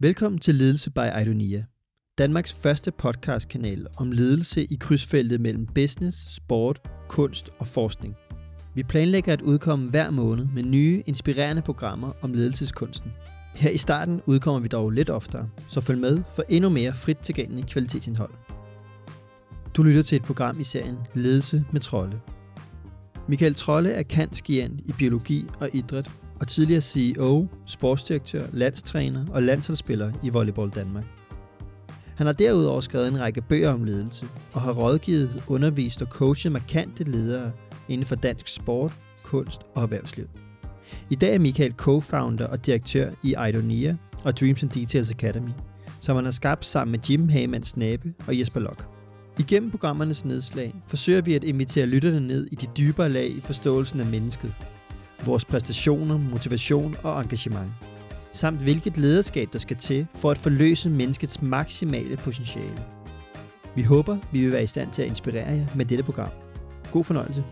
Velkommen 0.00 0.38
til 0.38 0.54
Ledelse 0.54 0.90
by 0.90 1.20
Idonia, 1.22 1.64
Danmarks 2.18 2.52
første 2.52 2.90
podcastkanal 2.90 3.86
om 3.96 4.12
ledelse 4.12 4.64
i 4.64 4.76
krydsfeltet 4.80 5.40
mellem 5.40 5.66
business, 5.66 6.34
sport, 6.34 6.90
kunst 7.08 7.50
og 7.58 7.66
forskning. 7.66 8.14
Vi 8.74 8.82
planlægger 8.82 9.32
at 9.32 9.42
udkomme 9.42 9.90
hver 9.90 10.10
måned 10.10 10.46
med 10.54 10.62
nye, 10.62 11.02
inspirerende 11.06 11.62
programmer 11.62 12.12
om 12.22 12.32
ledelseskunsten. 12.34 13.12
Her 13.54 13.70
i 13.70 13.78
starten 13.78 14.20
udkommer 14.26 14.60
vi 14.60 14.68
dog 14.68 14.90
lidt 14.90 15.10
oftere, 15.10 15.48
så 15.70 15.80
følg 15.80 16.00
med 16.00 16.22
for 16.36 16.42
endnu 16.48 16.70
mere 16.70 16.94
frit 16.94 17.18
tilgængelig 17.18 17.66
kvalitetsindhold. 17.66 18.32
Du 19.76 19.82
lytter 19.82 20.02
til 20.02 20.16
et 20.16 20.22
program 20.22 20.60
i 20.60 20.64
serien 20.64 20.98
Ledelse 21.14 21.64
med 21.72 21.80
Trolle. 21.80 22.20
Michael 23.28 23.54
Trolle 23.54 23.90
er 23.90 24.02
kantskiant 24.02 24.80
i 24.84 24.92
biologi 24.92 25.46
og 25.60 25.70
idræt 25.72 26.10
og 26.40 26.48
tidligere 26.48 26.80
CEO, 26.80 27.46
sportsdirektør, 27.66 28.46
landstræner 28.52 29.24
og 29.30 29.42
landsholdsspiller 29.42 30.12
i 30.22 30.28
Volleyball 30.28 30.70
Danmark. 30.70 31.04
Han 32.16 32.26
har 32.26 32.34
derudover 32.34 32.80
skrevet 32.80 33.08
en 33.08 33.20
række 33.20 33.42
bøger 33.42 33.70
om 33.72 33.84
ledelse 33.84 34.26
og 34.52 34.60
har 34.60 34.72
rådgivet, 34.72 35.42
undervist 35.46 36.02
og 36.02 36.08
coachet 36.08 36.52
markante 36.52 37.04
ledere 37.04 37.52
inden 37.88 38.06
for 38.06 38.14
dansk 38.14 38.48
sport, 38.48 38.92
kunst 39.22 39.60
og 39.74 39.82
erhvervsliv. 39.82 40.26
I 41.10 41.14
dag 41.14 41.34
er 41.34 41.38
Michael 41.38 41.74
co-founder 41.82 42.46
og 42.46 42.66
direktør 42.66 43.10
i 43.22 43.34
Idonia 43.48 43.96
og 44.24 44.40
Dreams 44.40 44.62
and 44.62 44.70
Details 44.70 45.10
Academy, 45.10 45.50
som 46.00 46.16
han 46.16 46.24
har 46.24 46.32
skabt 46.32 46.64
sammen 46.64 46.92
med 46.92 47.00
Jim 47.10 47.28
Hagemanns 47.28 47.76
Nabe 47.76 48.14
og 48.26 48.38
Jesper 48.38 48.60
Lok. 48.60 48.86
Igennem 49.38 49.70
programmernes 49.70 50.24
nedslag 50.24 50.74
forsøger 50.86 51.20
vi 51.20 51.34
at 51.34 51.44
invitere 51.44 51.86
lytterne 51.86 52.20
ned 52.20 52.46
i 52.52 52.54
de 52.54 52.66
dybere 52.76 53.08
lag 53.08 53.28
i 53.30 53.40
forståelsen 53.40 54.00
af 54.00 54.06
mennesket, 54.06 54.54
vores 55.24 55.44
præstationer, 55.44 56.18
motivation 56.18 56.96
og 57.02 57.22
engagement, 57.22 57.70
samt 58.32 58.60
hvilket 58.60 58.98
lederskab 58.98 59.48
der 59.52 59.58
skal 59.58 59.76
til 59.76 60.06
for 60.14 60.30
at 60.30 60.38
forløse 60.38 60.90
menneskets 60.90 61.42
maksimale 61.42 62.16
potentiale. 62.16 62.84
Vi 63.76 63.82
håber, 63.82 64.18
vi 64.32 64.40
vil 64.40 64.52
være 64.52 64.64
i 64.64 64.66
stand 64.66 64.92
til 64.92 65.02
at 65.02 65.08
inspirere 65.08 65.48
jer 65.48 65.66
med 65.74 65.84
dette 65.84 66.04
program. 66.04 66.30
God 66.92 67.04
fornøjelse. 67.04 67.44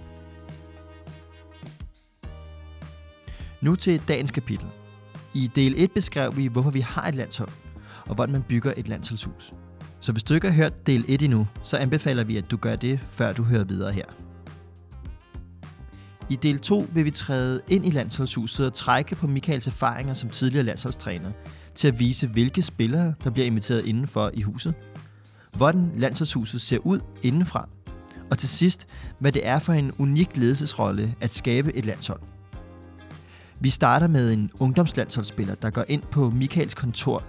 Nu 3.60 3.74
til 3.74 4.02
dagens 4.08 4.30
kapitel. 4.30 4.66
I 5.34 5.50
del 5.54 5.74
1 5.76 5.92
beskrev 5.92 6.36
vi, 6.36 6.46
hvorfor 6.46 6.70
vi 6.70 6.80
har 6.80 7.08
et 7.08 7.14
landshold, 7.14 7.48
og 8.06 8.14
hvordan 8.14 8.32
man 8.32 8.42
bygger 8.42 8.72
et 8.76 8.88
landsholdshus. 8.88 9.52
Så 10.00 10.12
hvis 10.12 10.24
du 10.24 10.34
ikke 10.34 10.48
har 10.48 10.54
hørt 10.54 10.86
del 10.86 11.04
1 11.08 11.22
endnu, 11.22 11.46
så 11.62 11.76
anbefaler 11.76 12.24
vi, 12.24 12.36
at 12.36 12.50
du 12.50 12.56
gør 12.56 12.76
det, 12.76 13.00
før 13.06 13.32
du 13.32 13.42
hører 13.42 13.64
videre 13.64 13.92
her. 13.92 14.23
I 16.30 16.36
del 16.36 16.58
2 16.58 16.86
vil 16.92 17.04
vi 17.04 17.10
træde 17.10 17.60
ind 17.68 17.86
i 17.86 17.90
landsholdshuset 17.90 18.66
og 18.66 18.74
trække 18.74 19.14
på 19.14 19.26
Michaels 19.26 19.66
erfaringer 19.66 20.14
som 20.14 20.30
tidligere 20.30 20.64
landsholdstræner 20.64 21.32
til 21.74 21.88
at 21.88 21.98
vise, 21.98 22.26
hvilke 22.26 22.62
spillere, 22.62 23.14
der 23.24 23.30
bliver 23.30 23.46
inviteret 23.46 23.86
indenfor 23.86 24.30
i 24.34 24.42
huset, 24.42 24.74
hvordan 25.56 25.90
landsholdshuset 25.96 26.60
ser 26.60 26.78
ud 26.78 27.00
indenfra, 27.22 27.68
og 28.30 28.38
til 28.38 28.48
sidst, 28.48 28.86
hvad 29.18 29.32
det 29.32 29.46
er 29.46 29.58
for 29.58 29.72
en 29.72 29.92
unik 29.98 30.36
ledelsesrolle 30.36 31.14
at 31.20 31.34
skabe 31.34 31.76
et 31.76 31.86
landshold. 31.86 32.20
Vi 33.60 33.70
starter 33.70 34.06
med 34.06 34.32
en 34.32 34.50
ungdomslandsholdsspiller, 34.58 35.54
der 35.54 35.70
går 35.70 35.84
ind 35.88 36.02
på 36.02 36.30
Michaels 36.30 36.74
kontor, 36.74 37.22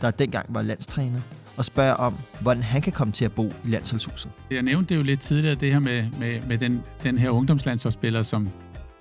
der 0.00 0.10
dengang 0.10 0.54
var 0.54 0.62
landstræner, 0.62 1.20
og 1.58 1.64
spørger 1.64 1.94
om, 1.94 2.14
hvordan 2.40 2.62
han 2.62 2.82
kan 2.82 2.92
komme 2.92 3.12
til 3.12 3.24
at 3.24 3.32
bo 3.32 3.52
i 3.64 3.68
landsholdshuset. 3.68 4.30
Jeg 4.50 4.62
nævnte 4.62 4.88
det 4.94 4.96
jo 4.96 5.02
lidt 5.02 5.20
tidligere, 5.20 5.54
det 5.54 5.72
her 5.72 5.78
med, 5.78 6.06
med, 6.18 6.40
med 6.40 6.58
den, 6.58 6.82
den 7.02 7.18
her 7.18 7.30
ungdomslandsholdsspiller, 7.30 8.22
som, 8.22 8.48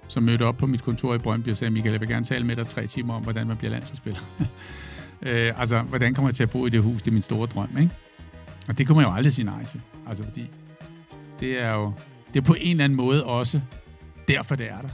som 0.07 0.23
mødte 0.23 0.43
op 0.43 0.57
på 0.57 0.67
mit 0.67 0.83
kontor 0.83 1.15
i 1.15 1.17
Brøndby 1.17 1.49
og 1.49 1.57
sagde, 1.57 1.71
Michael, 1.71 1.91
jeg 1.91 2.01
vil 2.01 2.09
gerne 2.09 2.25
tale 2.25 2.45
med 2.45 2.55
dig 2.55 2.67
tre 2.67 2.87
timer 2.87 3.13
om, 3.13 3.23
hvordan 3.23 3.47
man 3.47 3.57
bliver 3.57 3.71
landsholdsspiller. 3.71 4.19
øh, 5.21 5.61
altså, 5.61 5.81
hvordan 5.81 6.13
kommer 6.13 6.29
jeg 6.29 6.35
til 6.35 6.43
at 6.43 6.49
bo 6.49 6.65
i 6.65 6.69
det 6.69 6.81
hus? 6.81 7.01
Det 7.01 7.07
er 7.07 7.13
min 7.13 7.21
store 7.21 7.47
drøm, 7.47 7.77
ikke? 7.79 7.91
Og 8.67 8.77
det 8.77 8.87
kunne 8.87 8.95
man 8.95 9.05
jo 9.05 9.13
aldrig 9.13 9.33
sige 9.33 9.45
nej 9.45 9.65
til. 9.65 9.81
Altså, 10.07 10.23
fordi 10.23 10.49
det 11.39 11.61
er 11.61 11.73
jo 11.73 11.93
det 12.33 12.39
er 12.39 12.45
på 12.45 12.55
en 12.59 12.71
eller 12.71 12.83
anden 12.83 12.97
måde 12.97 13.25
også 13.25 13.61
derfor, 14.27 14.55
det 14.55 14.69
er 14.69 14.81
der. 14.81 14.89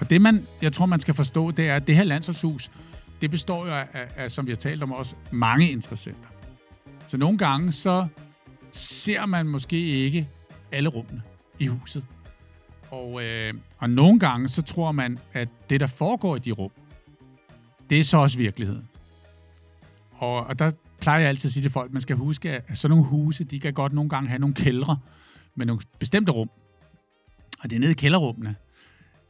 Og 0.00 0.10
det, 0.10 0.22
man, 0.22 0.46
jeg 0.62 0.72
tror, 0.72 0.86
man 0.86 1.00
skal 1.00 1.14
forstå, 1.14 1.50
det 1.50 1.68
er, 1.68 1.76
at 1.76 1.86
det 1.86 1.96
her 1.96 2.04
landsholdshus, 2.04 2.70
det 3.20 3.30
består 3.30 3.66
jo 3.66 3.72
af, 3.72 3.86
af, 3.92 4.08
af 4.16 4.32
som 4.32 4.46
vi 4.46 4.50
har 4.50 4.56
talt 4.56 4.82
om 4.82 4.92
også, 4.92 5.14
mange 5.30 5.70
interessenter. 5.70 6.28
Så 7.06 7.16
nogle 7.16 7.38
gange, 7.38 7.72
så 7.72 8.06
ser 8.72 9.26
man 9.26 9.46
måske 9.46 9.86
ikke 9.86 10.28
alle 10.72 10.88
rummene 10.88 11.22
i 11.58 11.66
huset. 11.66 12.04
Og, 12.90 13.24
øh, 13.24 13.54
og 13.78 13.90
nogle 13.90 14.20
gange, 14.20 14.48
så 14.48 14.62
tror 14.62 14.92
man, 14.92 15.18
at 15.32 15.48
det, 15.70 15.80
der 15.80 15.86
foregår 15.86 16.36
i 16.36 16.38
de 16.38 16.50
rum, 16.50 16.70
det 17.90 18.00
er 18.00 18.04
så 18.04 18.16
også 18.16 18.38
virkeligheden. 18.38 18.88
Og, 20.12 20.46
og 20.46 20.58
der 20.58 20.72
plejer 21.00 21.20
jeg 21.20 21.28
altid 21.28 21.48
at 21.48 21.52
sige 21.52 21.62
til 21.62 21.70
folk, 21.70 21.88
at 21.88 21.92
man 21.92 22.02
skal 22.02 22.16
huske, 22.16 22.50
at 22.50 22.78
sådan 22.78 22.90
nogle 22.96 23.04
huse, 23.04 23.44
de 23.44 23.60
kan 23.60 23.72
godt 23.72 23.92
nogle 23.92 24.10
gange 24.10 24.28
have 24.28 24.38
nogle 24.38 24.54
kældre 24.54 24.98
med 25.54 25.66
nogle 25.66 25.82
bestemte 25.98 26.32
rum. 26.32 26.50
Og 27.62 27.70
det 27.70 27.76
er 27.76 27.80
nede 27.80 27.90
i 27.90 27.94
kælderrummene, 27.94 28.54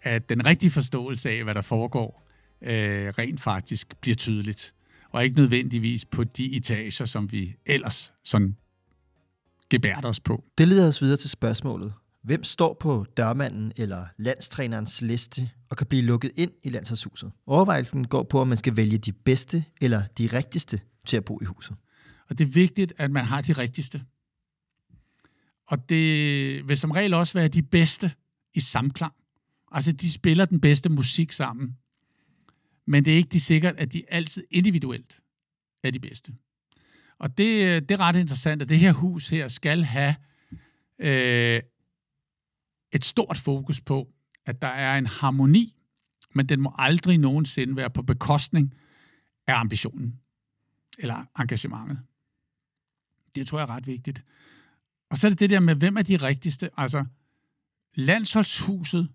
at 0.02 0.28
den 0.28 0.46
rigtige 0.46 0.70
forståelse 0.70 1.30
af, 1.30 1.44
hvad 1.44 1.54
der 1.54 1.62
foregår, 1.62 2.22
øh, 2.62 3.08
rent 3.18 3.40
faktisk 3.40 3.96
bliver 4.00 4.14
tydeligt 4.14 4.74
og 5.12 5.24
ikke 5.24 5.36
nødvendigvis 5.36 6.04
på 6.04 6.24
de 6.24 6.56
etager, 6.56 7.04
som 7.04 7.32
vi 7.32 7.56
ellers 7.66 8.12
sådan 8.24 8.56
gebærter 9.70 10.08
os 10.08 10.20
på. 10.20 10.44
Det 10.58 10.68
leder 10.68 10.88
os 10.88 11.02
videre 11.02 11.16
til 11.16 11.30
spørgsmålet. 11.30 11.92
Hvem 12.22 12.44
står 12.44 12.76
på 12.80 13.06
dørmanden 13.16 13.72
eller 13.76 14.06
landstrænerens 14.16 15.02
liste 15.02 15.50
og 15.70 15.76
kan 15.76 15.86
blive 15.86 16.02
lukket 16.02 16.30
ind 16.36 16.50
i 16.62 16.68
landsholdshuset? 16.68 17.32
Overvejelsen 17.46 18.06
går 18.06 18.22
på, 18.22 18.40
om 18.40 18.48
man 18.48 18.58
skal 18.58 18.76
vælge 18.76 18.98
de 18.98 19.12
bedste 19.12 19.64
eller 19.80 20.02
de 20.18 20.26
rigtigste 20.26 20.80
til 21.06 21.16
at 21.16 21.24
bo 21.24 21.38
i 21.42 21.44
huset. 21.44 21.76
Og 22.30 22.38
det 22.38 22.44
er 22.46 22.48
vigtigt, 22.48 22.92
at 22.96 23.10
man 23.10 23.24
har 23.24 23.40
de 23.40 23.52
rigtigste. 23.52 24.02
Og 25.66 25.88
det 25.88 26.68
vil 26.68 26.78
som 26.78 26.90
regel 26.90 27.14
også 27.14 27.38
være 27.38 27.48
de 27.48 27.62
bedste 27.62 28.12
i 28.54 28.60
samklang. 28.60 29.12
Altså, 29.72 29.92
de 29.92 30.12
spiller 30.12 30.44
den 30.44 30.60
bedste 30.60 30.88
musik 30.88 31.32
sammen 31.32 31.76
men 32.86 33.04
det 33.04 33.12
er 33.12 33.16
ikke 33.16 33.28
de 33.28 33.40
sikkert, 33.40 33.76
at 33.76 33.92
de 33.92 34.02
altid 34.08 34.44
individuelt 34.50 35.20
er 35.82 35.90
de 35.90 36.00
bedste. 36.00 36.34
Og 37.18 37.38
det, 37.38 37.64
øh, 37.64 37.82
det 37.82 37.90
er 37.90 38.00
ret 38.00 38.16
interessant, 38.16 38.62
at 38.62 38.68
det 38.68 38.78
her 38.78 38.92
hus 38.92 39.28
her 39.28 39.48
skal 39.48 39.84
have 39.84 40.14
øh, 40.98 41.60
et 42.92 43.04
stort 43.04 43.38
fokus 43.38 43.80
på, 43.80 44.08
at 44.46 44.62
der 44.62 44.68
er 44.68 44.98
en 44.98 45.06
harmoni, 45.06 45.76
men 46.34 46.46
den 46.46 46.60
må 46.60 46.74
aldrig 46.78 47.18
nogensinde 47.18 47.76
være 47.76 47.90
på 47.90 48.02
bekostning 48.02 48.74
af 49.46 49.54
ambitionen 49.54 50.20
eller 50.98 51.24
engagementet. 51.38 51.98
Det 53.34 53.46
tror 53.46 53.58
jeg 53.58 53.64
er 53.64 53.70
ret 53.70 53.86
vigtigt. 53.86 54.24
Og 55.10 55.18
så 55.18 55.26
er 55.26 55.28
det 55.28 55.40
det 55.40 55.50
der 55.50 55.60
med, 55.60 55.74
hvem 55.74 55.96
er 55.96 56.02
de 56.02 56.16
rigtigste? 56.16 56.70
Altså, 56.76 57.04
landsholdshuset 57.94 59.08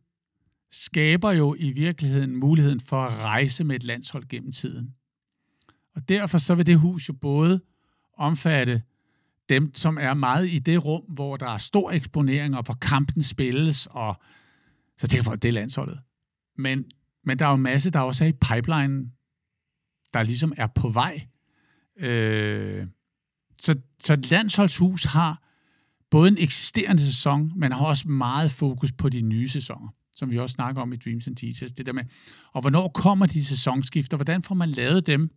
skaber 0.71 1.31
jo 1.31 1.55
i 1.59 1.71
virkeligheden 1.71 2.35
muligheden 2.35 2.79
for 2.79 2.97
at 2.97 3.19
rejse 3.19 3.63
med 3.63 3.75
et 3.75 3.83
landshold 3.83 4.27
gennem 4.27 4.51
tiden. 4.51 4.95
Og 5.95 6.09
derfor 6.09 6.37
så 6.37 6.55
vil 6.55 6.65
det 6.65 6.79
hus 6.79 7.09
jo 7.09 7.13
både 7.13 7.61
omfatte 8.13 8.81
dem, 9.49 9.75
som 9.75 9.97
er 9.97 10.13
meget 10.13 10.49
i 10.49 10.59
det 10.59 10.85
rum, 10.85 11.01
hvor 11.01 11.37
der 11.37 11.49
er 11.49 11.57
stor 11.57 11.91
eksponering, 11.91 12.57
og 12.57 12.63
hvor 12.63 12.73
kampen 12.73 13.23
spilles, 13.23 13.87
og 13.91 14.21
så 14.97 15.07
tænker 15.07 15.23
folk, 15.23 15.41
det 15.41 15.47
er 15.47 15.53
landsholdet. 15.53 15.99
Men, 16.57 16.85
men 17.23 17.39
der 17.39 17.45
er 17.45 17.49
jo 17.49 17.55
en 17.55 17.61
masse, 17.61 17.89
der 17.89 17.99
også 17.99 18.23
er 18.23 18.27
i 18.27 18.31
pipeline, 18.31 19.11
der 20.13 20.23
ligesom 20.23 20.53
er 20.57 20.67
på 20.67 20.89
vej. 20.89 21.27
Øh, 21.97 22.87
så, 23.61 23.75
så 23.99 24.13
et 24.13 24.29
landsholdshus 24.29 25.03
har 25.03 25.43
både 26.09 26.27
en 26.27 26.37
eksisterende 26.37 27.05
sæson, 27.05 27.51
men 27.55 27.71
har 27.71 27.85
også 27.85 28.07
meget 28.07 28.51
fokus 28.51 28.91
på 28.91 29.09
de 29.09 29.21
nye 29.21 29.49
sæsoner 29.49 29.89
som 30.17 30.31
vi 30.31 30.39
også 30.39 30.53
snakker 30.53 30.81
om 30.81 30.93
i 30.93 30.95
Dreams 30.95 31.27
and 31.27 31.35
Teachers, 31.35 31.73
det 31.73 31.85
der 31.85 31.93
med, 31.93 32.03
og 32.53 32.61
hvornår 32.61 32.87
kommer 32.87 33.25
de 33.25 33.45
sæsonskifter, 33.45 34.17
hvordan 34.17 34.43
får 34.43 34.55
man 34.55 34.69
lavet 34.69 35.07
dem 35.07 35.29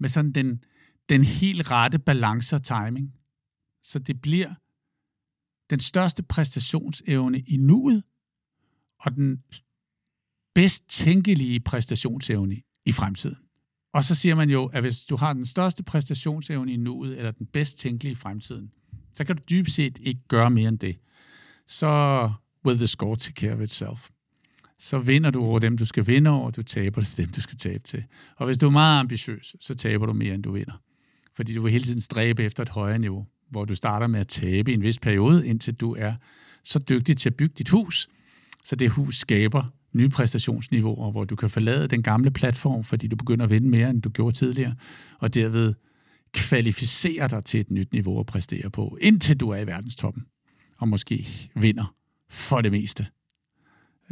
med 0.00 0.08
sådan 0.08 0.32
den, 0.32 0.64
den 1.08 1.24
helt 1.24 1.70
rette 1.70 1.98
balance 1.98 2.56
og 2.56 2.62
timing, 2.62 3.14
så 3.82 3.98
det 3.98 4.20
bliver 4.20 4.54
den 5.70 5.80
største 5.80 6.22
præstationsevne 6.22 7.40
i 7.40 7.56
nuet, 7.56 8.02
og 9.00 9.14
den 9.14 9.42
bedst 10.54 10.88
tænkelige 10.88 11.60
præstationsevne 11.60 12.62
i 12.86 12.92
fremtiden. 12.92 13.38
Og 13.94 14.04
så 14.04 14.14
siger 14.14 14.34
man 14.34 14.50
jo, 14.50 14.66
at 14.66 14.82
hvis 14.82 15.04
du 15.04 15.16
har 15.16 15.32
den 15.32 15.46
største 15.46 15.82
præstationsevne 15.82 16.72
i 16.72 16.76
nuet, 16.76 17.18
eller 17.18 17.30
den 17.30 17.46
bedst 17.46 17.78
tænkelige 17.78 18.12
i 18.12 18.14
fremtiden, 18.14 18.72
så 19.14 19.24
kan 19.24 19.36
du 19.36 19.42
dybest 19.50 19.76
set 19.76 19.98
ikke 20.02 20.20
gøre 20.28 20.50
mere 20.50 20.68
end 20.68 20.78
det. 20.78 20.98
Så 21.66 22.32
will 22.66 22.78
the 22.78 22.86
score 22.86 23.16
take 23.16 23.34
care 23.34 23.52
of 23.52 23.60
itself. 23.60 24.08
Så 24.78 24.98
vinder 24.98 25.30
du 25.30 25.44
over 25.44 25.58
dem, 25.58 25.78
du 25.78 25.86
skal 25.86 26.06
vinde 26.06 26.30
over, 26.30 26.46
og 26.46 26.56
du 26.56 26.62
taber 26.62 27.00
til 27.00 27.16
dem, 27.24 27.28
du 27.28 27.40
skal 27.40 27.58
tabe 27.58 27.82
til. 27.84 28.04
Og 28.36 28.46
hvis 28.46 28.58
du 28.58 28.66
er 28.66 28.70
meget 28.70 29.00
ambitiøs, 29.00 29.56
så 29.60 29.74
taber 29.74 30.06
du 30.06 30.12
mere, 30.12 30.34
end 30.34 30.42
du 30.42 30.52
vinder. 30.52 30.82
Fordi 31.34 31.54
du 31.54 31.62
vil 31.62 31.72
hele 31.72 31.84
tiden 31.84 32.00
stræbe 32.00 32.42
efter 32.42 32.62
et 32.62 32.68
højere 32.68 32.98
niveau, 32.98 33.26
hvor 33.50 33.64
du 33.64 33.74
starter 33.74 34.06
med 34.06 34.20
at 34.20 34.28
tabe 34.28 34.70
i 34.70 34.74
en 34.74 34.82
vis 34.82 34.98
periode, 34.98 35.46
indtil 35.46 35.74
du 35.74 35.94
er 35.98 36.14
så 36.64 36.78
dygtig 36.78 37.16
til 37.16 37.28
at 37.28 37.36
bygge 37.36 37.54
dit 37.58 37.68
hus, 37.68 38.08
så 38.64 38.76
det 38.76 38.90
hus 38.90 39.16
skaber 39.16 39.64
nye 39.92 40.08
præstationsniveauer, 40.08 41.10
hvor 41.10 41.24
du 41.24 41.36
kan 41.36 41.50
forlade 41.50 41.88
den 41.88 42.02
gamle 42.02 42.30
platform, 42.30 42.84
fordi 42.84 43.06
du 43.06 43.16
begynder 43.16 43.44
at 43.44 43.50
vinde 43.50 43.68
mere, 43.68 43.90
end 43.90 44.02
du 44.02 44.10
gjorde 44.10 44.36
tidligere, 44.36 44.74
og 45.18 45.34
derved 45.34 45.74
kvalificere 46.32 47.28
dig 47.28 47.44
til 47.44 47.60
et 47.60 47.72
nyt 47.72 47.92
niveau 47.92 48.20
at 48.20 48.26
præstere 48.26 48.70
på, 48.70 48.98
indtil 49.00 49.40
du 49.40 49.48
er 49.48 49.56
i 49.56 49.66
verdenstoppen, 49.66 50.22
og 50.78 50.88
måske 50.88 51.50
vinder 51.54 51.94
for 52.32 52.60
det 52.60 52.72
meste. 52.72 53.06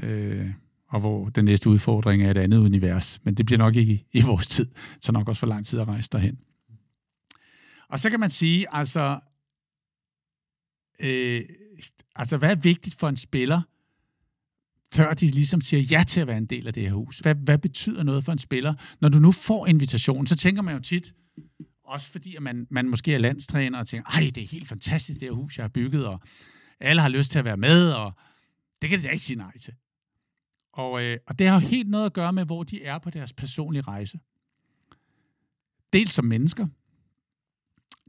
Øh, 0.02 0.50
og 0.88 1.00
hvor 1.00 1.28
den 1.28 1.44
næste 1.44 1.68
udfordring 1.70 2.22
er 2.22 2.30
et 2.30 2.36
andet 2.36 2.58
univers, 2.58 3.20
men 3.24 3.34
det 3.34 3.46
bliver 3.46 3.58
nok 3.58 3.76
ikke 3.76 3.92
i, 3.92 4.06
i 4.12 4.22
vores 4.22 4.46
tid, 4.46 4.66
så 5.00 5.12
nok 5.12 5.28
også 5.28 5.40
for 5.40 5.46
lang 5.46 5.66
tid 5.66 5.78
at 5.78 5.88
rejse 5.88 6.08
derhen. 6.12 6.38
Og 7.88 8.00
så 8.00 8.10
kan 8.10 8.20
man 8.20 8.30
sige, 8.30 8.66
altså, 8.74 9.20
øh, 11.00 11.42
altså 12.16 12.36
hvad 12.36 12.50
er 12.50 12.54
vigtigt 12.54 12.98
for 12.98 13.08
en 13.08 13.16
spiller, 13.16 13.62
før 14.92 15.14
de 15.14 15.26
ligesom 15.26 15.60
siger 15.60 15.82
ja 15.82 16.02
til 16.06 16.20
at 16.20 16.26
være 16.26 16.38
en 16.38 16.46
del 16.46 16.66
af 16.66 16.74
det 16.74 16.82
her 16.82 16.92
hus? 16.92 17.18
Hvad, 17.18 17.34
hvad 17.34 17.58
betyder 17.58 18.02
noget 18.02 18.24
for 18.24 18.32
en 18.32 18.38
spiller? 18.38 18.74
Når 19.00 19.08
du 19.08 19.18
nu 19.18 19.32
får 19.32 19.66
invitationen, 19.66 20.26
så 20.26 20.36
tænker 20.36 20.62
man 20.62 20.74
jo 20.74 20.80
tit, 20.80 21.14
også 21.84 22.10
fordi 22.10 22.36
at 22.36 22.42
man, 22.42 22.66
man 22.70 22.88
måske 22.88 23.14
er 23.14 23.18
landstræner 23.18 23.78
og 23.78 23.86
tænker, 23.88 24.10
ej, 24.10 24.30
det 24.34 24.42
er 24.42 24.48
helt 24.48 24.68
fantastisk, 24.68 25.20
det 25.20 25.28
her 25.28 25.32
hus, 25.32 25.58
jeg 25.58 25.64
har 25.64 25.68
bygget, 25.68 26.06
og 26.06 26.20
alle 26.80 27.02
har 27.02 27.08
lyst 27.08 27.30
til 27.30 27.38
at 27.38 27.44
være 27.44 27.56
med, 27.56 27.92
og 27.92 28.12
det 28.82 28.90
kan 28.90 28.98
de 28.98 29.04
da 29.04 29.08
ikke 29.08 29.24
sige 29.24 29.36
nej 29.36 29.58
til. 29.58 29.74
Og, 30.72 31.04
øh, 31.04 31.18
og 31.26 31.38
det 31.38 31.48
har 31.48 31.58
helt 31.58 31.90
noget 31.90 32.06
at 32.06 32.12
gøre 32.12 32.32
med, 32.32 32.44
hvor 32.44 32.62
de 32.62 32.84
er 32.84 32.98
på 32.98 33.10
deres 33.10 33.32
personlige 33.32 33.82
rejse. 33.82 34.20
Dels 35.92 36.12
som 36.12 36.24
mennesker, 36.24 36.66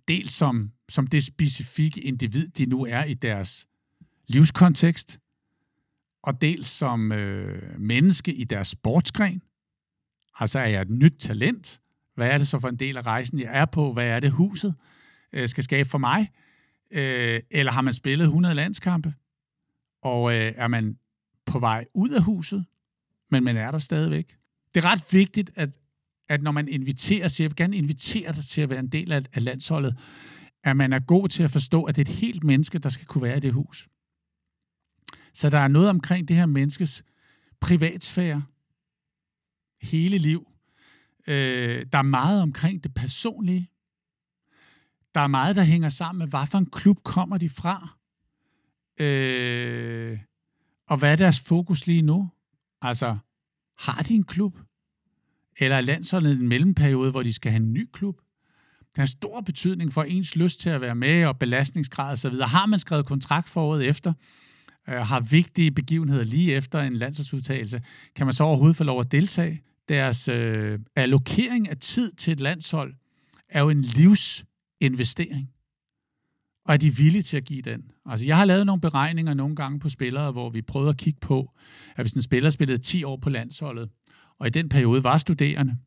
dels 0.08 0.34
som, 0.34 0.72
som 0.90 1.08
det 1.08 1.24
specifikke 1.24 2.02
individ, 2.02 2.48
de 2.48 2.66
nu 2.66 2.86
er 2.86 3.04
i 3.04 3.14
deres 3.14 3.68
livskontekst, 4.28 5.20
og 6.24 6.42
dels 6.42 6.68
som 6.68 7.12
øh, 7.12 7.80
menneske 7.80 8.34
i 8.34 8.44
deres 8.44 8.68
sportsgren. 8.68 9.42
Altså 10.40 10.60
er 10.60 10.66
jeg 10.66 10.82
et 10.82 10.90
nyt 10.90 11.14
talent? 11.20 11.82
Hvad 12.16 12.30
er 12.30 12.38
det 12.38 12.48
så 12.48 12.60
for 12.60 12.70
en 12.70 12.76
del 12.76 12.98
af 12.98 13.02
rejsen, 13.02 13.40
jeg 13.40 13.60
er 13.60 13.66
på? 13.66 13.94
Hvad 13.94 14.08
er 14.08 14.20
det, 14.20 14.32
huset 14.32 14.76
øh, 15.34 15.50
skal 15.50 15.64
skabe 15.64 15.90
for 15.90 15.98
mig? 15.98 16.30
Øh, 16.92 17.42
eller 17.52 17.72
har 17.72 17.82
man 17.82 17.94
spillet 17.94 18.26
100 18.26 18.56
landskampe? 18.56 19.14
Og 20.04 20.34
øh, 20.34 20.54
er 20.56 20.68
man 20.68 20.98
på 21.46 21.60
vej 21.60 21.86
ud 21.94 22.10
af 22.10 22.24
huset, 22.24 22.66
men 23.32 23.44
man 23.44 23.58
er 23.58 23.72
der 23.72 23.80
stadigvæk? 23.80 24.38
Det 24.76 24.84
er 24.84 24.92
ret 24.92 25.04
vigtigt, 25.12 25.52
at, 25.56 25.70
at 26.30 26.42
når 26.42 26.52
man 26.52 26.68
inviterer, 26.68 27.28
så 27.28 27.44
jeg 27.44 27.52
vil 27.52 27.56
gerne 27.56 27.78
invitere 27.78 28.34
dig 28.34 28.44
til 28.44 28.62
at 28.62 28.70
være 28.70 28.80
en 28.80 28.88
del 28.88 29.12
af, 29.12 29.22
af 29.34 29.44
landsholdet, 29.44 29.98
at 30.64 30.78
man 30.78 30.94
er 30.94 31.00
god 31.00 31.30
til 31.30 31.44
at 31.44 31.52
forstå, 31.52 31.84
at 31.84 31.96
det 31.96 32.08
er 32.08 32.12
et 32.12 32.18
helt 32.18 32.44
menneske, 32.44 32.80
der 32.80 32.90
skal 32.90 33.08
kunne 33.08 33.22
være 33.22 33.38
i 33.38 33.40
det 33.40 33.54
hus. 33.54 33.90
Så 35.34 35.50
der 35.50 35.58
er 35.58 35.68
noget 35.68 35.90
omkring 35.90 36.28
det 36.28 36.36
her 36.36 36.46
menneskes 36.46 37.04
privatsfære, 37.60 38.44
hele 39.82 40.18
liv. 40.18 40.48
Øh, 41.28 41.86
der 41.92 41.98
er 41.98 42.02
meget 42.02 42.42
omkring 42.42 42.84
det 42.84 42.94
personlige. 42.94 43.70
Der 45.16 45.22
er 45.22 45.28
meget, 45.28 45.56
der 45.56 45.64
hænger 45.64 45.90
sammen 45.90 46.20
med, 46.20 46.28
hvad 46.28 46.48
for 46.48 46.58
en 46.58 46.66
klub 46.66 47.04
kommer 47.04 47.38
de 47.38 47.50
fra. 47.50 47.98
Øh, 49.00 50.20
og 50.90 50.98
hvad 50.98 51.12
er 51.12 51.16
deres 51.16 51.40
fokus 51.40 51.88
lige 51.88 52.02
nu? 52.02 52.30
Altså, 52.82 53.18
har 53.78 54.04
de 54.04 54.14
en 54.14 54.24
klub? 54.24 54.58
Eller 55.60 55.78
er 55.78 55.82
landsholdet 55.82 56.32
en 56.32 56.48
mellemperiode, 56.48 57.12
hvor 57.12 57.24
de 57.24 57.34
skal 57.34 57.52
have 57.52 57.64
en 57.64 57.74
ny 57.74 57.90
klub? 57.94 58.16
Det 58.80 58.98
har 58.98 59.06
stor 59.06 59.42
betydning 59.42 59.94
for 59.94 60.04
ens 60.04 60.36
lyst 60.36 60.60
til 60.60 60.70
at 60.70 60.82
være 60.82 60.96
med 60.96 61.26
og 61.26 61.40
belastningsgrad 61.40 62.14
osv. 62.14 62.36
Har 62.42 62.66
man 62.66 62.80
skrevet 62.80 63.06
kontrakt 63.06 63.50
for 63.50 63.62
året 63.62 63.88
efter, 63.88 64.14
øh, 64.90 64.96
har 64.96 65.20
vigtige 65.20 65.72
begivenheder 65.72 66.24
lige 66.24 66.54
efter 66.54 66.82
en 66.82 66.96
landsholdsudtagelse, 66.96 67.82
kan 68.16 68.26
man 68.26 68.34
så 68.34 68.44
overhovedet 68.44 68.78
få 68.78 68.84
lov 68.84 69.00
at 69.00 69.12
deltage? 69.12 69.62
Deres 69.90 70.28
øh, 70.28 70.80
allokering 70.96 71.70
af 71.70 71.78
tid 71.78 72.12
til 72.12 72.34
et 72.34 72.40
landshold 72.40 72.94
er 73.50 73.62
jo 73.62 73.70
en 73.70 73.82
livs 73.82 74.46
investering. 74.82 75.50
Og 76.66 76.74
er 76.74 76.78
de 76.78 76.96
villige 76.96 77.22
til 77.22 77.38
at 77.38 77.46
give 77.46 77.62
den? 77.62 77.92
Altså, 78.06 78.26
jeg 78.26 78.38
har 78.38 78.46
lavet 78.46 78.66
nogle 78.66 78.82
beregninger 78.82 79.34
nogle 79.34 79.56
gange 79.56 79.80
på 79.80 79.90
spillere, 79.90 80.32
hvor 80.32 80.50
vi 80.50 80.62
prøvede 80.62 80.90
at 80.90 80.98
kigge 80.98 81.20
på, 81.20 81.54
at 81.96 82.04
hvis 82.04 82.14
en 82.14 82.22
spiller 82.22 82.50
spillede 82.50 82.78
10 82.78 83.04
år 83.04 83.18
på 83.18 83.30
landsholdet, 83.30 83.90
og 84.40 84.48
i 84.48 84.50
den 84.50 84.70
periode 84.70 85.04
var 85.04 85.18
studerende, 85.18 85.78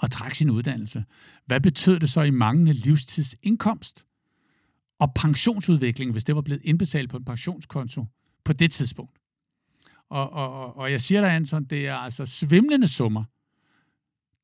og 0.00 0.10
trak 0.10 0.34
sin 0.34 0.50
uddannelse, 0.50 1.04
hvad 1.46 1.60
betød 1.60 2.00
det 2.00 2.10
så 2.10 2.22
i 2.22 2.30
manglende 2.30 2.72
livstidsindkomst? 2.72 4.04
Og 5.00 5.14
pensionsudvikling, 5.14 6.12
hvis 6.12 6.24
det 6.24 6.34
var 6.34 6.42
blevet 6.42 6.62
indbetalt 6.64 7.10
på 7.10 7.16
en 7.16 7.24
pensionskonto 7.24 8.06
på 8.44 8.52
det 8.52 8.70
tidspunkt. 8.70 9.18
Og, 10.10 10.32
og, 10.32 10.76
og 10.76 10.92
jeg 10.92 11.00
siger 11.00 11.20
dig, 11.20 11.34
Anton, 11.34 11.64
det 11.64 11.86
er 11.86 11.94
altså 11.94 12.26
svimlende 12.26 12.88
summer, 12.88 13.24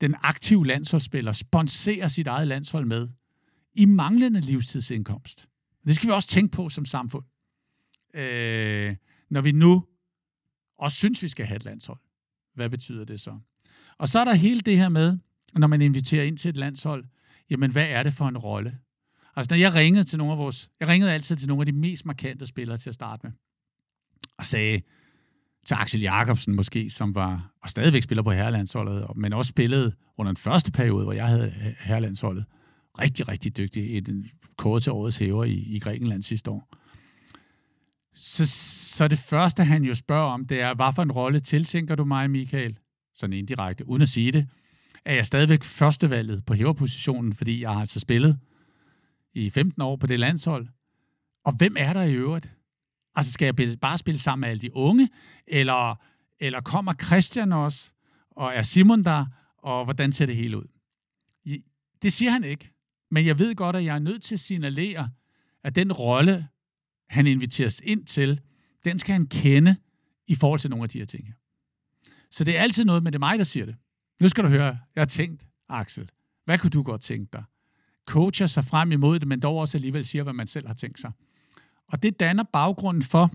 den 0.01 0.15
aktive 0.23 0.67
landsholdsspiller 0.67 1.33
sponserer 1.33 2.09
sit 2.09 2.27
eget 2.27 2.49
landshold 2.49 2.87
med 2.87 3.09
i 3.75 3.85
manglende 3.85 4.41
livstidsindkomst. 4.41 5.49
Det 5.87 5.95
skal 5.95 6.07
vi 6.07 6.13
også 6.13 6.29
tænke 6.29 6.53
på 6.53 6.69
som 6.69 6.85
samfund. 6.85 7.25
Øh, 8.15 8.97
når 9.31 9.41
vi 9.41 9.53
nu 9.53 9.85
også 10.79 10.97
synes, 10.97 11.23
vi 11.23 11.29
skal 11.29 11.47
have 11.47 11.57
et 11.57 11.65
landshold. 11.65 12.01
Hvad 12.55 12.71
betyder 12.71 13.05
det 13.05 13.21
så? 13.21 13.39
Og 13.99 14.09
så 14.09 14.19
er 14.19 14.25
der 14.25 14.35
hele 14.35 14.61
det 14.61 14.77
her 14.77 14.89
med, 14.89 15.19
når 15.55 15.67
man 15.67 15.83
inviterer 15.83 16.25
ind 16.25 16.39
til 16.39 16.49
et 16.49 16.57
landshold, 16.57 17.05
jamen 17.51 17.71
hvad 17.71 17.87
er 17.89 18.03
det 18.03 18.13
for 18.13 18.29
en 18.29 18.39
rolle? 18.39 18.79
Altså 19.37 19.55
når 19.55 19.59
jeg 19.59 19.75
ringede 19.75 20.05
til 20.05 20.19
nogle 20.19 20.33
af 20.33 20.39
vores, 20.39 20.71
jeg 20.81 20.89
ringede 20.89 21.13
altid 21.13 21.37
til 21.37 21.49
nogle 21.49 21.63
af 21.63 21.67
de 21.67 21.73
mest 21.73 22.07
markante 22.07 22.47
spillere 22.47 22.79
til 22.79 22.89
at 22.89 22.95
starte 22.95 23.27
med, 23.27 23.33
og 24.39 24.47
sagde 24.47 24.83
til 25.67 25.75
Axel 25.75 26.01
Jacobsen 26.01 26.55
måske, 26.55 26.91
som 26.91 27.15
var, 27.15 27.53
og 27.63 27.71
stadigvæk 27.71 28.03
spiller 28.03 28.23
på 28.23 28.31
herrelandsholdet, 28.31 29.17
men 29.17 29.33
også 29.33 29.49
spillede 29.49 29.93
under 30.17 30.33
den 30.33 30.37
første 30.37 30.73
periode, 30.73 31.05
hvor 31.05 31.13
jeg 31.13 31.27
havde 31.27 31.51
herrelandsholdet, 31.81 32.45
rigtig, 32.99 33.29
rigtig 33.29 33.57
dygtig, 33.57 33.97
i 33.97 34.01
den 34.01 34.27
kort 34.57 34.83
til 34.83 34.93
årets 34.93 35.17
hæver 35.17 35.45
i, 35.45 35.55
i 35.55 35.79
Grækenland 35.79 36.23
sidste 36.23 36.51
år. 36.51 36.69
Så, 38.15 38.47
så 38.97 39.09
det 39.09 39.19
første, 39.19 39.65
han 39.65 39.85
jo 39.85 39.95
spørger 39.95 40.33
om, 40.33 40.45
det 40.45 40.61
er, 40.61 40.75
hvad 40.75 40.93
for 40.95 41.03
en 41.03 41.13
rolle 41.13 41.41
tiltænker 41.41 41.95
du 41.95 42.05
mig, 42.05 42.31
Michael? 42.31 42.79
Sådan 43.15 43.37
indirekte, 43.37 43.89
uden 43.89 44.03
at 44.03 44.09
sige 44.09 44.33
det. 44.33 44.49
Er 45.05 45.15
jeg 45.15 45.27
stadigvæk 45.27 45.65
førstevalget 45.65 46.45
på 46.45 46.55
hæverpositionen, 46.55 47.35
fordi 47.35 47.61
jeg 47.61 47.71
har 47.71 47.81
altså 47.81 48.01
spillet 48.01 48.39
i 49.35 49.51
15 49.51 49.83
år 49.83 49.97
på 49.97 50.07
det 50.07 50.21
landshold? 50.21 50.69
Og 51.45 51.53
hvem 51.53 51.77
er 51.79 51.93
der 51.93 52.03
i 52.03 52.15
øvrigt? 52.15 52.51
Altså, 53.15 53.33
skal 53.33 53.55
jeg 53.59 53.79
bare 53.81 53.99
spille 53.99 54.19
sammen 54.19 54.41
med 54.41 54.49
alle 54.49 54.61
de 54.61 54.77
unge? 54.77 55.09
Eller, 55.47 55.95
eller 56.41 56.61
kommer 56.61 56.95
Christian 56.95 57.53
også? 57.53 57.93
Og 58.31 58.55
er 58.55 58.63
Simon 58.63 59.05
der? 59.05 59.27
Og 59.59 59.85
hvordan 59.85 60.13
ser 60.13 60.27
det 60.27 60.37
hele 60.37 60.59
ud? 60.59 60.67
Det 62.03 62.13
siger 62.13 62.31
han 62.31 62.45
ikke. 62.45 62.74
Men 63.15 63.27
jeg 63.27 63.39
ved 63.39 63.55
godt, 63.55 63.77
at 63.77 63.85
jeg 63.85 63.95
er 63.95 63.99
nødt 63.99 64.23
til 64.23 64.35
at 64.35 64.41
signalere, 64.41 65.11
at 65.65 65.75
den 65.75 65.93
rolle, 65.93 66.49
han 67.09 67.27
inviteres 67.27 67.81
ind 67.85 68.07
til, 68.07 68.41
den 68.85 68.99
skal 68.99 69.13
han 69.13 69.27
kende 69.27 69.77
i 70.27 70.35
forhold 70.35 70.61
til 70.61 70.71
nogle 70.71 70.83
af 70.83 70.89
de 70.89 70.99
her 70.99 71.05
ting. 71.05 71.35
Så 72.31 72.45
det 72.45 72.57
er 72.57 72.61
altid 72.61 72.85
noget, 72.85 73.03
men 73.03 73.13
det 73.13 73.17
er 73.17 73.21
mig, 73.21 73.39
der 73.39 73.45
siger 73.45 73.67
det. 73.67 73.77
Nu 74.21 74.29
skal 74.29 74.45
du 74.45 74.49
høre, 74.49 74.79
jeg 74.95 75.01
har 75.01 75.05
tænkt, 75.05 75.47
Axel, 75.69 76.11
hvad 76.45 76.59
kunne 76.59 76.71
du 76.71 76.83
godt 76.83 77.01
tænke 77.01 77.29
dig? 77.33 77.45
Coacher 78.07 78.47
sig 78.47 78.65
frem 78.65 78.93
imod 78.93 79.19
det, 79.19 79.29
men 79.29 79.41
dog 79.41 79.57
også 79.57 79.79
alligevel 79.79 80.05
siger, 80.05 80.23
hvad 80.23 80.33
man 80.33 80.47
selv 80.47 80.67
har 80.67 80.75
tænkt 80.75 81.01
sig. 81.01 81.13
Og 81.93 82.03
det 82.03 82.21
danner 82.21 82.45
baggrunden 82.53 83.03
for, 83.03 83.33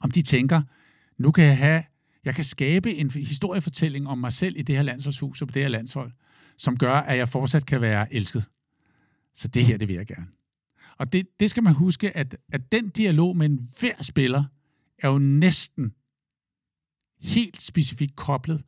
om 0.00 0.10
de 0.10 0.22
tænker, 0.22 0.62
nu 1.18 1.30
kan 1.30 1.44
jeg 1.44 1.58
have, 1.58 1.84
jeg 2.24 2.34
kan 2.34 2.44
skabe 2.44 2.94
en 2.94 3.10
historiefortælling 3.10 4.08
om 4.08 4.18
mig 4.18 4.32
selv 4.32 4.56
i 4.56 4.62
det 4.62 4.76
her 4.76 4.82
landsholdshus 4.82 5.42
og 5.42 5.48
på 5.48 5.52
det 5.52 5.62
her 5.62 5.68
landshold, 5.68 6.12
som 6.58 6.78
gør, 6.78 6.94
at 6.94 7.18
jeg 7.18 7.28
fortsat 7.28 7.66
kan 7.66 7.80
være 7.80 8.14
elsket. 8.14 8.44
Så 9.34 9.48
det 9.48 9.64
her, 9.64 9.76
det 9.76 9.88
vil 9.88 9.96
jeg 9.96 10.06
gerne. 10.06 10.26
Og 10.98 11.12
det, 11.12 11.26
det 11.40 11.50
skal 11.50 11.62
man 11.62 11.74
huske, 11.74 12.16
at, 12.16 12.36
at 12.52 12.72
den 12.72 12.88
dialog 12.88 13.36
med 13.36 13.46
en 13.46 13.68
hver 13.80 14.02
spiller 14.02 14.44
er 14.98 15.08
jo 15.08 15.18
næsten 15.18 15.94
helt 17.20 17.62
specifikt 17.62 18.16
koblet 18.16 18.62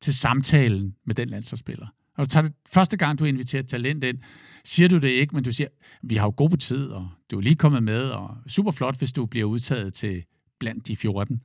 til 0.00 0.14
samtalen 0.14 0.96
med 1.04 1.14
den 1.14 1.28
landsholdsspiller. 1.28 1.86
Og 2.16 2.24
du 2.24 2.28
tager 2.28 2.42
det, 2.42 2.52
første 2.66 2.96
gang, 2.96 3.18
du 3.18 3.24
inviterer 3.24 3.62
talent 3.62 4.04
ind, 4.04 4.18
siger 4.64 4.88
du 4.88 4.98
det 4.98 5.08
ikke, 5.08 5.34
men 5.34 5.44
du 5.44 5.52
siger, 5.52 5.68
vi 6.02 6.14
har 6.14 6.26
jo 6.26 6.34
god 6.36 6.56
tid, 6.56 6.88
og 6.88 7.08
du 7.30 7.36
er 7.36 7.42
lige 7.42 7.56
kommet 7.56 7.82
med, 7.82 8.02
og 8.02 8.36
super 8.46 8.70
flot, 8.70 8.98
hvis 8.98 9.12
du 9.12 9.26
bliver 9.26 9.44
udtaget 9.44 9.94
til 9.94 10.24
blandt 10.60 10.86
de 10.86 10.96
14. 10.96 11.42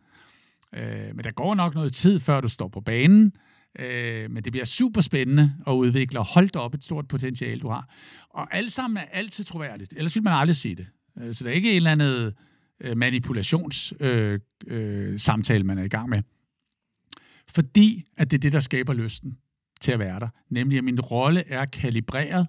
Øh, 0.76 1.16
men 1.16 1.24
der 1.24 1.32
går 1.32 1.56
nok 1.56 1.76
noget 1.76 1.94
tid, 1.94 2.20
før 2.20 2.42
du 2.42 2.48
står 2.48 2.68
på 2.68 2.82
banen, 2.82 3.32
øh, 3.80 4.32
men 4.32 4.44
det 4.44 4.52
bliver 4.52 4.66
super 4.66 5.02
spændende 5.02 5.54
at 5.68 5.72
udvikle, 5.72 6.20
og 6.20 6.26
hold 6.26 6.56
op 6.56 6.74
et 6.74 6.84
stort 6.84 7.08
potentiale, 7.08 7.60
du 7.60 7.70
har. 7.70 7.90
Og 8.30 8.56
alt 8.56 8.72
sammen 8.72 8.98
er 8.98 9.06
altid 9.12 9.44
troværdigt, 9.44 9.94
ellers 9.98 10.16
vil 10.16 10.24
man 10.24 10.34
aldrig 10.34 10.56
se 10.56 10.76
det. 10.76 10.88
Øh, 11.18 11.36
så 11.36 11.44
der 11.44 11.50
er 11.50 11.54
ikke 11.54 11.72
en 11.72 11.76
eller 11.76 11.92
anden 11.92 12.34
øh, 12.82 12.98
manipulationssamtale, 12.98 14.40
øh, 14.68 15.12
øh, 15.12 15.20
samtale, 15.20 15.64
man 15.64 15.78
er 15.78 15.84
i 15.84 15.88
gang 15.88 16.10
med. 16.10 16.22
Fordi 17.50 18.04
at 18.18 18.32
det 18.32 18.38
er 18.38 18.42
det, 18.42 18.54
der 18.54 18.60
skaber 18.60 18.94
lysten 18.94 19.38
til 19.82 19.92
at 19.92 20.00
være 20.00 20.20
der. 20.20 20.28
Nemlig, 20.50 20.78
at 20.78 20.84
min 20.84 21.00
rolle 21.00 21.48
er 21.48 21.66
kalibreret 21.66 22.48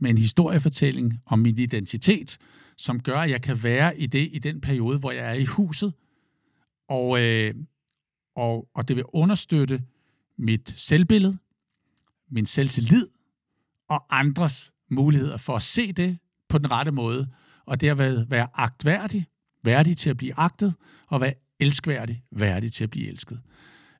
med 0.00 0.10
en 0.10 0.18
historiefortælling 0.18 1.20
om 1.26 1.38
min 1.38 1.58
identitet, 1.58 2.38
som 2.76 3.00
gør, 3.00 3.16
at 3.16 3.30
jeg 3.30 3.42
kan 3.42 3.62
være 3.62 3.98
i 3.98 4.06
det 4.06 4.28
i 4.32 4.38
den 4.38 4.60
periode, 4.60 4.98
hvor 4.98 5.10
jeg 5.10 5.28
er 5.28 5.32
i 5.32 5.44
huset. 5.44 5.92
Og, 6.88 7.22
øh, 7.22 7.54
og, 8.36 8.68
og 8.74 8.88
det 8.88 8.96
vil 8.96 9.04
understøtte 9.08 9.82
mit 10.38 10.74
selvbillede, 10.76 11.38
min 12.30 12.46
selvtillid 12.46 13.08
og 13.88 14.04
andres 14.10 14.72
muligheder 14.90 15.36
for 15.36 15.56
at 15.56 15.62
se 15.62 15.92
det 15.92 16.18
på 16.48 16.58
den 16.58 16.70
rette 16.70 16.92
måde, 16.92 17.28
og 17.66 17.80
derved 17.80 18.26
være 18.26 18.48
agtværdig, 18.54 19.26
værdig 19.64 19.96
til 19.96 20.10
at 20.10 20.16
blive 20.16 20.32
agtet, 20.36 20.74
og 21.06 21.20
være 21.20 21.34
elskværdig, 21.60 22.24
værdig 22.30 22.72
til 22.72 22.84
at 22.84 22.90
blive 22.90 23.08
elsket. 23.08 23.40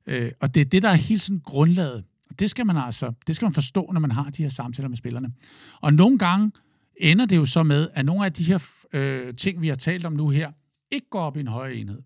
Øh, 0.05 0.31
og 0.41 0.55
det 0.55 0.61
er 0.61 0.65
det, 0.65 0.83
der 0.83 0.89
er 0.89 0.95
helt 0.95 1.21
sådan 1.21 1.39
grundlaget. 1.39 2.03
Og 2.29 2.39
det 2.39 2.49
skal 2.49 2.65
man 2.65 2.77
altså, 2.77 3.13
det 3.27 3.35
skal 3.35 3.45
man 3.45 3.53
forstå, 3.53 3.91
når 3.93 3.99
man 3.99 4.11
har 4.11 4.29
de 4.29 4.43
her 4.43 4.49
samtaler 4.49 4.89
med 4.89 4.97
spillerne. 4.97 5.33
Og 5.81 5.93
nogle 5.93 6.17
gange 6.17 6.51
ender 6.97 7.25
det 7.25 7.35
jo 7.35 7.45
så 7.45 7.63
med, 7.63 7.89
at 7.93 8.05
nogle 8.05 8.25
af 8.25 8.33
de 8.33 8.43
her 8.43 8.67
øh, 8.93 9.35
ting, 9.35 9.61
vi 9.61 9.67
har 9.67 9.75
talt 9.75 10.05
om 10.05 10.13
nu 10.13 10.29
her, 10.29 10.51
ikke 10.91 11.07
går 11.09 11.19
op 11.19 11.37
i 11.37 11.39
en 11.39 11.47
højere 11.47 11.75
enhed. 11.75 12.01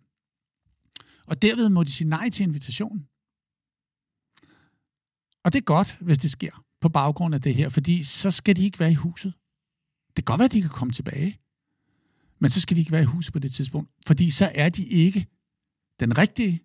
Og 1.25 1.41
derved 1.41 1.69
må 1.69 1.84
de 1.84 1.91
sige 1.91 2.10
nej 2.10 2.29
til 2.29 2.43
invitationen. 2.43 3.07
Og 5.48 5.54
det 5.54 5.60
er 5.60 5.63
godt, 5.63 5.98
hvis 6.01 6.18
det 6.18 6.32
sker 6.32 6.63
på 6.82 6.89
baggrund 6.89 7.36
af 7.36 7.42
det 7.42 7.56
her, 7.56 7.70
fordi 7.70 8.04
så 8.04 8.32
skal 8.32 8.56
de 8.56 8.66
ikke 8.66 8.80
være 8.80 8.92
i 8.92 8.96
huset. 8.96 9.34
Det 10.08 10.16
kan 10.16 10.24
godt 10.24 10.39
være, 10.39 10.46
at 10.46 10.51
de 10.51 10.62
kan 10.62 10.70
komme 10.70 10.92
tilbage, 10.92 11.39
men 12.39 12.50
så 12.50 12.62
skal 12.62 12.75
de 12.75 12.82
ikke 12.82 12.92
være 12.92 13.01
i 13.01 13.06
huset 13.06 13.34
på 13.34 13.39
det 13.39 13.54
tidspunkt, 13.54 13.92
fordi 14.08 14.30
så 14.30 14.51
er 14.56 14.70
de 14.70 14.86
ikke 14.86 15.27
den 16.00 16.18
rigtige, 16.18 16.63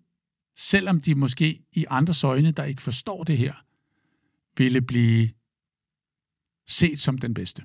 selvom 0.57 1.01
de 1.01 1.15
måske 1.15 1.65
i 1.73 1.85
andres 1.89 2.23
øjne, 2.23 2.51
der 2.51 2.63
ikke 2.63 2.81
forstår 2.81 3.23
det 3.23 3.37
her, 3.37 3.53
ville 4.57 4.81
blive 4.81 5.29
set 6.67 6.99
som 6.99 7.17
den 7.17 7.33
bedste. 7.33 7.63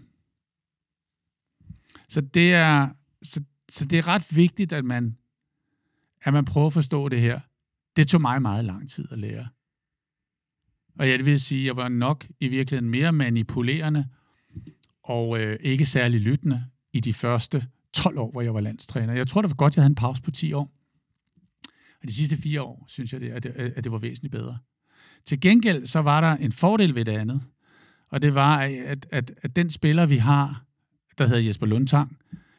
Så 2.09 2.21
det 2.21 2.55
er, 2.55 2.89
så, 3.23 3.45
så 3.69 3.85
det 3.85 3.99
er 3.99 4.07
ret 4.07 4.37
vigtigt, 4.37 4.73
at 4.73 4.85
man, 4.85 5.17
at 6.23 6.33
man 6.33 6.45
prøver 6.45 6.67
at 6.67 6.73
forstå 6.73 7.09
det 7.09 7.21
her. 7.21 7.41
Det 7.97 8.09
tog 8.09 8.21
mig 8.21 8.43
meget 8.43 8.65
lang 8.65 8.91
tid 8.91 9.13
at 9.13 9.19
lære. 9.19 9.49
Og 10.99 11.09
jeg 11.09 11.27
vil 11.27 11.41
sige, 11.41 11.61
at 11.61 11.67
jeg 11.67 11.77
var 11.77 11.89
nok 11.89 12.27
i 12.41 12.49
virkeligheden 12.49 12.91
mere 12.91 13.13
manipulerende 13.13 14.07
og 15.05 15.41
øh, 15.41 15.59
ikke 15.61 15.87
særlig 15.87 16.21
lyttende 16.21 16.65
i 16.93 17.01
de 17.01 17.13
første 17.13 17.67
12 17.93 18.19
år, 18.19 18.31
hvor 18.31 18.43
jeg 18.43 18.55
var 18.55 18.61
landstræner. 18.61 19.13
Jeg 19.13 19.27
tror, 19.27 19.43
det 19.43 19.51
var 19.51 19.55
godt, 19.55 19.73
at 19.73 19.77
jeg 19.77 19.83
havde 19.83 19.91
en 19.91 19.95
pause 19.95 20.23
på 20.23 20.31
10 20.31 20.53
år. 20.53 20.73
Og 22.03 22.09
de 22.09 22.13
sidste 22.13 22.37
fire 22.37 22.63
år, 22.63 22.85
synes 22.89 23.13
jeg, 23.13 23.23
at 23.23 23.43
det, 23.43 23.51
at 23.51 23.85
det 23.85 23.93
var 23.93 23.99
væsentligt 23.99 24.33
bedre. 24.33 24.59
Til 25.25 25.41
gengæld, 25.41 25.87
så 25.87 25.99
var 25.99 26.21
der 26.21 26.37
en 26.37 26.53
fordel 26.53 26.95
ved 26.95 27.05
det 27.05 27.13
andet. 27.13 27.43
Og 28.11 28.23
det 28.23 28.35
var, 28.35 28.59
at, 28.59 29.07
at, 29.11 29.33
at 29.43 29.57
den 29.57 29.71
spiller, 29.71 30.07
vi 30.07 30.17
har, 30.17 30.65
der 31.19 31.27
hedder 31.27 31.43
Jesper 31.43 31.67
Lundtang, 31.67 32.17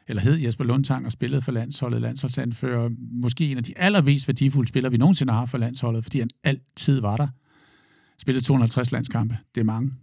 eller 0.08 0.22
hed 0.22 0.34
Jesper 0.34 0.64
Lundtang 0.64 1.06
og 1.06 1.12
spillede 1.12 1.42
for 1.42 1.52
landsholdet, 1.52 2.00
landsholdsanfører, 2.00 2.90
måske 2.98 3.50
en 3.50 3.56
af 3.56 3.64
de 3.64 3.78
allermest 3.78 4.28
værdifulde 4.28 4.68
spillere, 4.68 4.92
vi 4.92 4.98
nogensinde 4.98 5.32
har 5.32 5.46
for 5.46 5.58
landsholdet, 5.58 6.04
fordi 6.04 6.18
han 6.18 6.28
altid 6.44 7.00
var 7.00 7.16
der 7.16 7.28
spillet 8.20 8.44
250 8.44 8.92
landskampe. 8.92 9.38
Det 9.54 9.60
er 9.60 9.64
mange. 9.64 9.94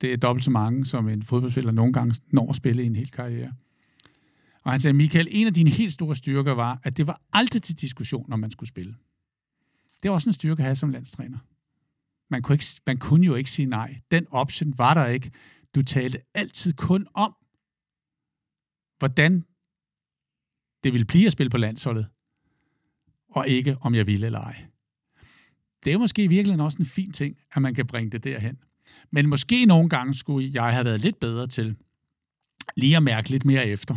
Det 0.00 0.12
er 0.12 0.16
dobbelt 0.16 0.44
så 0.44 0.50
mange, 0.50 0.86
som 0.86 1.08
en 1.08 1.22
fodboldspiller 1.22 1.72
nogle 1.72 1.92
gange 1.92 2.20
når 2.32 2.50
at 2.50 2.56
spille 2.56 2.82
i 2.82 2.86
en 2.86 2.96
hel 2.96 3.10
karriere. 3.10 3.52
Og 4.62 4.70
han 4.70 4.80
sagde, 4.80 4.94
Michael, 4.94 5.28
en 5.30 5.46
af 5.46 5.54
dine 5.54 5.70
helt 5.70 5.92
store 5.92 6.16
styrker 6.16 6.52
var, 6.52 6.80
at 6.82 6.96
det 6.96 7.06
var 7.06 7.20
aldrig 7.32 7.62
til 7.62 7.80
diskussion, 7.80 8.26
når 8.28 8.36
man 8.36 8.50
skulle 8.50 8.68
spille. 8.68 8.94
Det 10.02 10.08
er 10.08 10.12
også 10.12 10.28
en 10.28 10.34
styrke 10.34 10.60
at 10.60 10.64
have 10.64 10.76
som 10.76 10.90
landstræner. 10.90 11.38
Man 12.30 12.42
kunne, 12.42 12.54
ikke, 12.54 12.64
man 12.86 12.98
kunne 12.98 13.26
jo 13.26 13.34
ikke 13.34 13.50
sige 13.50 13.66
nej. 13.66 14.00
Den 14.10 14.26
option 14.30 14.78
var 14.78 14.94
der 14.94 15.06
ikke. 15.06 15.30
Du 15.74 15.82
talte 15.82 16.18
altid 16.34 16.72
kun 16.72 17.06
om, 17.14 17.34
hvordan 18.98 19.44
det 20.84 20.92
ville 20.92 21.04
blive 21.04 21.26
at 21.26 21.32
spille 21.32 21.50
på 21.50 21.58
landsholdet, 21.58 22.06
og 23.28 23.48
ikke 23.48 23.76
om 23.80 23.94
jeg 23.94 24.06
ville 24.06 24.26
eller 24.26 24.40
ej. 24.40 24.66
Det 25.84 25.92
er 25.92 25.98
måske 25.98 26.24
i 26.24 26.26
virkeligheden 26.26 26.60
også 26.60 26.78
en 26.78 26.86
fin 26.86 27.12
ting, 27.12 27.36
at 27.54 27.62
man 27.62 27.74
kan 27.74 27.86
bringe 27.86 28.10
det 28.10 28.24
derhen. 28.24 28.58
Men 29.10 29.28
måske 29.28 29.64
nogle 29.64 29.88
gange 29.88 30.14
skulle 30.14 30.50
jeg 30.52 30.72
have 30.72 30.84
været 30.84 31.00
lidt 31.00 31.20
bedre 31.20 31.46
til 31.46 31.76
lige 32.76 32.96
at 32.96 33.02
mærke 33.02 33.30
lidt 33.30 33.44
mere 33.44 33.66
efter 33.66 33.96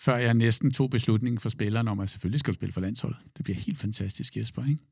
før 0.00 0.16
jeg 0.16 0.34
næsten 0.34 0.70
tog 0.70 0.90
beslutningen 0.90 1.38
for 1.40 1.48
spillerne 1.48 1.90
om, 1.90 2.00
at 2.00 2.10
selvfølgelig 2.10 2.40
skal 2.40 2.52
du 2.52 2.54
spille 2.54 2.72
for 2.72 2.80
landsholdet. 2.80 3.18
Det 3.36 3.44
bliver 3.44 3.56
helt 3.56 3.78
fantastisk, 3.78 4.36
Jesper, 4.36 4.64
ikke? 4.64 4.82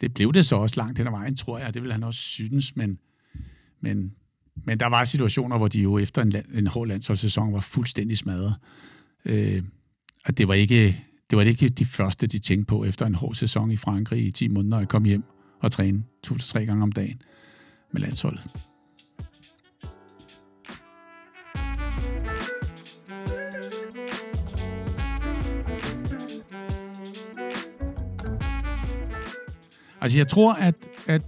Det 0.00 0.14
blev 0.14 0.32
det 0.32 0.46
så 0.46 0.56
også 0.56 0.80
langt 0.80 0.98
hen 0.98 1.06
ad 1.06 1.12
vejen, 1.12 1.36
tror 1.36 1.58
jeg, 1.58 1.74
det 1.74 1.82
vil 1.82 1.92
han 1.92 2.02
også 2.02 2.20
synes, 2.20 2.76
men, 2.76 2.98
men, 3.80 4.14
men 4.54 4.80
der 4.80 4.86
var 4.86 5.04
situationer, 5.04 5.58
hvor 5.58 5.68
de 5.68 5.82
jo 5.82 5.98
efter 5.98 6.22
en, 6.22 6.32
en 6.54 6.66
hård 6.66 6.88
landsholdssæson 6.88 7.52
var 7.52 7.60
fuldstændig 7.60 8.18
smadret. 8.18 8.54
Øh, 9.24 9.62
og 10.24 10.38
det 10.38 10.48
var 10.48 10.54
ikke 10.54 11.04
det 11.32 11.36
var 11.36 11.44
ikke 11.44 11.68
de 11.68 11.84
første, 11.84 12.26
de 12.26 12.38
tænkte 12.38 12.66
på 12.66 12.84
efter 12.84 13.06
en 13.06 13.14
hård 13.14 13.34
sæson 13.34 13.70
i 13.70 13.76
Frankrig 13.76 14.26
i 14.26 14.30
10 14.30 14.48
måneder 14.48 14.78
at 14.78 14.88
komme 14.88 15.08
hjem 15.08 15.24
og 15.60 15.72
træne 15.72 16.02
to 16.22 16.36
til 16.36 16.48
tre 16.48 16.66
gange 16.66 16.82
om 16.82 16.92
dagen 16.92 17.22
med 17.92 18.00
landsholdet. 18.00 18.46
Altså 30.00 30.18
jeg 30.18 30.28
tror, 30.28 30.52
at, 30.52 30.74
at, 31.06 31.22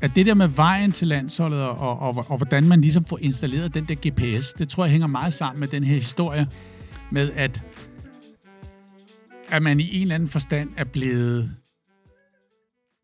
at 0.00 0.10
det 0.16 0.26
der 0.26 0.34
med 0.34 0.48
vejen 0.48 0.92
til 0.92 1.08
landsholdet, 1.08 1.60
og, 1.60 1.78
og, 1.78 1.98
og, 1.98 2.26
og 2.28 2.36
hvordan 2.36 2.68
man 2.68 2.80
ligesom 2.80 3.04
får 3.04 3.18
installeret 3.22 3.74
den 3.74 3.84
der 3.84 3.94
GPS, 3.94 4.52
det 4.52 4.68
tror 4.68 4.84
jeg 4.84 4.90
hænger 4.90 5.06
meget 5.06 5.32
sammen 5.32 5.60
med 5.60 5.68
den 5.68 5.84
her 5.84 5.94
historie 5.94 6.46
med, 7.10 7.30
at, 7.34 7.64
at 9.48 9.62
man 9.62 9.80
i 9.80 9.96
en 9.96 10.02
eller 10.02 10.14
anden 10.14 10.28
forstand 10.28 10.72
er 10.76 10.84
blevet, 10.84 11.56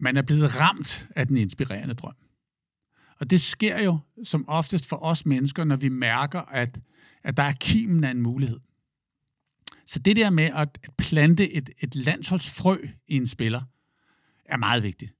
man 0.00 0.16
er 0.16 0.22
blevet 0.22 0.60
ramt 0.60 1.08
af 1.16 1.26
den 1.26 1.36
inspirerende 1.36 1.94
drøm. 1.94 2.14
Og 3.20 3.30
det 3.30 3.40
sker 3.40 3.82
jo 3.82 3.98
som 4.24 4.48
oftest 4.48 4.86
for 4.86 4.96
os 4.96 5.26
mennesker, 5.26 5.64
når 5.64 5.76
vi 5.76 5.88
mærker, 5.88 6.40
at, 6.40 6.80
at 7.22 7.36
der 7.36 7.42
er 7.42 7.52
kimen 7.52 8.04
af 8.04 8.10
en 8.10 8.22
mulighed. 8.22 8.60
Så 9.86 9.98
det 9.98 10.16
der 10.16 10.30
med 10.30 10.50
at 10.54 10.68
plante 10.98 11.52
et, 11.52 11.70
et 11.80 11.94
landsholdsfrø 11.94 12.76
i 13.08 13.16
en 13.16 13.26
spiller, 13.26 13.62
er 14.44 14.56
meget 14.56 14.82
vigtigt. 14.82 15.12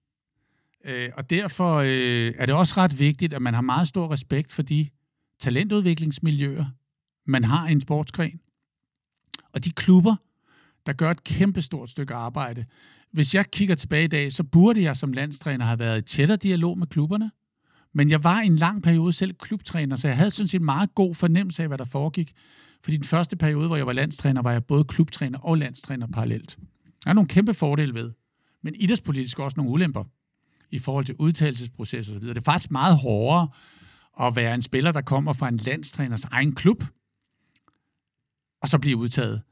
Øh, 0.85 1.11
og 1.15 1.31
derfor 1.31 1.77
øh, 1.77 2.35
er 2.37 2.47
det 2.47 2.55
også 2.55 2.75
ret 2.77 2.99
vigtigt, 2.99 3.35
at 3.35 3.43
man 3.43 3.55
har 3.55 3.61
meget 3.61 3.89
stor 3.89 4.13
respekt 4.13 4.53
for 4.53 4.63
de 4.63 4.89
talentudviklingsmiljøer, 5.41 6.67
man 7.27 7.45
har 7.45 7.69
i 7.69 7.73
en 7.73 7.81
sportsgren. 7.81 8.41
Og 9.53 9.65
de 9.65 9.71
klubber, 9.71 10.17
der 10.87 10.93
gør 10.93 11.11
et 11.11 11.25
kæmpe 11.25 11.63
stort 11.63 11.91
stykke 11.91 12.15
arbejde. 12.15 12.65
Hvis 13.13 13.35
jeg 13.35 13.51
kigger 13.51 13.75
tilbage 13.75 14.05
i 14.05 14.09
dag, 14.09 14.33
så 14.33 14.45
burde 14.45 14.83
jeg 14.83 14.97
som 14.97 15.13
landstræner 15.13 15.65
have 15.65 15.79
været 15.79 15.99
i 15.99 16.17
tættere 16.17 16.37
dialog 16.37 16.79
med 16.79 16.87
klubberne. 16.87 17.31
Men 17.95 18.11
jeg 18.11 18.25
var 18.25 18.43
i 18.43 18.47
en 18.47 18.57
lang 18.57 18.83
periode 18.83 19.13
selv 19.13 19.35
klubtræner, 19.35 19.97
så 19.97 20.09
jeg 20.09 20.17
havde 20.17 20.31
sådan 20.31 20.49
set 20.49 20.63
meget 20.63 20.95
god 20.95 21.15
fornemmelse 21.15 21.63
af, 21.63 21.69
hvad 21.69 21.79
der 21.79 21.85
foregik. 21.85 22.33
Fordi 22.85 22.97
den 22.97 23.05
første 23.05 23.37
periode, 23.37 23.67
hvor 23.67 23.77
jeg 23.77 23.87
var 23.87 23.93
landstræner, 23.93 24.43
var 24.43 24.53
jeg 24.53 24.65
både 24.65 24.85
klubtræner 24.85 25.39
og 25.39 25.59
landstræner 25.59 26.07
parallelt. 26.07 26.59
Der 27.05 27.11
er 27.11 27.15
nogle 27.15 27.29
kæmpe 27.29 27.55
fordele 27.55 27.95
ved 27.95 28.11
men 28.63 28.75
idrætspolitisk 28.75 29.39
også 29.39 29.57
nogle 29.57 29.73
ulemper 29.73 30.05
i 30.71 30.79
forhold 30.79 31.05
til 31.05 31.15
udtalelsesproces 31.19 32.09
osv. 32.09 32.21
Det 32.29 32.39
er 32.39 32.43
faktisk 32.43 32.71
meget 32.71 32.97
hårdere 32.97 33.49
at 34.21 34.37
være 34.37 34.55
en 34.55 34.63
spiller, 34.63 34.93
der 34.93 35.01
kommer 35.01 35.33
fra 35.33 35.49
en 35.49 35.57
landstræners 35.57 36.25
egen 36.25 36.55
klub, 36.55 36.85
og 38.63 38.69
så 38.69 38.79
blive 38.79 38.97
udtaget 38.97 39.43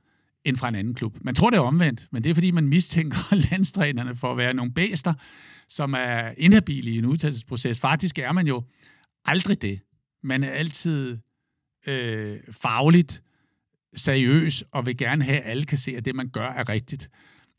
end 0.49 0.57
fra 0.57 0.69
en 0.69 0.75
anden 0.75 0.95
klub. 0.95 1.17
Man 1.21 1.35
tror, 1.35 1.51
det 1.51 1.57
er 1.57 1.61
omvendt, 1.61 2.09
men 2.13 2.25
det 2.25 2.31
er, 2.31 2.35
fordi 2.35 2.51
man 2.51 2.69
mistænker 2.69 3.35
landstrænerne 3.51 4.17
for 4.17 4.31
at 4.31 4.37
være 4.37 4.55
nogle 4.55 4.73
bæster, 4.73 5.15
som 5.69 5.95
er 5.95 6.33
inhabile 6.39 6.91
i 6.91 6.99
en 6.99 7.05
udtalelsesproces. 7.05 7.81
Faktisk 7.81 8.19
er 8.19 8.33
man 8.33 8.47
jo 8.47 8.63
aldrig 9.25 9.63
det. 9.63 9.81
Man 10.23 10.45
er 10.45 10.51
altid 10.51 11.19
øh, 11.87 12.39
fagligt 12.51 13.23
seriøs 13.97 14.65
og 14.73 14.87
vil 14.87 14.97
gerne 14.97 15.25
have, 15.25 15.39
at 15.39 15.51
alle 15.51 15.65
kan 15.65 15.79
se, 15.79 15.97
at 15.97 16.05
det, 16.05 16.15
man 16.15 16.29
gør, 16.29 16.49
er 16.49 16.69
rigtigt. 16.69 17.11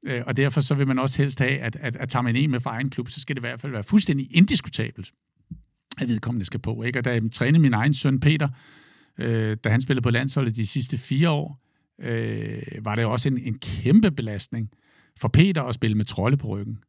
Øh, 0.06 0.22
og 0.26 0.38
derfor 0.38 0.62
så 0.62 0.76
vil 0.76 0.88
man 0.88 1.00
også 1.00 1.22
helst 1.22 1.40
have, 1.40 1.60
at, 1.60 1.76
at, 1.76 1.96
at 1.96 2.10
tager 2.10 2.24
man 2.24 2.36
en 2.36 2.52
med 2.52 2.60
fra 2.60 2.72
egen 2.72 2.90
klub, 2.90 3.10
så 3.10 3.22
skal 3.22 3.36
det 3.36 3.40
i 3.40 3.48
hvert 3.48 3.62
fald 3.62 3.72
være 3.72 3.84
fuldstændig 3.84 4.28
indiskutabelt, 4.32 5.12
at 5.98 6.08
vedkommende 6.08 6.46
skal 6.46 6.60
på. 6.60 6.84
Ikke? 6.84 7.00
Og 7.00 7.06
da 7.06 7.12
jeg 7.12 7.22
trænede 7.34 7.62
min 7.62 7.74
egen 7.74 7.94
søn 7.94 8.20
Peter, 8.20 8.50
øh, 9.18 9.58
da 9.64 9.70
han 9.70 9.82
spillede 9.82 10.04
på 10.04 10.10
landsholdet 10.10 10.56
de 10.56 10.68
sidste 10.68 10.98
fire 10.98 11.30
år, 11.30 11.69
øh, 12.02 12.62
var 12.82 12.96
det 12.96 13.06
også 13.06 13.30
en, 13.30 13.38
en 13.38 13.60
kæmpe 13.60 14.12
belastning 14.12 14.70
for 15.20 15.28
Peter 15.28 15.64
at 15.64 15.76
spille 15.76 15.98
med 15.98 16.06
trolde 16.06 16.38
på 16.38 16.48
ryggen. 16.48 16.80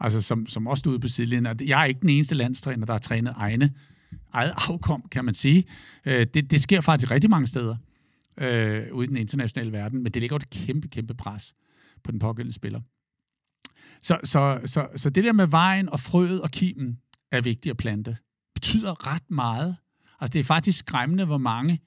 Altså 0.00 0.20
som, 0.20 0.46
som 0.46 0.66
også 0.66 0.80
stod 0.80 0.92
ude 0.92 1.00
på 1.00 1.08
sidelinjen. 1.08 1.56
Jeg 1.68 1.80
er 1.80 1.84
ikke 1.84 2.00
den 2.00 2.08
eneste 2.08 2.34
landstræner, 2.34 2.86
der 2.86 2.92
har 2.92 2.98
trænet 2.98 3.32
egne, 3.36 3.74
eget 4.32 4.52
afkom, 4.68 5.04
kan 5.10 5.24
man 5.24 5.34
sige. 5.34 5.64
Øh, 6.04 6.26
det, 6.34 6.50
det 6.50 6.62
sker 6.62 6.80
faktisk 6.80 7.10
rigtig 7.10 7.30
mange 7.30 7.46
steder 7.46 7.76
øh, 8.40 8.92
ude 8.92 9.04
i 9.04 9.08
den 9.08 9.16
internationale 9.16 9.72
verden, 9.72 10.02
men 10.02 10.12
det 10.12 10.22
ligger 10.22 10.36
et 10.36 10.50
kæmpe, 10.50 10.88
kæmpe 10.88 11.14
pres 11.14 11.54
på 12.04 12.10
den 12.10 12.18
pågældende 12.18 12.54
spiller. 12.54 12.80
Så, 14.00 14.18
så, 14.24 14.60
så, 14.64 14.88
så 14.96 15.10
det 15.10 15.24
der 15.24 15.32
med 15.32 15.46
vejen 15.46 15.88
og 15.88 16.00
frøet 16.00 16.40
og 16.40 16.50
kimen 16.50 16.98
er 17.32 17.40
vigtigt 17.40 17.70
at 17.70 17.76
plante. 17.76 18.16
betyder 18.54 19.14
ret 19.14 19.30
meget. 19.30 19.76
Altså 20.20 20.32
det 20.32 20.40
er 20.40 20.44
faktisk 20.44 20.78
skræmmende, 20.78 21.24
hvor 21.24 21.38
mange 21.38 21.80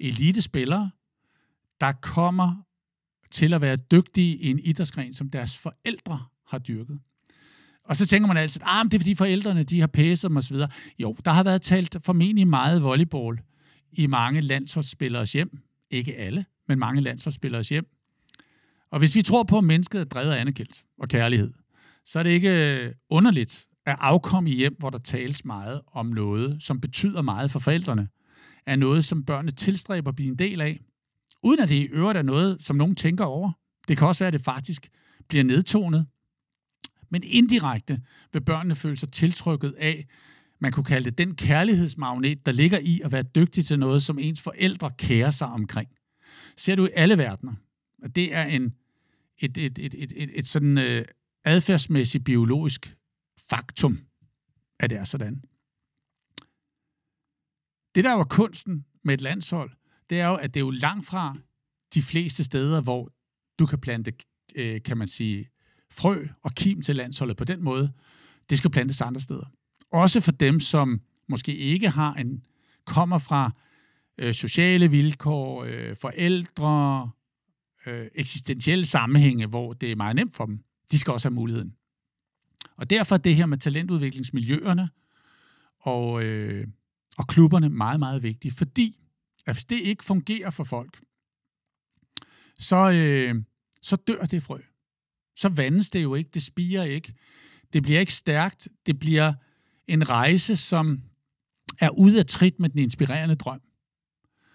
elitespillere, 0.00 0.90
der 1.80 1.92
kommer 1.92 2.54
til 3.30 3.54
at 3.54 3.60
være 3.60 3.76
dygtige 3.76 4.36
i 4.36 4.50
en 4.50 4.58
idrætsgren, 4.58 5.14
som 5.14 5.30
deres 5.30 5.58
forældre 5.58 6.24
har 6.46 6.58
dyrket. 6.58 6.98
Og 7.84 7.96
så 7.96 8.06
tænker 8.06 8.26
man 8.28 8.36
altid, 8.36 8.62
at 8.62 8.68
ah, 8.70 8.84
det 8.84 8.94
er 8.94 8.98
fordi 8.98 9.14
forældrene 9.14 9.62
de 9.62 9.80
har 9.80 9.86
pæset 9.86 10.28
dem 10.28 10.36
osv. 10.36 10.56
Jo, 10.98 11.16
der 11.24 11.30
har 11.30 11.42
været 11.42 11.62
talt 11.62 11.96
formentlig 12.04 12.48
meget 12.48 12.82
volleyball 12.82 13.40
i 13.92 14.06
mange 14.06 14.40
landsholdsspilleres 14.40 15.32
hjem. 15.32 15.58
Ikke 15.90 16.16
alle, 16.16 16.44
men 16.68 16.78
mange 16.78 17.00
landsholdsspilleres 17.00 17.68
hjem. 17.68 17.86
Og 18.90 18.98
hvis 18.98 19.16
vi 19.16 19.22
tror 19.22 19.42
på, 19.42 19.58
at 19.58 19.64
mennesket 19.64 20.00
er 20.00 20.04
drevet 20.04 20.32
af 20.32 20.40
anerkendt 20.40 20.84
og 20.98 21.08
kærlighed, 21.08 21.52
så 22.04 22.18
er 22.18 22.22
det 22.22 22.30
ikke 22.30 22.84
øh, 22.84 22.92
underligt 23.10 23.66
at 23.86 23.96
afkomme 24.00 24.50
i 24.50 24.54
hjem, 24.54 24.76
hvor 24.78 24.90
der 24.90 24.98
tales 24.98 25.44
meget 25.44 25.80
om 25.92 26.06
noget, 26.06 26.62
som 26.62 26.80
betyder 26.80 27.22
meget 27.22 27.50
for 27.50 27.58
forældrene, 27.58 28.08
er 28.66 28.76
noget, 28.76 29.04
som 29.04 29.24
børnene 29.24 29.50
tilstræber 29.50 30.08
at 30.08 30.16
blive 30.16 30.28
en 30.28 30.38
del 30.38 30.60
af, 30.60 30.80
uden 31.42 31.60
at 31.60 31.68
det 31.68 31.74
i 31.74 31.86
øvrigt 31.86 32.18
er 32.18 32.22
noget, 32.22 32.62
som 32.62 32.76
nogen 32.76 32.96
tænker 32.96 33.24
over. 33.24 33.52
Det 33.88 33.98
kan 33.98 34.06
også 34.06 34.18
være, 34.18 34.26
at 34.28 34.32
det 34.32 34.40
faktisk 34.40 34.88
bliver 35.28 35.44
nedtonet. 35.44 36.06
Men 37.10 37.22
indirekte 37.22 38.02
vil 38.32 38.44
børnene 38.44 38.74
føle 38.74 38.96
sig 38.96 39.12
tiltrykket 39.12 39.74
af, 39.78 40.06
man 40.58 40.72
kunne 40.72 40.84
kalde 40.84 41.10
det 41.10 41.18
den 41.18 41.34
kærlighedsmagnet, 41.36 42.46
der 42.46 42.52
ligger 42.52 42.78
i 42.78 43.00
at 43.04 43.12
være 43.12 43.22
dygtig 43.22 43.66
til 43.66 43.78
noget, 43.78 44.02
som 44.02 44.18
ens 44.18 44.42
forældre 44.42 44.90
kærer 44.98 45.30
sig 45.30 45.48
omkring. 45.48 45.88
Ser 46.56 46.76
du 46.76 46.86
i 46.86 46.90
alle 46.94 47.18
verdener, 47.18 47.54
at 48.02 48.16
det 48.16 48.34
er 48.34 48.44
en, 48.44 48.74
et, 49.38 49.58
et, 49.58 49.78
et, 49.78 49.94
et, 49.94 50.12
et, 50.16 50.30
et 50.34 50.46
sådan 50.46 50.78
øh, 50.78 51.04
adfærdsmæssigt 51.44 52.24
biologisk 52.24 52.96
faktum, 53.48 54.00
at 54.78 54.90
det 54.90 54.98
er 54.98 55.04
sådan. 55.04 55.42
Det, 57.94 58.04
der 58.04 58.12
var 58.12 58.24
kunsten 58.24 58.84
med 59.04 59.14
et 59.14 59.20
landshold, 59.20 59.70
det 60.10 60.20
er 60.20 60.28
jo, 60.28 60.34
at 60.34 60.54
det 60.54 60.60
er 60.60 60.64
jo 60.64 60.70
langt 60.70 61.06
fra 61.06 61.36
de 61.94 62.02
fleste 62.02 62.44
steder, 62.44 62.80
hvor 62.80 63.12
du 63.58 63.66
kan 63.66 63.78
plante, 63.78 64.12
øh, 64.54 64.82
kan 64.82 64.98
man 64.98 65.08
sige, 65.08 65.48
frø 65.90 66.26
og 66.42 66.54
kim 66.54 66.82
til 66.82 66.96
landsholdet 66.96 67.36
på 67.36 67.44
den 67.44 67.62
måde. 67.64 67.92
Det 68.50 68.58
skal 68.58 68.70
plantes 68.70 69.00
andre 69.00 69.20
steder. 69.20 69.46
Også 69.92 70.20
for 70.20 70.32
dem, 70.32 70.60
som 70.60 71.00
måske 71.28 71.56
ikke 71.56 71.90
har 71.90 72.14
en, 72.14 72.44
kommer 72.84 73.18
fra 73.18 73.50
øh, 74.18 74.34
sociale 74.34 74.90
vilkår, 74.90 75.64
øh, 75.64 75.96
forældre, 75.96 77.10
øh, 77.86 78.06
eksistentielle 78.14 78.86
sammenhænge, 78.86 79.46
hvor 79.46 79.72
det 79.72 79.92
er 79.92 79.96
meget 79.96 80.16
nemt 80.16 80.34
for 80.34 80.46
dem. 80.46 80.60
De 80.90 80.98
skal 80.98 81.12
også 81.12 81.28
have 81.28 81.34
muligheden. 81.34 81.74
Og 82.76 82.90
derfor 82.90 83.14
er 83.14 83.18
det 83.18 83.36
her 83.36 83.46
med 83.46 83.58
talentudviklingsmiljøerne 83.58 84.88
og, 85.80 86.24
øh, 86.24 86.66
og 87.18 87.26
klubberne 87.26 87.68
meget, 87.68 87.98
meget 87.98 88.22
vigtigt, 88.22 88.58
fordi 88.58 88.99
at 89.46 89.54
hvis 89.54 89.64
det 89.64 89.80
ikke 89.80 90.04
fungerer 90.04 90.50
for 90.50 90.64
folk, 90.64 91.00
så, 92.58 92.90
øh, 92.90 93.34
så 93.82 93.96
dør 93.96 94.24
det 94.24 94.42
frø. 94.42 94.58
Så 95.36 95.48
vandes 95.48 95.90
det 95.90 96.02
jo 96.02 96.14
ikke, 96.14 96.30
det 96.34 96.42
spiger 96.42 96.82
ikke, 96.82 97.14
det 97.72 97.82
bliver 97.82 98.00
ikke 98.00 98.14
stærkt, 98.14 98.68
det 98.86 98.98
bliver 98.98 99.32
en 99.88 100.08
rejse, 100.08 100.56
som 100.56 101.02
er 101.80 101.90
ude 101.90 102.18
af 102.18 102.26
trit 102.26 102.60
med 102.60 102.68
den 102.68 102.78
inspirerende 102.78 103.34
drøm. 103.34 103.60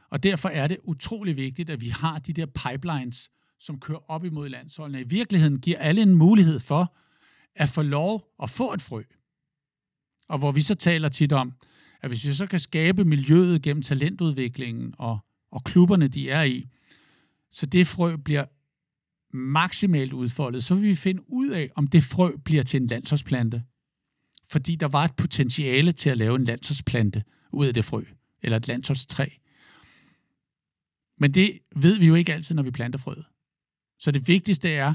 Og 0.10 0.24
derfor 0.24 0.50
er 0.50 0.68
det 0.68 0.78
utrolig 0.84 1.38
vigtigt, 1.38 1.70
at 1.70 1.82
vi 1.82 1.90
har 1.90 2.20
de 2.20 2.34
der 2.34 2.46
pipelines, 2.46 3.30
som 3.60 3.80
kører 3.80 4.12
op 4.12 4.26
imod 4.26 4.50
landsholdene. 4.50 5.02
I 5.02 5.08
virkeligheden 5.08 5.62
giver 5.62 5.80
alle 5.80 6.02
en 6.02 6.16
mulighed 6.16 6.60
for 6.60 6.96
at 7.56 7.70
få 7.70 7.82
lov 7.82 8.34
at 8.44 8.50
få 8.50 8.74
et 8.74 8.82
frø. 8.82 9.04
Og 10.28 10.38
hvor 10.38 10.52
vi 10.52 10.62
så 10.62 10.76
taler 10.76 11.10
tit 11.10 11.32
om, 11.32 11.54
at 12.06 12.12
hvis 12.12 12.26
vi 12.26 12.34
så 12.34 12.46
kan 12.46 12.60
skabe 12.60 13.06
miljøet 13.06 13.62
gennem 13.62 13.82
talentudviklingen 13.82 14.94
og, 14.98 15.20
og 15.52 15.64
klubberne, 15.64 16.08
de 16.08 16.30
er 16.30 16.44
i, 16.44 16.66
så 17.52 17.66
det 17.66 17.88
frø 17.88 18.16
bliver 18.16 18.46
maksimalt 19.34 20.14
udfoldet, 20.14 20.64
så 20.64 20.76
vil 20.76 20.90
vi 20.90 20.96
finde 20.96 21.24
ud 21.28 21.50
af, 21.50 21.70
om 21.76 21.88
det 21.88 22.04
frø 22.04 22.32
bliver 22.46 22.64
til 22.64 22.82
en 22.82 22.88
landsholdsplante. 22.88 23.64
Fordi 24.50 24.76
der 24.76 24.88
var 24.88 25.04
et 25.04 25.16
potentiale 25.16 25.92
til 25.92 26.10
at 26.10 26.18
lave 26.18 26.36
en 26.36 26.44
landsholdsplante 26.44 27.24
ud 27.52 27.68
af 27.68 27.74
det 27.74 27.86
frø, 27.86 28.04
eller 28.44 28.58
et 28.58 28.68
landsholdstræ. 28.68 29.28
Men 31.18 31.34
det 31.34 31.60
ved 31.76 32.00
vi 32.00 32.06
jo 32.06 32.16
ikke 32.16 32.34
altid, 32.34 32.56
når 32.56 32.64
vi 32.64 32.72
planter 32.72 33.00
frøet. 33.00 33.26
Så 34.00 34.12
det 34.12 34.28
vigtigste 34.28 34.70
er, 34.70 34.94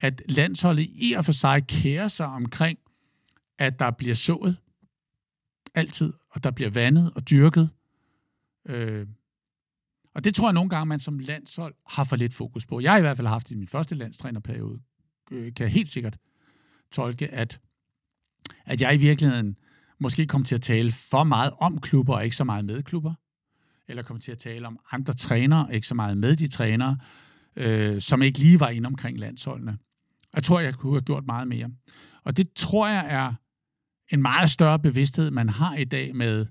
at 0.00 0.22
landsholdet 0.28 0.88
i 0.92 1.12
og 1.12 1.24
for 1.24 1.32
sig 1.32 1.66
kærer 1.66 2.08
sig 2.08 2.26
omkring, 2.26 2.78
at 3.58 3.78
der 3.78 3.90
bliver 3.90 4.14
sået 4.14 4.56
altid, 5.76 6.12
og 6.30 6.44
der 6.44 6.50
bliver 6.50 6.70
vandet 6.70 7.12
og 7.14 7.30
dyrket. 7.30 7.70
Øh, 8.66 9.06
og 10.14 10.24
det 10.24 10.34
tror 10.34 10.48
jeg 10.48 10.52
nogle 10.52 10.70
gange, 10.70 10.86
man 10.86 11.00
som 11.00 11.18
landshold 11.18 11.74
har 11.86 12.04
for 12.04 12.16
lidt 12.16 12.34
fokus 12.34 12.66
på. 12.66 12.80
Jeg 12.80 12.92
har 12.92 12.98
i 12.98 13.00
hvert 13.00 13.16
fald 13.16 13.28
haft 13.28 13.50
i 13.50 13.54
min 13.54 13.68
første 13.68 13.94
landstrænerperiode, 13.94 14.80
øh, 15.30 15.54
kan 15.54 15.64
jeg 15.64 15.72
helt 15.72 15.88
sikkert 15.88 16.18
tolke, 16.92 17.28
at, 17.28 17.60
at 18.64 18.80
jeg 18.80 18.94
i 18.94 18.98
virkeligheden 18.98 19.56
måske 19.98 20.26
kom 20.26 20.44
til 20.44 20.54
at 20.54 20.62
tale 20.62 20.92
for 20.92 21.24
meget 21.24 21.52
om 21.58 21.80
klubber, 21.80 22.14
og 22.14 22.24
ikke 22.24 22.36
så 22.36 22.44
meget 22.44 22.64
med 22.64 22.82
klubber. 22.82 23.14
Eller 23.88 24.02
kom 24.02 24.20
til 24.20 24.32
at 24.32 24.38
tale 24.38 24.66
om 24.66 24.78
andre 24.92 25.14
trænere, 25.14 25.66
og 25.66 25.74
ikke 25.74 25.86
så 25.86 25.94
meget 25.94 26.18
med 26.18 26.36
de 26.36 26.48
trænere, 26.48 26.98
øh, 27.56 28.00
som 28.00 28.22
ikke 28.22 28.38
lige 28.38 28.60
var 28.60 28.68
inde 28.68 28.86
omkring 28.86 29.18
landsholdene. 29.18 29.78
Jeg 30.34 30.42
tror, 30.42 30.60
jeg 30.60 30.74
kunne 30.74 30.92
have 30.92 31.02
gjort 31.02 31.26
meget 31.26 31.48
mere. 31.48 31.70
Og 32.24 32.36
det 32.36 32.52
tror 32.52 32.88
jeg 32.88 33.06
er 33.08 33.34
en 34.12 34.22
meget 34.22 34.50
større 34.50 34.78
bevidsthed, 34.78 35.30
man 35.30 35.48
har 35.48 35.76
i 35.76 35.84
dag 35.84 36.16
med, 36.16 36.46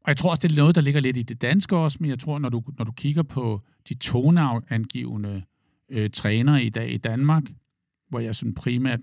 og 0.00 0.08
jeg 0.08 0.16
tror 0.16 0.30
også, 0.30 0.40
det 0.48 0.52
er 0.52 0.56
noget, 0.56 0.74
der 0.74 0.80
ligger 0.80 1.00
lidt 1.00 1.16
i 1.16 1.22
det 1.22 1.42
danske 1.42 1.76
også, 1.76 1.98
men 2.00 2.10
jeg 2.10 2.18
tror, 2.18 2.38
når 2.38 2.48
du, 2.48 2.62
når 2.78 2.84
du 2.84 2.92
kigger 2.92 3.22
på 3.22 3.60
de 3.88 3.94
toneangivende 3.94 5.42
øh, 5.88 6.10
trænere 6.10 6.62
i 6.62 6.68
dag 6.68 6.92
i 6.92 6.96
Danmark, 6.96 7.42
hvor 8.08 8.18
jeg 8.18 8.36
sådan 8.36 8.54
primært 8.54 9.00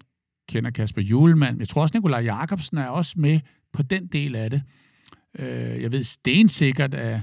kender 0.50 0.72
Kasper 0.72 1.02
Julemand, 1.02 1.60
jeg 1.60 1.68
tror 1.68 1.82
også, 1.82 1.98
Nikolaj 1.98 2.20
Jakobsen 2.20 2.78
er 2.78 2.88
også 2.88 3.14
med 3.18 3.40
på 3.74 3.84
den 3.84 4.08
del 4.08 4.36
af 4.36 4.50
det. 4.50 4.64
Øh, 5.40 5.82
jeg 5.82 5.92
ved 5.92 6.04
stensikkert, 6.04 6.94
at, 6.94 7.22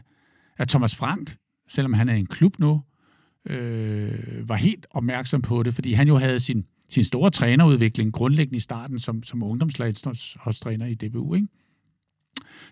at 0.56 0.68
Thomas 0.68 0.96
Frank, 0.96 1.36
selvom 1.68 1.92
han 1.92 2.08
er 2.08 2.14
i 2.14 2.18
en 2.18 2.26
klub 2.26 2.58
nu, 2.58 2.82
øh, 3.46 4.48
var 4.48 4.56
helt 4.56 4.86
opmærksom 4.90 5.42
på 5.42 5.62
det, 5.62 5.74
fordi 5.74 5.92
han 5.92 6.08
jo 6.08 6.16
havde 6.16 6.40
sin, 6.40 6.64
sin 6.88 7.04
store 7.04 7.30
trænerudvikling 7.30 8.12
grundlæggende 8.12 8.56
i 8.56 8.60
starten 8.60 8.98
som, 8.98 9.22
som 9.22 9.42
ungdomslandsholdstræner 9.42 10.86
i 10.86 10.94
DBU. 10.94 11.34
Ikke? 11.34 11.48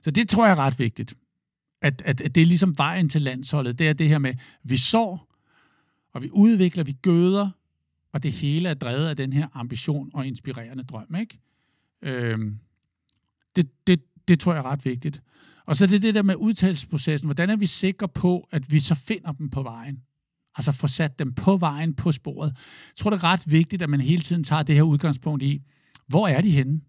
Så 0.03 0.11
det 0.11 0.29
tror 0.29 0.45
jeg 0.45 0.53
er 0.53 0.59
ret 0.59 0.79
vigtigt. 0.79 1.15
At, 1.81 2.03
at, 2.05 2.21
at 2.21 2.35
det 2.35 2.41
er 2.41 2.47
ligesom 2.47 2.79
vejen 2.79 3.09
til 3.09 3.23
landsholdet. 3.23 3.79
Det 3.79 3.89
er 3.89 3.93
det 3.93 4.09
her 4.09 4.19
med, 4.19 4.35
vi 4.63 4.77
sår, 4.77 5.29
og 6.13 6.23
vi 6.23 6.29
udvikler, 6.33 6.85
vi 6.85 6.97
gøder, 7.03 7.51
og 8.13 8.23
det 8.23 8.33
hele 8.33 8.69
er 8.69 8.75
drevet 8.75 9.09
af 9.09 9.17
den 9.17 9.33
her 9.33 9.49
ambition 9.55 10.11
og 10.15 10.27
inspirerende 10.27 10.85
drøm. 10.85 11.15
Ikke? 11.21 11.39
Øhm, 12.03 12.59
det, 13.57 13.87
det, 13.87 14.03
det 14.29 14.41
tror 14.41 14.53
jeg 14.53 14.59
er 14.59 14.67
ret 14.67 14.85
vigtigt. 14.85 15.23
Og 15.67 15.77
så 15.77 15.87
det 15.87 15.95
er 15.95 16.01
det 16.01 16.15
der 16.15 16.23
med 16.23 16.35
udtalelsesprocessen. 16.37 17.27
Hvordan 17.27 17.51
er 17.51 17.57
vi 17.57 17.67
sikre 17.67 18.09
på, 18.09 18.49
at 18.51 18.73
vi 18.73 18.81
så 18.81 18.95
finder 18.95 19.33
dem 19.33 19.51
på 19.51 19.63
vejen? 19.63 20.03
Altså 20.57 20.73
få 20.73 20.87
sat 20.87 21.19
dem 21.19 21.35
på 21.35 21.57
vejen, 21.57 21.95
på 21.95 22.13
sporet. 22.13 22.49
Jeg 22.89 22.97
tror, 22.97 23.11
det 23.11 23.17
er 23.17 23.25
ret 23.25 23.43
vigtigt, 23.47 23.83
at 23.83 23.91
man 23.91 24.01
hele 24.01 24.23
tiden 24.23 24.45
tager 24.45 24.63
det 24.63 24.75
her 24.75 24.83
udgangspunkt 24.83 25.43
i, 25.43 25.63
hvor 26.07 26.29
er 26.29 26.41
de 26.41 26.51
henne? 26.51 26.81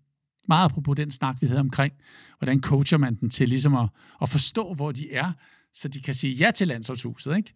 Meget 0.47 0.65
apropos 0.65 0.95
den 0.95 1.11
snak, 1.11 1.37
vi 1.41 1.47
havde 1.47 1.59
omkring, 1.59 1.93
hvordan 2.37 2.61
coacher 2.61 2.97
man 2.97 3.15
dem 3.15 3.29
til 3.29 3.49
ligesom 3.49 3.75
at, 3.75 3.89
at 4.21 4.29
forstå, 4.29 4.73
hvor 4.73 4.91
de 4.91 5.13
er, 5.13 5.31
så 5.73 5.87
de 5.87 6.01
kan 6.01 6.15
sige 6.15 6.33
ja 6.33 6.51
til 6.51 6.67
landsholdshuset. 6.67 7.37
Ikke? 7.37 7.53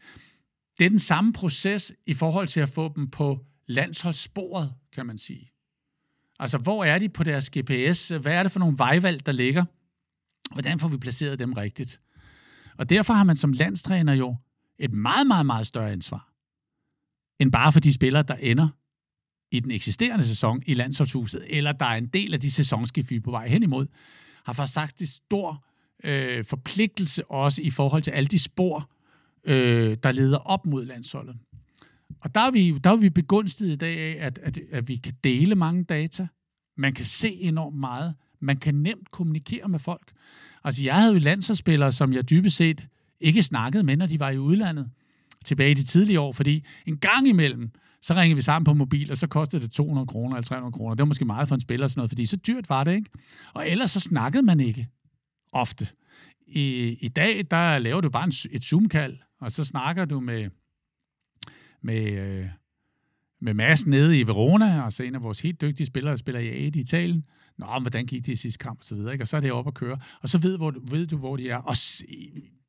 Det 0.77 0.85
er 0.85 0.89
den 0.89 0.99
samme 0.99 1.33
proces 1.33 1.91
i 2.05 2.13
forhold 2.13 2.47
til 2.47 2.59
at 2.59 2.69
få 2.69 2.93
dem 2.95 3.09
på 3.09 3.45
landsholdssporet, 3.67 4.73
kan 4.93 5.05
man 5.05 5.17
sige. 5.17 5.51
Altså, 6.39 6.57
hvor 6.57 6.83
er 6.83 6.99
de 6.99 7.09
på 7.09 7.23
deres 7.23 7.49
GPS? 7.49 8.07
Hvad 8.07 8.33
er 8.33 8.43
det 8.43 8.51
for 8.51 8.59
nogle 8.59 8.77
vejvalg, 8.77 9.25
der 9.25 9.31
ligger? 9.31 9.65
Hvordan 10.53 10.79
får 10.79 10.87
vi 10.87 10.97
placeret 10.97 11.39
dem 11.39 11.53
rigtigt? 11.53 12.01
Og 12.77 12.89
derfor 12.89 13.13
har 13.13 13.23
man 13.23 13.37
som 13.37 13.51
landstræner 13.51 14.13
jo 14.13 14.35
et 14.79 14.93
meget, 14.93 15.27
meget, 15.27 15.45
meget 15.45 15.67
større 15.67 15.91
ansvar, 15.91 16.33
end 17.39 17.51
bare 17.51 17.71
for 17.71 17.79
de 17.79 17.93
spillere, 17.93 18.23
der 18.23 18.35
ender 18.35 18.67
i 19.51 19.59
den 19.59 19.71
eksisterende 19.71 20.25
sæson 20.25 20.63
i 20.65 20.73
landsholdshuset, 20.73 21.45
eller 21.49 21.71
der 21.71 21.85
er 21.85 21.95
en 21.95 22.05
del 22.05 22.33
af 22.33 22.39
de 22.39 22.51
sæsonskift, 22.51 23.09
vi 23.09 23.15
er 23.15 23.21
på 23.21 23.31
vej 23.31 23.47
hen 23.47 23.63
imod, 23.63 23.87
har 24.45 24.53
faktisk 24.53 24.73
sagt 24.73 24.99
det 24.99 25.09
stor 25.09 25.65
øh, 26.03 26.45
forpligtelse 26.45 27.31
også 27.31 27.61
i 27.61 27.69
forhold 27.69 28.03
til 28.03 28.11
alle 28.11 28.27
de 28.27 28.39
spor, 28.39 28.91
øh, 29.43 29.97
der 30.03 30.11
leder 30.11 30.37
op 30.37 30.65
mod 30.65 30.85
landsholdet. 30.85 31.37
Og 32.21 32.35
der 32.35 32.41
er 32.41 32.51
vi, 32.51 32.77
der 32.77 32.89
er 32.89 32.95
vi 32.95 33.09
begunstiget 33.09 33.71
i 33.71 33.75
dag 33.75 33.99
af, 33.99 34.25
at, 34.25 34.37
at, 34.37 34.59
at 34.71 34.87
vi 34.87 34.95
kan 34.95 35.13
dele 35.23 35.55
mange 35.55 35.83
data. 35.83 36.27
Man 36.77 36.93
kan 36.93 37.05
se 37.05 37.33
enormt 37.33 37.75
meget. 37.75 38.15
Man 38.39 38.57
kan 38.57 38.75
nemt 38.75 39.11
kommunikere 39.11 39.67
med 39.67 39.79
folk. 39.79 40.11
Altså, 40.63 40.83
jeg 40.83 40.95
havde 40.95 41.13
jo 41.13 41.19
landsholdsspillere, 41.19 41.91
som 41.91 42.13
jeg 42.13 42.29
dybest 42.29 42.55
set 42.55 42.87
ikke 43.19 43.43
snakkede 43.43 43.83
med, 43.83 43.97
når 43.97 44.05
de 44.05 44.19
var 44.19 44.29
i 44.29 44.37
udlandet 44.37 44.89
tilbage 45.45 45.71
i 45.71 45.73
de 45.73 45.83
tidlige 45.83 46.19
år, 46.19 46.31
fordi 46.31 46.65
en 46.85 46.97
gang 46.97 47.27
imellem, 47.27 47.71
så 48.01 48.13
ringede 48.13 48.35
vi 48.35 48.41
sammen 48.41 48.65
på 48.65 48.73
mobil, 48.73 49.11
og 49.11 49.17
så 49.17 49.27
kostede 49.27 49.61
det 49.61 49.71
200 49.71 50.07
kroner 50.07 50.35
eller 50.35 50.45
300 50.45 50.73
kroner. 50.73 50.95
Det 50.95 50.99
var 50.99 51.05
måske 51.05 51.25
meget 51.25 51.47
for 51.47 51.55
en 51.55 51.61
spiller, 51.61 51.83
og 51.83 51.89
sådan 51.89 51.99
noget, 51.99 52.09
fordi 52.09 52.25
så 52.25 52.35
dyrt 52.35 52.69
var 52.69 52.83
det, 52.83 52.95
ikke? 52.95 53.09
Og 53.53 53.69
ellers 53.69 53.91
så 53.91 53.99
snakkede 53.99 54.43
man 54.43 54.59
ikke 54.59 54.87
ofte. 55.51 55.87
I, 56.47 56.97
i 57.01 57.07
dag, 57.07 57.45
der 57.51 57.79
laver 57.79 58.01
du 58.01 58.09
bare 58.09 58.23
en, 58.23 58.33
et 58.51 58.63
Zoom-kald, 58.63 59.17
og 59.41 59.51
så 59.51 59.63
snakker 59.63 60.05
du 60.05 60.19
med, 60.19 60.49
med, 61.81 62.11
øh, 62.11 62.47
med 63.41 63.53
Mads 63.53 63.85
nede 63.85 64.19
i 64.19 64.27
Verona, 64.27 64.81
og 64.81 64.93
så 64.93 65.03
en 65.03 65.15
af 65.15 65.23
vores 65.23 65.39
helt 65.39 65.61
dygtige 65.61 65.87
spillere, 65.87 66.11
der 66.11 66.17
spiller 66.17 66.41
i 66.41 66.47
A 66.47 66.55
i 66.55 66.67
Italien. 66.67 67.25
Nå, 67.57 67.65
men 67.73 67.81
hvordan 67.81 68.05
gik 68.05 68.25
det 68.25 68.33
i 68.33 68.35
sidste 68.35 68.63
kamp, 68.63 68.79
og 68.79 68.85
så 68.85 68.95
videre, 68.95 69.13
ikke? 69.13 69.23
Og 69.23 69.27
så 69.27 69.37
er 69.37 69.41
det 69.41 69.51
op 69.51 69.67
at 69.67 69.73
køre. 69.73 69.99
Og 70.21 70.29
så 70.29 70.37
ved, 70.37 70.57
hvor, 70.57 70.73
ved 70.91 71.07
du, 71.07 71.17
hvor 71.17 71.37
de 71.37 71.49
er. 71.49 71.57
Og 71.57 71.75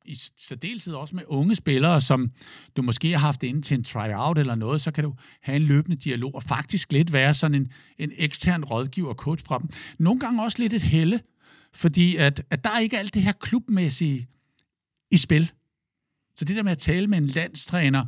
i, 0.09 0.17
særdeleshed 0.37 0.93
også 0.93 1.15
med 1.15 1.23
unge 1.27 1.55
spillere, 1.55 2.01
som 2.01 2.31
du 2.77 2.81
måske 2.81 3.11
har 3.11 3.17
haft 3.17 3.43
inde 3.43 3.61
til 3.61 3.77
en 3.77 3.83
tryout 3.83 4.37
eller 4.37 4.55
noget, 4.55 4.81
så 4.81 4.91
kan 4.91 5.03
du 5.03 5.13
have 5.41 5.55
en 5.55 5.61
løbende 5.61 5.97
dialog, 5.97 6.35
og 6.35 6.43
faktisk 6.43 6.91
lidt 6.91 7.13
være 7.13 7.33
sådan 7.33 7.55
en, 7.55 7.71
en 7.97 8.11
ekstern 8.17 8.63
rådgiver 8.63 9.13
coach 9.13 9.45
fra 9.45 9.59
dem. 9.59 9.69
Nogle 9.99 10.19
gange 10.19 10.43
også 10.43 10.59
lidt 10.59 10.73
et 10.73 10.81
helle, 10.81 11.21
fordi 11.73 12.15
at, 12.15 12.41
at 12.49 12.63
der 12.63 12.69
er 12.69 12.79
ikke 12.79 12.99
alt 12.99 13.13
det 13.13 13.21
her 13.21 13.31
klubmæssige 13.31 14.27
i 15.11 15.17
spil. 15.17 15.51
Så 16.35 16.45
det 16.45 16.55
der 16.55 16.63
med 16.63 16.71
at 16.71 16.77
tale 16.77 17.07
med 17.07 17.17
en 17.17 17.27
landstræner 17.27 18.05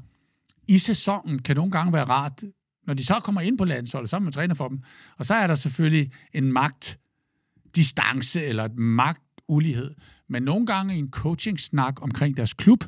i 0.68 0.78
sæsonen, 0.78 1.40
kan 1.40 1.56
nogle 1.56 1.72
gange 1.72 1.94
være 1.94 2.04
rart. 2.04 2.44
Når 2.88 2.94
de 2.94 3.06
så 3.06 3.14
kommer 3.14 3.42
ind 3.42 3.58
på 3.58 3.66
landsholdet, 3.66 4.10
så 4.10 4.16
er 4.16 4.20
man 4.20 4.34
træner 4.34 4.56
for 4.56 4.68
dem. 4.68 4.80
Og 5.18 5.26
så 5.26 5.34
er 5.34 5.48
der 5.48 5.56
selvfølgelig 5.56 6.12
en 6.34 6.52
magtdistance 6.52 8.44
eller 8.44 8.66
et 8.66 8.76
magtulighed. 8.76 9.96
Men 10.32 10.44
nogle 10.44 10.66
gange 10.66 10.96
i 10.96 11.00
en 11.00 11.10
coaching-snak 11.10 12.02
omkring 12.02 12.38
deres 12.38 12.54
klub, 12.54 12.84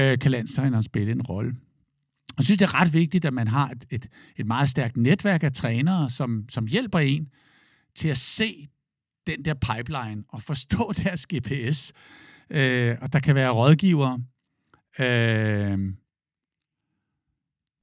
øh, 0.00 0.18
kan 0.18 0.30
landstræneren 0.30 0.82
spille 0.82 1.12
en 1.12 1.22
rolle. 1.22 1.56
Jeg 2.36 2.44
synes, 2.44 2.58
det 2.58 2.64
er 2.64 2.74
ret 2.74 2.92
vigtigt, 2.92 3.24
at 3.24 3.34
man 3.34 3.48
har 3.48 3.68
et, 3.68 3.84
et, 3.90 4.08
et 4.36 4.46
meget 4.46 4.68
stærkt 4.68 4.96
netværk 4.96 5.42
af 5.42 5.52
trænere, 5.52 6.10
som, 6.10 6.44
som 6.48 6.66
hjælper 6.66 6.98
en 6.98 7.28
til 7.94 8.08
at 8.08 8.18
se 8.18 8.68
den 9.26 9.44
der 9.44 9.54
pipeline 9.54 10.24
og 10.28 10.42
forstå 10.42 10.92
deres 11.04 11.26
GPS. 11.26 11.92
Øh, 12.50 12.96
og 13.00 13.12
der 13.12 13.20
kan 13.20 13.34
være 13.34 13.50
rådgivere. 13.50 14.22
Øh, 14.98 15.78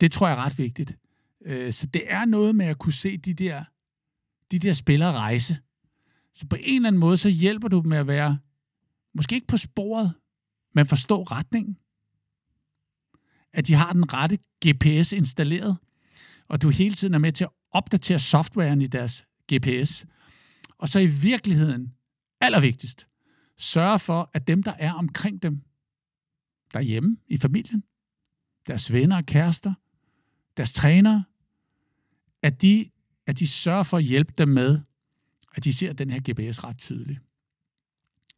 det 0.01 0.11
tror 0.11 0.27
jeg 0.27 0.37
er 0.37 0.45
ret 0.45 0.57
vigtigt. 0.57 0.97
Øh, 1.45 1.73
så 1.73 1.85
det 1.87 2.03
er 2.07 2.25
noget 2.25 2.55
med 2.55 2.65
at 2.65 2.77
kunne 2.77 2.93
se 2.93 3.17
de 3.17 3.33
der, 3.33 3.63
de 4.51 4.59
der 4.59 4.73
spillere 4.73 5.11
rejse. 5.11 5.57
Så 6.33 6.47
på 6.47 6.55
en 6.59 6.75
eller 6.75 6.87
anden 6.87 6.99
måde, 6.99 7.17
så 7.17 7.29
hjælper 7.29 7.67
du 7.67 7.79
dem 7.79 7.89
med 7.89 7.97
at 7.97 8.07
være, 8.07 8.37
måske 9.15 9.35
ikke 9.35 9.47
på 9.47 9.57
sporet, 9.57 10.13
men 10.73 10.85
forstå 10.87 11.23
retningen. 11.23 11.77
At 13.53 13.67
de 13.67 13.73
har 13.73 13.93
den 13.93 14.13
rette 14.13 14.37
GPS 14.65 15.11
installeret, 15.11 15.77
og 16.47 16.61
du 16.61 16.69
hele 16.69 16.95
tiden 16.95 17.13
er 17.13 17.17
med 17.17 17.31
til 17.31 17.43
at 17.43 17.49
opdatere 17.71 18.19
softwaren 18.19 18.81
i 18.81 18.87
deres 18.87 19.25
GPS. 19.53 20.05
Og 20.77 20.89
så 20.89 20.99
i 20.99 21.05
virkeligheden, 21.05 21.93
allervigtigst, 22.41 23.07
sørge 23.57 23.99
for, 23.99 24.29
at 24.33 24.47
dem, 24.47 24.63
der 24.63 24.73
er 24.73 24.93
omkring 24.93 25.41
dem, 25.43 25.61
derhjemme 26.73 27.17
i 27.27 27.37
familien, 27.37 27.83
deres 28.67 28.93
venner 28.93 29.17
og 29.17 29.25
kærester, 29.25 29.73
deres 30.57 30.73
trænere, 30.73 31.23
at 32.41 32.61
de, 32.61 32.89
at 33.27 33.39
de 33.39 33.47
sørger 33.47 33.83
for 33.83 33.97
at 33.97 34.03
hjælpe 34.03 34.33
dem 34.37 34.47
med, 34.47 34.79
at 35.55 35.63
de 35.63 35.73
ser 35.73 35.93
den 35.93 36.09
her 36.09 36.19
GPS 36.19 36.63
ret 36.63 36.77
tydeligt. 36.77 37.19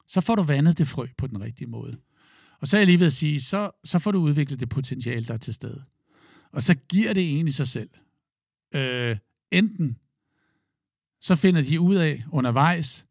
Så 0.07 0.21
får 0.21 0.35
du 0.35 0.43
vandet 0.43 0.77
det 0.77 0.87
frø 0.87 1.07
på 1.17 1.27
den 1.27 1.41
rigtige 1.41 1.67
måde. 1.67 1.97
Og 2.59 2.67
så 2.67 2.77
er 2.77 2.81
jeg 2.81 2.87
lige 2.87 2.99
ved 2.99 3.05
at 3.05 3.13
sige, 3.13 3.41
så, 3.41 3.71
så 3.83 3.99
får 3.99 4.11
du 4.11 4.19
udviklet 4.19 4.59
det 4.59 4.69
potentiale, 4.69 5.25
der 5.25 5.33
er 5.33 5.37
til 5.37 5.53
stede. 5.53 5.83
Og 6.51 6.61
så 6.61 6.73
giver 6.73 7.13
det 7.13 7.23
egentlig 7.23 7.53
sig 7.53 7.67
selv. 7.67 7.89
Øh, 8.73 9.17
enten 9.51 9.97
så 11.21 11.35
finder 11.35 11.61
de 11.61 11.79
ud 11.79 11.95
af 11.95 12.23
undervejs, 12.31 13.05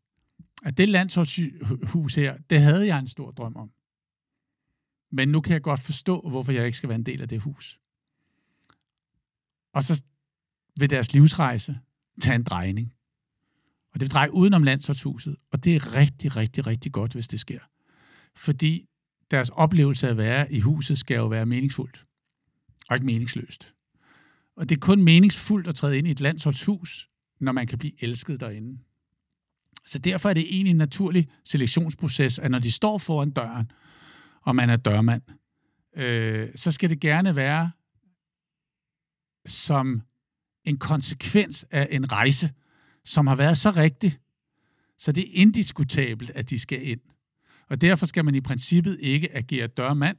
at 0.62 0.78
det 0.78 0.88
landsholdshus 0.88 2.14
her, 2.14 2.36
det 2.50 2.60
havde 2.60 2.86
jeg 2.86 2.98
en 2.98 3.08
stor 3.08 3.30
drøm 3.30 3.56
om. 3.56 3.70
Men 5.12 5.28
nu 5.28 5.40
kan 5.40 5.52
jeg 5.52 5.62
godt 5.62 5.80
forstå, 5.80 6.28
hvorfor 6.28 6.52
jeg 6.52 6.66
ikke 6.66 6.78
skal 6.78 6.88
være 6.88 6.96
en 6.96 7.06
del 7.06 7.22
af 7.22 7.28
det 7.28 7.40
hus. 7.40 7.80
Og 9.72 9.82
så 9.84 10.04
vil 10.78 10.90
deres 10.90 11.12
livsrejse 11.12 11.78
tage 12.20 12.34
en 12.34 12.42
drejning. 12.42 12.95
Og 13.96 14.00
det 14.00 14.12
drejer 14.12 14.28
udenom 14.28 14.62
landsholdshuset, 14.62 15.36
og 15.52 15.64
det 15.64 15.76
er 15.76 15.94
rigtig, 15.94 16.36
rigtig, 16.36 16.66
rigtig 16.66 16.92
godt, 16.92 17.12
hvis 17.12 17.28
det 17.28 17.40
sker. 17.40 17.60
Fordi 18.34 18.88
deres 19.30 19.48
oplevelse 19.48 20.06
af 20.06 20.10
at 20.10 20.16
være 20.16 20.52
i 20.52 20.60
huset 20.60 20.98
skal 20.98 21.16
jo 21.16 21.26
være 21.26 21.46
meningsfuldt, 21.46 22.06
og 22.88 22.96
ikke 22.96 23.06
meningsløst. 23.06 23.74
Og 24.56 24.68
det 24.68 24.76
er 24.76 24.80
kun 24.80 25.02
meningsfuldt 25.02 25.68
at 25.68 25.74
træde 25.74 25.98
ind 25.98 26.06
i 26.06 26.10
et 26.10 26.20
landsholdshus, 26.20 27.08
når 27.40 27.52
man 27.52 27.66
kan 27.66 27.78
blive 27.78 28.02
elsket 28.02 28.40
derinde. 28.40 28.78
Så 29.86 29.98
derfor 29.98 30.28
er 30.28 30.34
det 30.34 30.54
egentlig 30.54 30.70
en 30.70 30.76
naturlig 30.76 31.28
selektionsproces, 31.44 32.38
at 32.38 32.50
når 32.50 32.58
de 32.58 32.72
står 32.72 32.98
foran 32.98 33.30
døren, 33.30 33.70
og 34.42 34.56
man 34.56 34.70
er 34.70 34.76
dørmand, 34.76 35.22
øh, 35.96 36.48
så 36.54 36.72
skal 36.72 36.90
det 36.90 37.00
gerne 37.00 37.36
være 37.36 37.70
som 39.46 40.02
en 40.64 40.78
konsekvens 40.78 41.66
af 41.70 41.88
en 41.90 42.12
rejse, 42.12 42.50
som 43.06 43.26
har 43.26 43.36
været 43.36 43.58
så 43.58 43.70
rigtig, 43.70 44.18
så 44.98 45.12
det 45.12 45.22
er 45.28 45.40
indiskutabelt, 45.40 46.30
at 46.30 46.50
de 46.50 46.58
skal 46.58 46.88
ind. 46.88 47.00
Og 47.68 47.80
derfor 47.80 48.06
skal 48.06 48.24
man 48.24 48.34
i 48.34 48.40
princippet 48.40 48.98
ikke 49.00 49.36
agere 49.36 49.66
dørmand. 49.66 50.16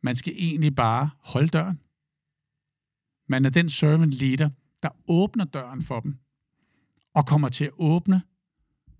Man 0.00 0.16
skal 0.16 0.32
egentlig 0.36 0.74
bare 0.74 1.10
holde 1.20 1.48
døren. 1.48 1.80
Man 3.28 3.44
er 3.44 3.50
den 3.50 3.70
servant 3.70 4.12
leader, 4.12 4.50
der 4.82 4.88
åbner 5.08 5.44
døren 5.44 5.82
for 5.82 6.00
dem, 6.00 6.16
og 7.14 7.26
kommer 7.26 7.48
til 7.48 7.64
at 7.64 7.70
åbne 7.78 8.22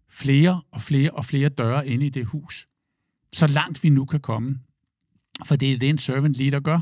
flere 0.08 0.62
og 0.70 0.82
flere 0.82 1.10
og 1.10 1.24
flere 1.24 1.48
døre 1.48 1.86
ind 1.88 2.02
i 2.02 2.08
det 2.08 2.26
hus, 2.26 2.68
så 3.32 3.46
langt 3.46 3.82
vi 3.82 3.88
nu 3.88 4.04
kan 4.04 4.20
komme. 4.20 4.60
For 5.46 5.56
det 5.56 5.72
er 5.72 5.78
det, 5.78 5.88
en 5.88 5.98
servant 5.98 6.36
leader 6.36 6.60
gør. 6.60 6.80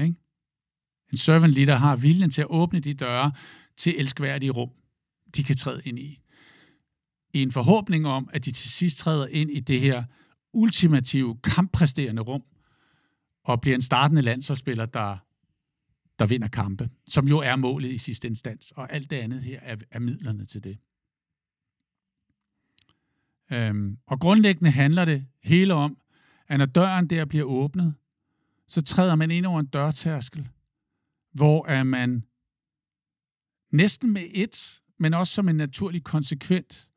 Ikke? 0.00 0.14
En 1.12 1.18
servant 1.18 1.54
leader 1.54 1.76
har 1.76 1.96
viljen 1.96 2.30
til 2.30 2.40
at 2.40 2.46
åbne 2.50 2.80
de 2.80 2.94
døre 2.94 3.32
til 3.76 3.94
elskværdige 3.98 4.50
rum, 4.50 4.70
de 5.36 5.44
kan 5.44 5.56
træde 5.56 5.82
ind 5.84 5.98
i. 5.98 6.20
I 7.32 7.42
en 7.42 7.52
forhåbning 7.52 8.06
om, 8.06 8.28
at 8.32 8.44
de 8.44 8.52
til 8.52 8.70
sidst 8.70 8.98
træder 8.98 9.26
ind 9.26 9.50
i 9.50 9.60
det 9.60 9.80
her 9.80 10.04
ultimative, 10.52 11.38
kamppræsterende 11.44 12.22
rum, 12.22 12.42
og 13.44 13.60
bliver 13.60 13.74
en 13.74 13.82
startende 13.82 14.22
landsholdsspiller, 14.22 14.86
der, 14.86 15.16
der 16.18 16.26
vinder 16.26 16.48
kampe, 16.48 16.90
som 17.06 17.28
jo 17.28 17.38
er 17.38 17.56
målet 17.56 17.92
i 17.92 17.98
sidste 17.98 18.28
instans, 18.28 18.70
og 18.70 18.92
alt 18.92 19.10
det 19.10 19.16
andet 19.16 19.42
her 19.42 19.60
er, 19.60 19.76
er 19.90 19.98
midlerne 19.98 20.46
til 20.46 20.64
det. 20.64 20.78
Øhm, 23.52 23.98
og 24.06 24.20
grundlæggende 24.20 24.70
handler 24.70 25.04
det 25.04 25.26
hele 25.42 25.74
om, 25.74 25.96
at 26.48 26.58
når 26.58 26.66
døren 26.66 27.06
der 27.06 27.24
bliver 27.24 27.44
åbnet, 27.44 27.94
så 28.66 28.82
træder 28.82 29.14
man 29.14 29.30
ind 29.30 29.46
over 29.46 29.60
en 29.60 29.66
dørtærskel, 29.66 30.48
hvor 31.32 31.66
er 31.66 31.82
man 31.82 32.24
næsten 33.72 34.12
med 34.12 34.22
et, 34.34 34.82
men 35.00 35.14
også 35.14 35.34
som 35.34 35.48
en 35.48 35.56
naturlig 35.56 36.04
konsekvent, 36.04 36.88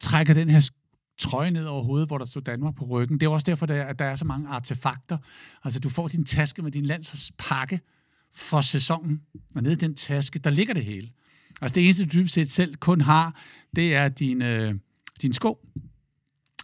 trækker 0.00 0.34
den 0.34 0.50
her 0.50 0.70
trøje 1.18 1.50
ned 1.50 1.64
over 1.64 1.82
hovedet, 1.82 2.08
hvor 2.08 2.18
der 2.18 2.26
står 2.26 2.40
Danmark 2.40 2.74
på 2.74 2.84
ryggen. 2.84 3.20
Det 3.20 3.26
er 3.26 3.30
også 3.30 3.44
derfor, 3.44 3.66
at 3.66 3.98
der 3.98 4.04
er 4.04 4.16
så 4.16 4.24
mange 4.24 4.48
artefakter. 4.48 5.18
Altså, 5.64 5.80
du 5.80 5.88
får 5.88 6.08
din 6.08 6.24
taske 6.24 6.62
med 6.62 6.70
din 6.70 6.86
landspakke 6.86 7.80
for 8.32 8.60
sæsonen, 8.60 9.20
og 9.54 9.62
nede 9.62 9.72
i 9.72 9.76
den 9.76 9.94
taske, 9.94 10.38
der 10.38 10.50
ligger 10.50 10.74
det 10.74 10.84
hele. 10.84 11.10
Altså, 11.60 11.74
det 11.74 11.84
eneste, 11.84 12.04
du 12.04 12.10
dybest 12.12 12.34
set 12.34 12.50
selv 12.50 12.74
kun 12.74 13.00
har, 13.00 13.42
det 13.76 13.94
er 13.94 14.08
din, 14.08 14.42
øh, 14.42 14.74
din 15.22 15.32
sko. 15.32 15.66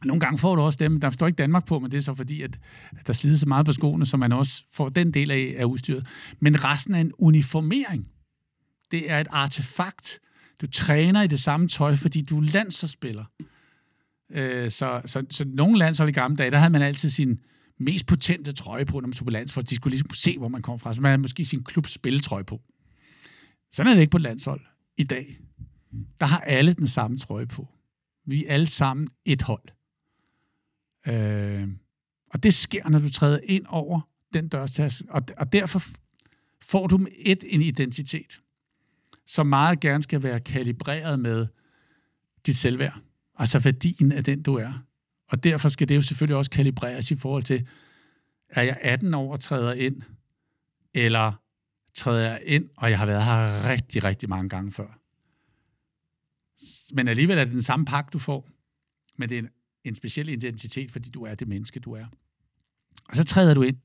Nogle 0.04 0.20
gange 0.20 0.38
får 0.38 0.56
du 0.56 0.62
også 0.62 0.76
dem, 0.76 1.00
der 1.00 1.10
står 1.10 1.26
ikke 1.26 1.36
Danmark 1.36 1.66
på, 1.66 1.78
men 1.78 1.90
det 1.90 1.96
er 1.96 2.02
så 2.02 2.14
fordi, 2.14 2.42
at, 2.42 2.58
at 2.90 3.06
der 3.06 3.12
slides 3.12 3.40
så 3.40 3.48
meget 3.48 3.66
på 3.66 3.72
skoene, 3.72 4.06
så 4.06 4.16
man 4.16 4.32
også 4.32 4.64
får 4.72 4.88
den 4.88 5.14
del 5.14 5.30
af, 5.30 5.54
af 5.58 5.64
udstyret. 5.64 6.06
Men 6.40 6.64
resten 6.64 6.94
er 6.94 7.00
en 7.00 7.12
uniformering. 7.18 8.08
Det 8.94 9.10
er 9.10 9.20
et 9.20 9.26
artefakt. 9.30 10.20
Du 10.60 10.66
træner 10.66 11.22
i 11.22 11.26
det 11.26 11.40
samme 11.40 11.68
tøj, 11.68 11.96
fordi 11.96 12.22
du 12.22 12.38
er 12.38 12.42
landsholdsspiller. 12.42 13.24
Øh, 14.30 14.70
så, 14.70 15.02
så, 15.06 15.24
så 15.30 15.44
nogle 15.44 15.78
landshold 15.78 16.08
i 16.08 16.12
gamle 16.12 16.36
dage, 16.36 16.50
der 16.50 16.58
havde 16.58 16.70
man 16.70 16.82
altid 16.82 17.10
sin 17.10 17.40
mest 17.78 18.06
potente 18.06 18.52
trøje 18.52 18.84
på, 18.84 19.00
når 19.00 19.06
man 19.08 19.12
tog 19.12 19.26
på 19.26 19.30
landshold. 19.30 19.64
De 19.64 19.74
skulle 19.74 19.92
ligesom 19.92 20.10
se, 20.10 20.38
hvor 20.38 20.48
man 20.48 20.62
kom 20.62 20.78
fra. 20.78 20.94
Så 20.94 21.00
man 21.00 21.08
havde 21.08 21.20
måske 21.20 21.44
sin 21.44 21.64
klubs 21.64 21.92
spilletrøje 21.92 22.44
på. 22.44 22.60
Sådan 23.72 23.90
er 23.90 23.94
det 23.94 24.00
ikke 24.00 24.10
på 24.10 24.18
landshold 24.18 24.60
i 24.96 25.04
dag. 25.04 25.38
Der 26.20 26.26
har 26.26 26.40
alle 26.40 26.72
den 26.74 26.88
samme 26.88 27.18
trøje 27.18 27.46
på. 27.46 27.68
Vi 28.26 28.44
er 28.44 28.52
alle 28.52 28.66
sammen 28.66 29.08
et 29.24 29.42
hold. 29.42 29.68
Øh, 31.06 31.68
og 32.30 32.42
det 32.42 32.54
sker, 32.54 32.88
når 32.88 32.98
du 32.98 33.10
træder 33.10 33.38
ind 33.44 33.66
over 33.68 34.00
den 34.34 34.48
dørtaske, 34.48 35.04
og, 35.10 35.22
og 35.36 35.52
derfor 35.52 35.82
får 36.62 36.86
du 36.86 37.06
et 37.16 37.44
en 37.46 37.62
identitet, 37.62 38.40
som 39.26 39.46
meget 39.46 39.80
gerne 39.80 40.02
skal 40.02 40.22
være 40.22 40.40
kalibreret 40.40 41.20
med 41.20 41.46
dit 42.46 42.56
selvværd, 42.56 43.00
altså 43.38 43.58
værdien 43.58 44.12
af 44.12 44.24
den, 44.24 44.42
du 44.42 44.54
er. 44.54 44.72
Og 45.28 45.44
derfor 45.44 45.68
skal 45.68 45.88
det 45.88 45.96
jo 45.96 46.02
selvfølgelig 46.02 46.36
også 46.36 46.50
kalibreres 46.50 47.10
i 47.10 47.16
forhold 47.16 47.42
til, 47.42 47.68
er 48.48 48.62
jeg 48.62 48.78
18 48.82 49.14
år 49.14 49.32
og 49.32 49.40
træder 49.40 49.72
ind, 49.72 50.02
eller 50.94 51.32
træder 51.94 52.28
jeg 52.28 52.40
ind, 52.44 52.68
og 52.76 52.90
jeg 52.90 52.98
har 52.98 53.06
været 53.06 53.24
her 53.24 53.68
rigtig, 53.70 54.04
rigtig 54.04 54.28
mange 54.28 54.48
gange 54.48 54.72
før. 54.72 54.98
Men 56.94 57.08
alligevel 57.08 57.38
er 57.38 57.44
det 57.44 57.52
den 57.52 57.62
samme 57.62 57.84
pakke, 57.84 58.10
du 58.12 58.18
får, 58.18 58.48
men 59.18 59.28
det 59.28 59.34
er 59.34 59.42
en 59.42 59.48
en 59.84 59.94
speciel 59.94 60.28
identitet, 60.28 60.90
fordi 60.90 61.10
du 61.10 61.22
er 61.22 61.34
det 61.34 61.48
menneske, 61.48 61.80
du 61.80 61.92
er. 61.92 62.06
Og 63.08 63.16
så 63.16 63.24
træder 63.24 63.54
du 63.54 63.62
ind, 63.62 63.76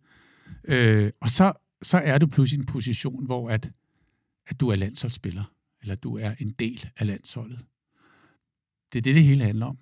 øh, 0.63 1.11
og 1.21 1.29
så 1.29 1.53
så 1.81 1.97
er 1.97 2.17
du 2.17 2.27
pludselig 2.27 2.57
i 2.57 2.61
en 2.61 2.65
position, 2.65 3.25
hvor 3.25 3.49
at, 3.49 3.71
at 4.49 4.59
du 4.59 4.69
er 4.69 4.75
landsholdsspiller, 4.75 5.43
eller 5.81 5.95
du 5.95 6.17
er 6.17 6.35
en 6.39 6.49
del 6.49 6.89
af 6.97 7.07
landsholdet. 7.07 7.65
Det 8.93 8.99
er 8.99 9.01
det, 9.01 9.15
det 9.15 9.23
hele 9.23 9.43
handler 9.43 9.65
om. 9.65 9.77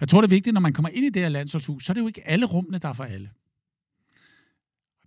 Jeg 0.00 0.08
tror, 0.08 0.20
det 0.20 0.28
er 0.28 0.36
vigtigt, 0.36 0.54
når 0.54 0.60
man 0.60 0.72
kommer 0.72 0.88
ind 0.88 1.06
i 1.06 1.10
det 1.10 1.22
her 1.22 1.28
landsholdshus, 1.28 1.84
så 1.84 1.92
er 1.92 1.94
det 1.94 2.00
jo 2.00 2.06
ikke 2.06 2.28
alle 2.28 2.46
rummene, 2.46 2.78
der 2.78 2.88
er 2.88 2.92
for 2.92 3.04
alle. 3.04 3.30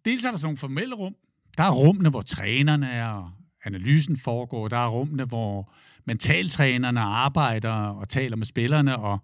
Dels 0.06 0.26
er 0.26 0.30
der 0.30 0.38
sådan 0.38 0.46
nogle 0.46 0.58
formelle 0.58 0.96
rum. 0.96 1.15
Der 1.58 1.63
er 1.63 1.72
rummene, 1.72 2.10
hvor 2.10 2.22
trænerne 2.22 2.89
er, 2.89 3.08
og 3.08 3.32
analysen 3.65 4.18
foregår. 4.18 4.68
Der 4.68 4.78
er 4.78 4.89
rummene, 4.89 5.26
hvor 5.26 5.74
mentaltrænerne 6.06 7.00
arbejder 7.00 7.72
og 7.74 8.10
taler 8.10 8.38
med 8.38 8.46
spillerne, 8.46 8.98
og, 8.98 9.20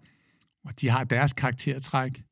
og 0.64 0.80
de 0.80 0.88
har 0.88 1.04
deres 1.04 1.32
karaktertræk. 1.32 2.22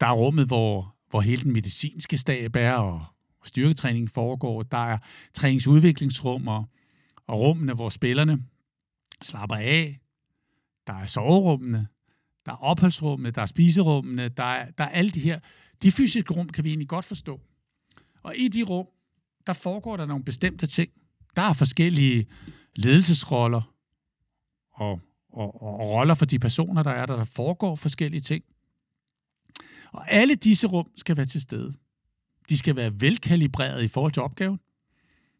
Der 0.00 0.06
er 0.06 0.12
rummet, 0.12 0.46
hvor, 0.46 0.96
hvor 1.10 1.20
hele 1.20 1.42
den 1.42 1.52
medicinske 1.52 2.18
stab 2.18 2.56
er, 2.56 2.72
og 2.72 3.04
styrketræningen 3.44 4.08
foregår. 4.08 4.62
Der 4.62 4.92
er 4.92 4.98
træningsudviklingsrum 5.34 6.48
og, 6.48 6.64
og 7.26 7.40
rummene, 7.40 7.74
hvor 7.74 7.88
spillerne 7.88 8.42
slapper 9.22 9.56
af. 9.56 10.00
Der 10.86 10.92
er 10.92 11.06
soverummene, 11.06 11.88
der 12.46 12.52
er 12.52 12.56
opholdsrummene, 12.56 13.30
der 13.30 13.42
er 13.42 13.46
spiserummene, 13.46 14.28
der 14.28 14.42
er, 14.42 14.70
der 14.70 14.84
er 14.84 14.88
alle 14.88 15.10
de 15.10 15.20
her. 15.20 15.40
De 15.82 15.92
fysiske 15.92 16.34
rum 16.34 16.48
kan 16.48 16.64
vi 16.64 16.68
egentlig 16.68 16.88
godt 16.88 17.04
forstå. 17.04 17.40
Og 18.22 18.36
i 18.36 18.48
de 18.48 18.62
rum, 18.62 18.86
der 19.46 19.52
foregår 19.52 19.96
der 19.96 20.06
nogle 20.06 20.24
bestemte 20.24 20.66
ting. 20.66 20.92
Der 21.36 21.42
er 21.42 21.52
forskellige 21.52 22.26
ledelsesroller 22.76 23.74
og, 24.72 25.00
og, 25.32 25.62
og 25.62 25.90
roller 25.90 26.14
for 26.14 26.24
de 26.24 26.38
personer, 26.38 26.82
der 26.82 26.90
er 26.90 27.06
der. 27.06 27.16
Der 27.16 27.24
foregår 27.24 27.76
forskellige 27.76 28.20
ting. 28.20 28.44
Og 29.92 30.12
alle 30.12 30.34
disse 30.34 30.66
rum 30.66 30.90
skal 30.96 31.16
være 31.16 31.26
til 31.26 31.40
stede. 31.40 31.74
De 32.48 32.58
skal 32.58 32.76
være 32.76 33.00
velkalibreret 33.00 33.82
i 33.82 33.88
forhold 33.88 34.12
til 34.12 34.22
opgaven. 34.22 34.58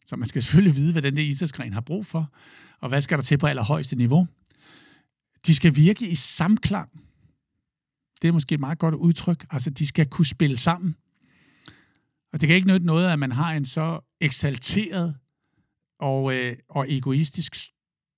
Så 0.05 0.15
man 0.15 0.27
skal 0.27 0.43
selvfølgelig 0.43 0.75
vide, 0.75 0.91
hvad 0.91 1.01
den 1.01 1.15
der 1.15 1.23
idrætsgren 1.23 1.73
har 1.73 1.81
brug 1.81 2.05
for, 2.05 2.31
og 2.79 2.89
hvad 2.89 3.01
skal 3.01 3.17
der 3.17 3.23
til 3.23 3.37
på 3.37 3.47
allerhøjeste 3.47 3.95
niveau. 3.95 4.27
De 5.47 5.55
skal 5.55 5.75
virke 5.75 6.07
i 6.07 6.15
samklang. 6.15 6.89
Det 8.21 8.27
er 8.27 8.31
måske 8.31 8.55
et 8.55 8.59
meget 8.59 8.79
godt 8.79 8.95
udtryk. 8.95 9.45
Altså, 9.49 9.69
de 9.69 9.87
skal 9.87 10.05
kunne 10.05 10.25
spille 10.25 10.57
sammen. 10.57 10.95
Og 12.33 12.41
det 12.41 12.47
kan 12.47 12.55
ikke 12.55 12.67
nytte 12.67 12.85
noget, 12.85 13.11
at 13.11 13.19
man 13.19 13.31
har 13.31 13.53
en 13.53 13.65
så 13.65 13.99
eksalteret 14.21 15.15
og, 15.99 16.35
øh, 16.35 16.55
og 16.69 16.85
egoistisk 16.89 17.55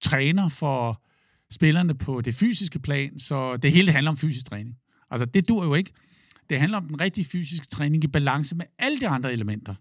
træner 0.02 0.50
for 0.50 1.04
spillerne 1.52 1.96
på 1.96 2.22
det 2.22 2.36
fysiske 2.36 2.80
plan, 2.80 3.20
så 3.20 3.58
det 3.58 3.72
hele 3.72 3.92
handler 3.92 4.12
om 4.12 4.18
fysisk 4.18 4.46
træning. 4.46 4.76
Altså, 5.10 5.26
det 5.26 5.48
dur 5.48 5.64
jo 5.64 5.74
ikke. 5.74 5.92
Det 6.50 6.60
handler 6.60 6.78
om 6.78 6.88
den 6.88 7.02
rigtige 7.02 7.26
fysiske 7.26 7.68
træning 7.68 8.04
i 8.04 8.08
balance 8.08 8.56
med 8.56 8.66
alle 8.78 9.00
de 9.00 9.08
andre 9.08 9.34
elementer. 9.34 9.76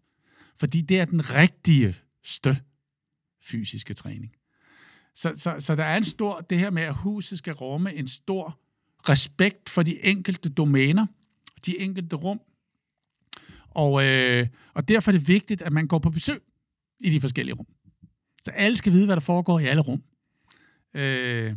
Fordi 0.56 0.80
det 0.80 1.00
er 1.00 1.04
den 1.04 1.30
rigtige 1.30 1.96
stø 2.24 2.54
fysiske 3.42 3.94
træning. 3.94 4.32
Så, 5.14 5.32
så, 5.36 5.56
så 5.58 5.74
der 5.74 5.84
er 5.84 5.96
en 5.96 6.04
stor, 6.04 6.40
det 6.40 6.58
her 6.58 6.70
med, 6.70 6.82
at 6.82 6.94
huset 6.94 7.38
skal 7.38 7.52
rumme 7.52 7.94
en 7.94 8.08
stor 8.08 8.60
respekt 9.08 9.68
for 9.70 9.82
de 9.82 10.04
enkelte 10.04 10.48
domæner, 10.48 11.06
de 11.66 11.78
enkelte 11.78 12.16
rum. 12.16 12.40
Og, 13.70 14.04
øh, 14.04 14.46
og 14.74 14.88
derfor 14.88 15.10
er 15.10 15.16
det 15.16 15.28
vigtigt, 15.28 15.62
at 15.62 15.72
man 15.72 15.86
går 15.86 15.98
på 15.98 16.10
besøg 16.10 16.42
i 17.00 17.10
de 17.10 17.20
forskellige 17.20 17.54
rum. 17.54 17.66
Så 18.42 18.50
alle 18.50 18.76
skal 18.76 18.92
vide, 18.92 19.06
hvad 19.06 19.16
der 19.16 19.20
foregår 19.20 19.58
i 19.58 19.64
alle 19.64 19.82
rum. 19.82 20.02
Øh, 20.94 21.56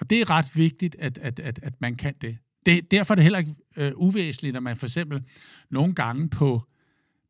og 0.00 0.10
det 0.10 0.20
er 0.20 0.30
ret 0.30 0.56
vigtigt, 0.56 0.96
at, 0.98 1.18
at, 1.18 1.40
at, 1.40 1.58
at 1.62 1.80
man 1.80 1.96
kan 1.96 2.14
det 2.20 2.38
det. 2.66 2.90
Derfor 2.90 3.14
er 3.14 3.16
det 3.16 3.22
heller 3.22 3.38
ikke 3.38 3.54
øh, 3.76 3.92
uvæsentligt, 3.96 4.56
at 4.56 4.62
man 4.62 4.76
for 4.76 4.86
eksempel 4.86 5.22
nogle 5.70 5.94
gange 5.94 6.28
på, 6.28 6.62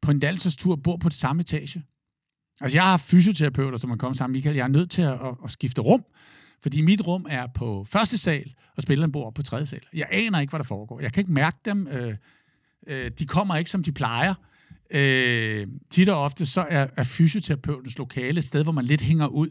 på 0.02 0.10
en 0.10 0.18
dansestur 0.18 0.76
bor 0.76 0.96
på 0.96 1.08
det 1.08 1.16
samme 1.16 1.40
etage. 1.40 1.82
Altså, 2.60 2.76
jeg 2.76 2.84
har 2.84 2.96
fysioterapeuter, 2.96 3.78
som 3.78 3.90
er 3.90 3.96
kommet 3.96 4.18
sammen. 4.18 4.32
Michael, 4.32 4.56
jeg 4.56 4.64
er 4.64 4.68
nødt 4.68 4.90
til 4.90 5.02
at, 5.02 5.12
at, 5.12 5.34
at 5.44 5.50
skifte 5.50 5.80
rum, 5.80 6.04
fordi 6.62 6.80
mit 6.80 7.06
rum 7.06 7.26
er 7.28 7.46
på 7.54 7.84
første 7.88 8.18
sal, 8.18 8.54
og 8.76 8.82
spilleren 8.82 9.12
bor 9.12 9.30
på 9.30 9.42
tredje 9.42 9.66
sal. 9.66 9.82
Jeg 9.94 10.06
aner 10.10 10.40
ikke, 10.40 10.50
hvad 10.50 10.58
der 10.58 10.64
foregår. 10.64 11.00
Jeg 11.00 11.12
kan 11.12 11.20
ikke 11.20 11.32
mærke 11.32 11.58
dem. 11.64 11.88
Øh, 11.88 12.16
øh, 12.86 13.10
de 13.18 13.26
kommer 13.26 13.56
ikke, 13.56 13.70
som 13.70 13.82
de 13.82 13.92
plejer. 13.92 14.34
Øh, 14.90 15.66
tit 15.90 16.08
og 16.08 16.22
ofte, 16.22 16.46
så 16.46 16.60
er, 16.60 16.86
er 16.96 17.04
fysioterapeutens 17.04 17.98
lokale 17.98 18.38
et 18.38 18.44
sted, 18.44 18.62
hvor 18.62 18.72
man 18.72 18.84
lidt 18.84 19.00
hænger 19.00 19.26
ud. 19.26 19.50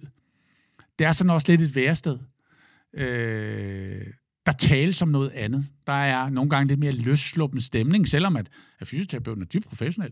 Det 1.00 1.08
er 1.08 1.12
sådan 1.12 1.30
også 1.30 1.52
lidt 1.52 1.62
et 1.62 1.76
værested. 1.76 2.20
Øh, 2.94 4.08
der 4.46 4.52
tales 4.52 5.02
om 5.02 5.08
noget 5.08 5.30
andet. 5.30 5.68
Der 5.88 5.94
er 5.94 6.30
nogle 6.30 6.50
gange 6.50 6.68
lidt 6.68 6.80
mere 6.80 6.92
løsluppen 6.92 7.62
stemning, 7.62 8.08
selvom 8.08 8.36
at, 8.36 8.50
at 8.80 8.88
fysioterapeuten 8.88 9.44
er 9.44 9.48
dybt 9.48 9.66
professionel. 9.66 10.12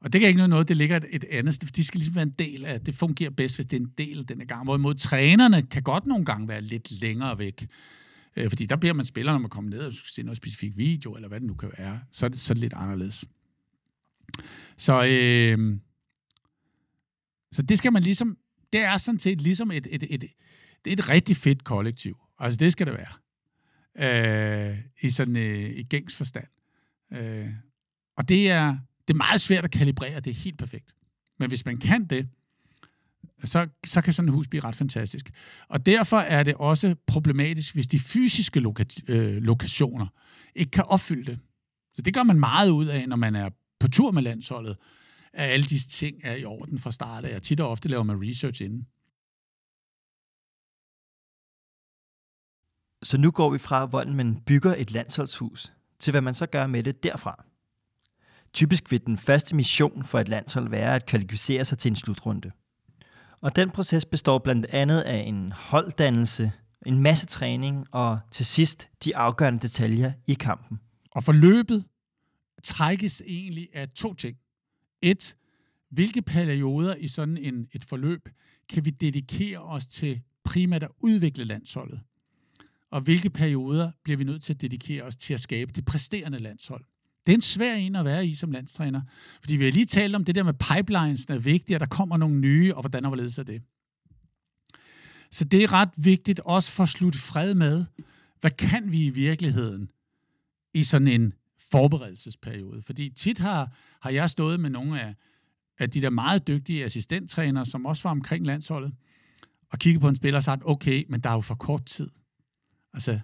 Og 0.00 0.12
det 0.12 0.20
kan 0.20 0.28
ikke 0.28 0.46
noget, 0.46 0.68
det 0.68 0.76
ligger 0.76 0.96
et, 0.96 1.04
et 1.10 1.24
andet 1.24 1.54
sted, 1.54 1.68
for 1.68 1.72
de 1.72 1.84
skal 1.84 1.98
ligesom 1.98 2.14
være 2.14 2.22
en 2.22 2.34
del 2.38 2.64
af, 2.64 2.80
det 2.80 2.94
fungerer 2.94 3.30
bedst, 3.30 3.54
hvis 3.56 3.66
det 3.66 3.76
er 3.76 3.80
en 3.80 3.92
del 3.98 4.18
af 4.18 4.26
denne 4.26 4.44
gang. 4.44 4.64
Hvorimod 4.64 4.94
trænerne 4.94 5.62
kan 5.62 5.82
godt 5.82 6.06
nogle 6.06 6.24
gange 6.24 6.48
være 6.48 6.60
lidt 6.60 7.00
længere 7.00 7.38
væk. 7.38 7.66
Øh, 8.36 8.48
fordi 8.48 8.66
der 8.66 8.76
beder 8.76 8.92
man 8.92 9.04
spillerne 9.04 9.36
om 9.36 9.44
at 9.44 9.50
komme 9.50 9.70
ned 9.70 9.78
og 9.78 9.92
se 9.92 10.22
noget 10.22 10.36
specifik 10.36 10.76
video, 10.76 11.14
eller 11.14 11.28
hvad 11.28 11.40
det 11.40 11.46
nu 11.46 11.54
kan 11.54 11.70
være. 11.78 12.00
Så 12.12 12.26
er 12.26 12.28
det, 12.28 12.40
så 12.40 12.52
er 12.52 12.54
det 12.54 12.60
lidt 12.60 12.72
anderledes. 12.72 13.24
Så, 14.76 15.06
øh, 15.06 15.78
så 17.52 17.62
det 17.62 17.78
skal 17.78 17.92
man 17.92 18.02
ligesom, 18.02 18.36
det 18.72 18.80
er 18.80 18.98
sådan 18.98 19.18
set 19.18 19.40
ligesom 19.40 19.70
et, 19.70 19.86
et, 19.90 20.02
et, 20.10 20.20
det 20.84 20.90
er 20.90 20.92
et 20.92 21.08
rigtig 21.08 21.36
fedt 21.36 21.64
kollektiv. 21.64 22.16
Altså 22.38 22.56
det 22.56 22.72
skal 22.72 22.86
det 22.86 22.94
være. 22.94 23.12
Øh, 23.98 24.78
I 25.02 25.10
sådan 25.10 25.36
øh, 25.36 25.70
i 25.70 25.82
gængs 25.82 26.16
forstand. 26.16 26.48
Øh, 27.12 27.48
og 28.16 28.28
det 28.28 28.50
er, 28.50 28.76
det 29.08 29.14
er 29.14 29.18
meget 29.18 29.40
svært 29.40 29.64
at 29.64 29.70
kalibrere, 29.70 30.20
det 30.20 30.30
er 30.30 30.34
helt 30.34 30.58
perfekt. 30.58 30.94
Men 31.38 31.48
hvis 31.48 31.64
man 31.64 31.76
kan 31.76 32.04
det, 32.04 32.28
så, 33.44 33.68
så 33.86 34.00
kan 34.00 34.12
sådan 34.12 34.28
et 34.28 34.34
hus 34.34 34.48
blive 34.48 34.64
ret 34.64 34.76
fantastisk. 34.76 35.30
Og 35.68 35.86
derfor 35.86 36.16
er 36.16 36.42
det 36.42 36.54
også 36.54 36.94
problematisk, 37.06 37.74
hvis 37.74 37.86
de 37.86 37.98
fysiske 37.98 38.60
loka- 38.60 39.02
øh, 39.08 39.42
lokationer 39.42 40.06
ikke 40.54 40.70
kan 40.70 40.84
opfylde 40.84 41.30
det. 41.30 41.38
Så 41.94 42.02
det 42.02 42.14
gør 42.14 42.22
man 42.22 42.40
meget 42.40 42.70
ud 42.70 42.86
af, 42.86 43.08
når 43.08 43.16
man 43.16 43.34
er 43.34 43.50
på 43.80 43.88
tur 43.88 44.10
med 44.10 44.22
landsholdet, 44.22 44.76
at 45.32 45.50
alle 45.50 45.66
disse 45.66 45.88
ting 45.88 46.16
er 46.22 46.34
i 46.34 46.44
orden 46.44 46.78
fra 46.78 46.92
start 46.92 47.24
af. 47.24 47.36
Og 47.36 47.42
tit 47.42 47.60
og 47.60 47.68
ofte 47.68 47.88
laver 47.88 48.02
man 48.02 48.28
research 48.28 48.62
inden. 48.62 48.86
Så 53.02 53.18
nu 53.18 53.30
går 53.30 53.50
vi 53.50 53.58
fra, 53.58 53.86
hvordan 53.86 54.14
man 54.14 54.40
bygger 54.46 54.74
et 54.78 54.90
landsholdshus, 54.90 55.72
til 55.98 56.10
hvad 56.10 56.20
man 56.20 56.34
så 56.34 56.46
gør 56.46 56.66
med 56.66 56.82
det 56.82 57.02
derfra. 57.02 57.44
Typisk 58.52 58.90
vil 58.90 59.06
den 59.06 59.18
første 59.18 59.56
mission 59.56 60.04
for 60.04 60.18
et 60.18 60.28
landshold 60.28 60.68
være 60.68 60.94
at 60.94 61.06
kvalificere 61.06 61.64
sig 61.64 61.78
til 61.78 61.90
en 61.90 61.96
slutrunde. 61.96 62.50
Og 63.40 63.56
den 63.56 63.70
proces 63.70 64.04
består 64.04 64.38
blandt 64.38 64.66
andet 64.66 65.00
af 65.00 65.18
en 65.18 65.52
holddannelse, 65.52 66.52
en 66.86 67.02
masse 67.02 67.26
træning 67.26 67.86
og 67.92 68.18
til 68.30 68.46
sidst 68.46 68.88
de 69.04 69.16
afgørende 69.16 69.60
detaljer 69.60 70.12
i 70.26 70.34
kampen. 70.34 70.80
Og 71.10 71.24
forløbet 71.24 71.84
trækkes 72.64 73.22
egentlig 73.26 73.68
af 73.74 73.88
to 73.88 74.14
ting. 74.14 74.36
Et, 75.02 75.36
hvilke 75.90 76.22
perioder 76.22 76.94
i 76.94 77.08
sådan 77.08 77.36
en, 77.36 77.68
et 77.72 77.84
forløb 77.84 78.28
kan 78.68 78.84
vi 78.84 78.90
dedikere 78.90 79.58
os 79.58 79.86
til 79.86 80.22
primært 80.44 80.82
at 80.82 80.90
udvikle 81.00 81.44
landsholdet? 81.44 82.00
Og 82.96 83.02
hvilke 83.02 83.30
perioder 83.30 83.90
bliver 84.04 84.16
vi 84.16 84.24
nødt 84.24 84.42
til 84.42 84.54
at 84.54 84.60
dedikere 84.60 85.02
os 85.02 85.16
til 85.16 85.34
at 85.34 85.40
skabe 85.40 85.72
det 85.72 85.84
præsterende 85.84 86.38
landshold? 86.38 86.84
Det 87.26 87.32
er 87.32 87.36
en 87.36 87.42
svær 87.42 87.74
en 87.74 87.96
at 87.96 88.04
være 88.04 88.26
i 88.26 88.34
som 88.34 88.50
landstræner. 88.50 89.02
Fordi 89.40 89.56
vi 89.56 89.64
har 89.64 89.72
lige 89.72 89.86
talt 89.86 90.14
om 90.14 90.24
det 90.24 90.34
der 90.34 90.42
med 90.42 90.54
pipelines, 90.54 91.24
er 91.24 91.38
vigtigt, 91.38 91.74
at 91.74 91.80
der 91.80 91.86
kommer 91.86 92.16
nogle 92.16 92.40
nye, 92.40 92.74
og 92.74 92.80
hvordan 92.80 93.04
og 93.04 93.08
hvorledes 93.08 93.38
er 93.38 93.42
det. 93.42 93.62
Så 95.30 95.44
det 95.44 95.62
er 95.62 95.72
ret 95.72 95.88
vigtigt 95.96 96.40
også 96.40 96.72
for 96.72 96.82
at 96.82 96.88
slutte 96.88 97.18
fred 97.18 97.54
med, 97.54 97.84
hvad 98.40 98.50
kan 98.50 98.92
vi 98.92 99.06
i 99.06 99.10
virkeligheden 99.10 99.90
i 100.74 100.84
sådan 100.84 101.08
en 101.08 101.32
forberedelsesperiode? 101.70 102.82
Fordi 102.82 103.10
tit 103.10 103.38
har, 103.38 103.76
har 104.00 104.10
jeg 104.10 104.30
stået 104.30 104.60
med 104.60 104.70
nogle 104.70 105.02
af, 105.02 105.14
af 105.78 105.90
de 105.90 106.02
der 106.02 106.10
meget 106.10 106.46
dygtige 106.46 106.84
assistenttrænere, 106.84 107.66
som 107.66 107.86
også 107.86 108.02
var 108.02 108.10
omkring 108.10 108.46
landsholdet, 108.46 108.92
og 109.72 109.78
kigget 109.78 110.00
på 110.00 110.08
en 110.08 110.16
spiller 110.16 110.38
og 110.38 110.44
sagt, 110.44 110.62
okay, 110.64 111.04
men 111.08 111.20
der 111.20 111.30
er 111.30 111.34
jo 111.34 111.40
for 111.40 111.54
kort 111.54 111.86
tid. 111.86 112.10
Altså, 112.96 113.20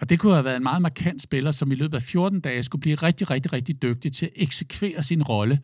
og 0.00 0.08
det 0.08 0.18
kunne 0.18 0.32
have 0.32 0.44
været 0.44 0.56
en 0.56 0.62
meget 0.62 0.82
markant 0.82 1.22
spiller, 1.22 1.52
som 1.52 1.72
i 1.72 1.74
løbet 1.74 1.96
af 1.96 2.02
14 2.02 2.40
dage 2.40 2.62
skulle 2.62 2.80
blive 2.80 2.94
rigtig, 2.94 3.30
rigtig, 3.30 3.52
rigtig 3.52 3.82
dygtig 3.82 4.12
til 4.12 4.26
at 4.26 4.32
eksekvere 4.36 5.02
sin 5.02 5.22
rolle 5.22 5.60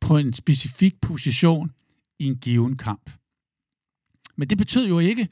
på 0.00 0.16
en 0.16 0.32
specifik 0.32 1.00
position 1.00 1.70
i 2.18 2.24
en 2.24 2.36
given 2.36 2.76
kamp. 2.76 3.10
Men 4.36 4.50
det 4.50 4.58
betød 4.58 4.88
jo 4.88 4.98
ikke, 4.98 5.28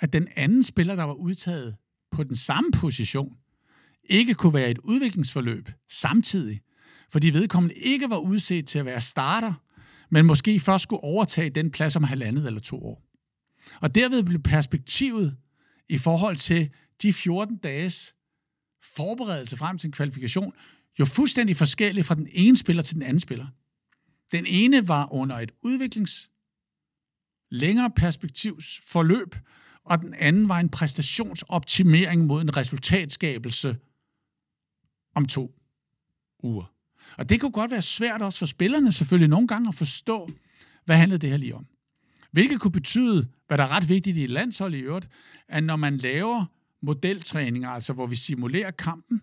at 0.00 0.12
den 0.12 0.28
anden 0.36 0.62
spiller, 0.62 0.96
der 0.96 1.04
var 1.04 1.14
udtaget 1.14 1.76
på 2.10 2.24
den 2.24 2.36
samme 2.36 2.70
position, 2.70 3.36
ikke 4.04 4.34
kunne 4.34 4.54
være 4.54 4.70
et 4.70 4.78
udviklingsforløb 4.78 5.68
samtidig, 5.90 6.60
fordi 7.10 7.30
vedkommende 7.30 7.74
ikke 7.74 8.10
var 8.10 8.18
udset 8.18 8.66
til 8.66 8.78
at 8.78 8.84
være 8.84 9.00
starter, 9.00 9.52
men 10.10 10.26
måske 10.26 10.60
først 10.60 10.82
skulle 10.82 11.04
overtage 11.04 11.50
den 11.50 11.70
plads 11.70 11.96
om 11.96 12.04
halvandet 12.04 12.46
eller 12.46 12.60
to 12.60 12.84
år. 12.84 13.02
Og 13.80 13.94
derved 13.94 14.22
blev 14.22 14.42
perspektivet 14.42 15.36
i 15.88 15.98
forhold 15.98 16.36
til 16.36 16.70
de 17.02 17.12
14 17.12 17.56
dages 17.56 18.14
forberedelse 18.82 19.56
frem 19.56 19.78
til 19.78 19.86
en 19.86 19.92
kvalifikation 19.92 20.52
jo 21.00 21.04
fuldstændig 21.04 21.56
forskellig 21.56 22.04
fra 22.04 22.14
den 22.14 22.28
ene 22.32 22.56
spiller 22.56 22.82
til 22.82 22.94
den 22.94 23.02
anden 23.02 23.20
spiller. 23.20 23.46
Den 24.32 24.46
ene 24.46 24.88
var 24.88 25.12
under 25.12 25.38
et 25.38 25.52
udviklings 25.62 26.30
længere 27.50 27.90
perspektivs 27.90 28.80
forløb, 28.84 29.36
og 29.84 29.98
den 29.98 30.14
anden 30.14 30.48
var 30.48 30.60
en 30.60 30.68
præstationsoptimering 30.68 32.26
mod 32.26 32.42
en 32.42 32.56
resultatskabelse 32.56 33.76
om 35.14 35.26
to 35.26 35.54
uger. 36.42 36.74
Og 37.18 37.28
det 37.28 37.40
kunne 37.40 37.52
godt 37.52 37.70
være 37.70 37.82
svært 37.82 38.22
også 38.22 38.38
for 38.38 38.46
spillerne 38.46 38.92
selvfølgelig 38.92 39.28
nogle 39.28 39.48
gange 39.48 39.68
at 39.68 39.74
forstå, 39.74 40.30
hvad 40.84 40.96
handlede 40.96 41.18
det 41.18 41.30
her 41.30 41.36
lige 41.36 41.54
om. 41.54 41.66
Hvilket 42.32 42.60
kunne 42.60 42.72
betyde, 42.72 43.28
hvad 43.46 43.58
der 43.58 43.64
er 43.64 43.76
ret 43.76 43.88
vigtigt 43.88 44.16
i 44.16 44.24
et 44.24 44.30
landshold 44.30 44.74
i 44.74 44.80
øvrigt, 44.80 45.08
at 45.48 45.64
når 45.64 45.76
man 45.76 45.96
laver 45.96 46.44
modeltræninger, 46.82 47.68
altså 47.68 47.92
hvor 47.92 48.06
vi 48.06 48.16
simulerer 48.16 48.70
kampen, 48.70 49.20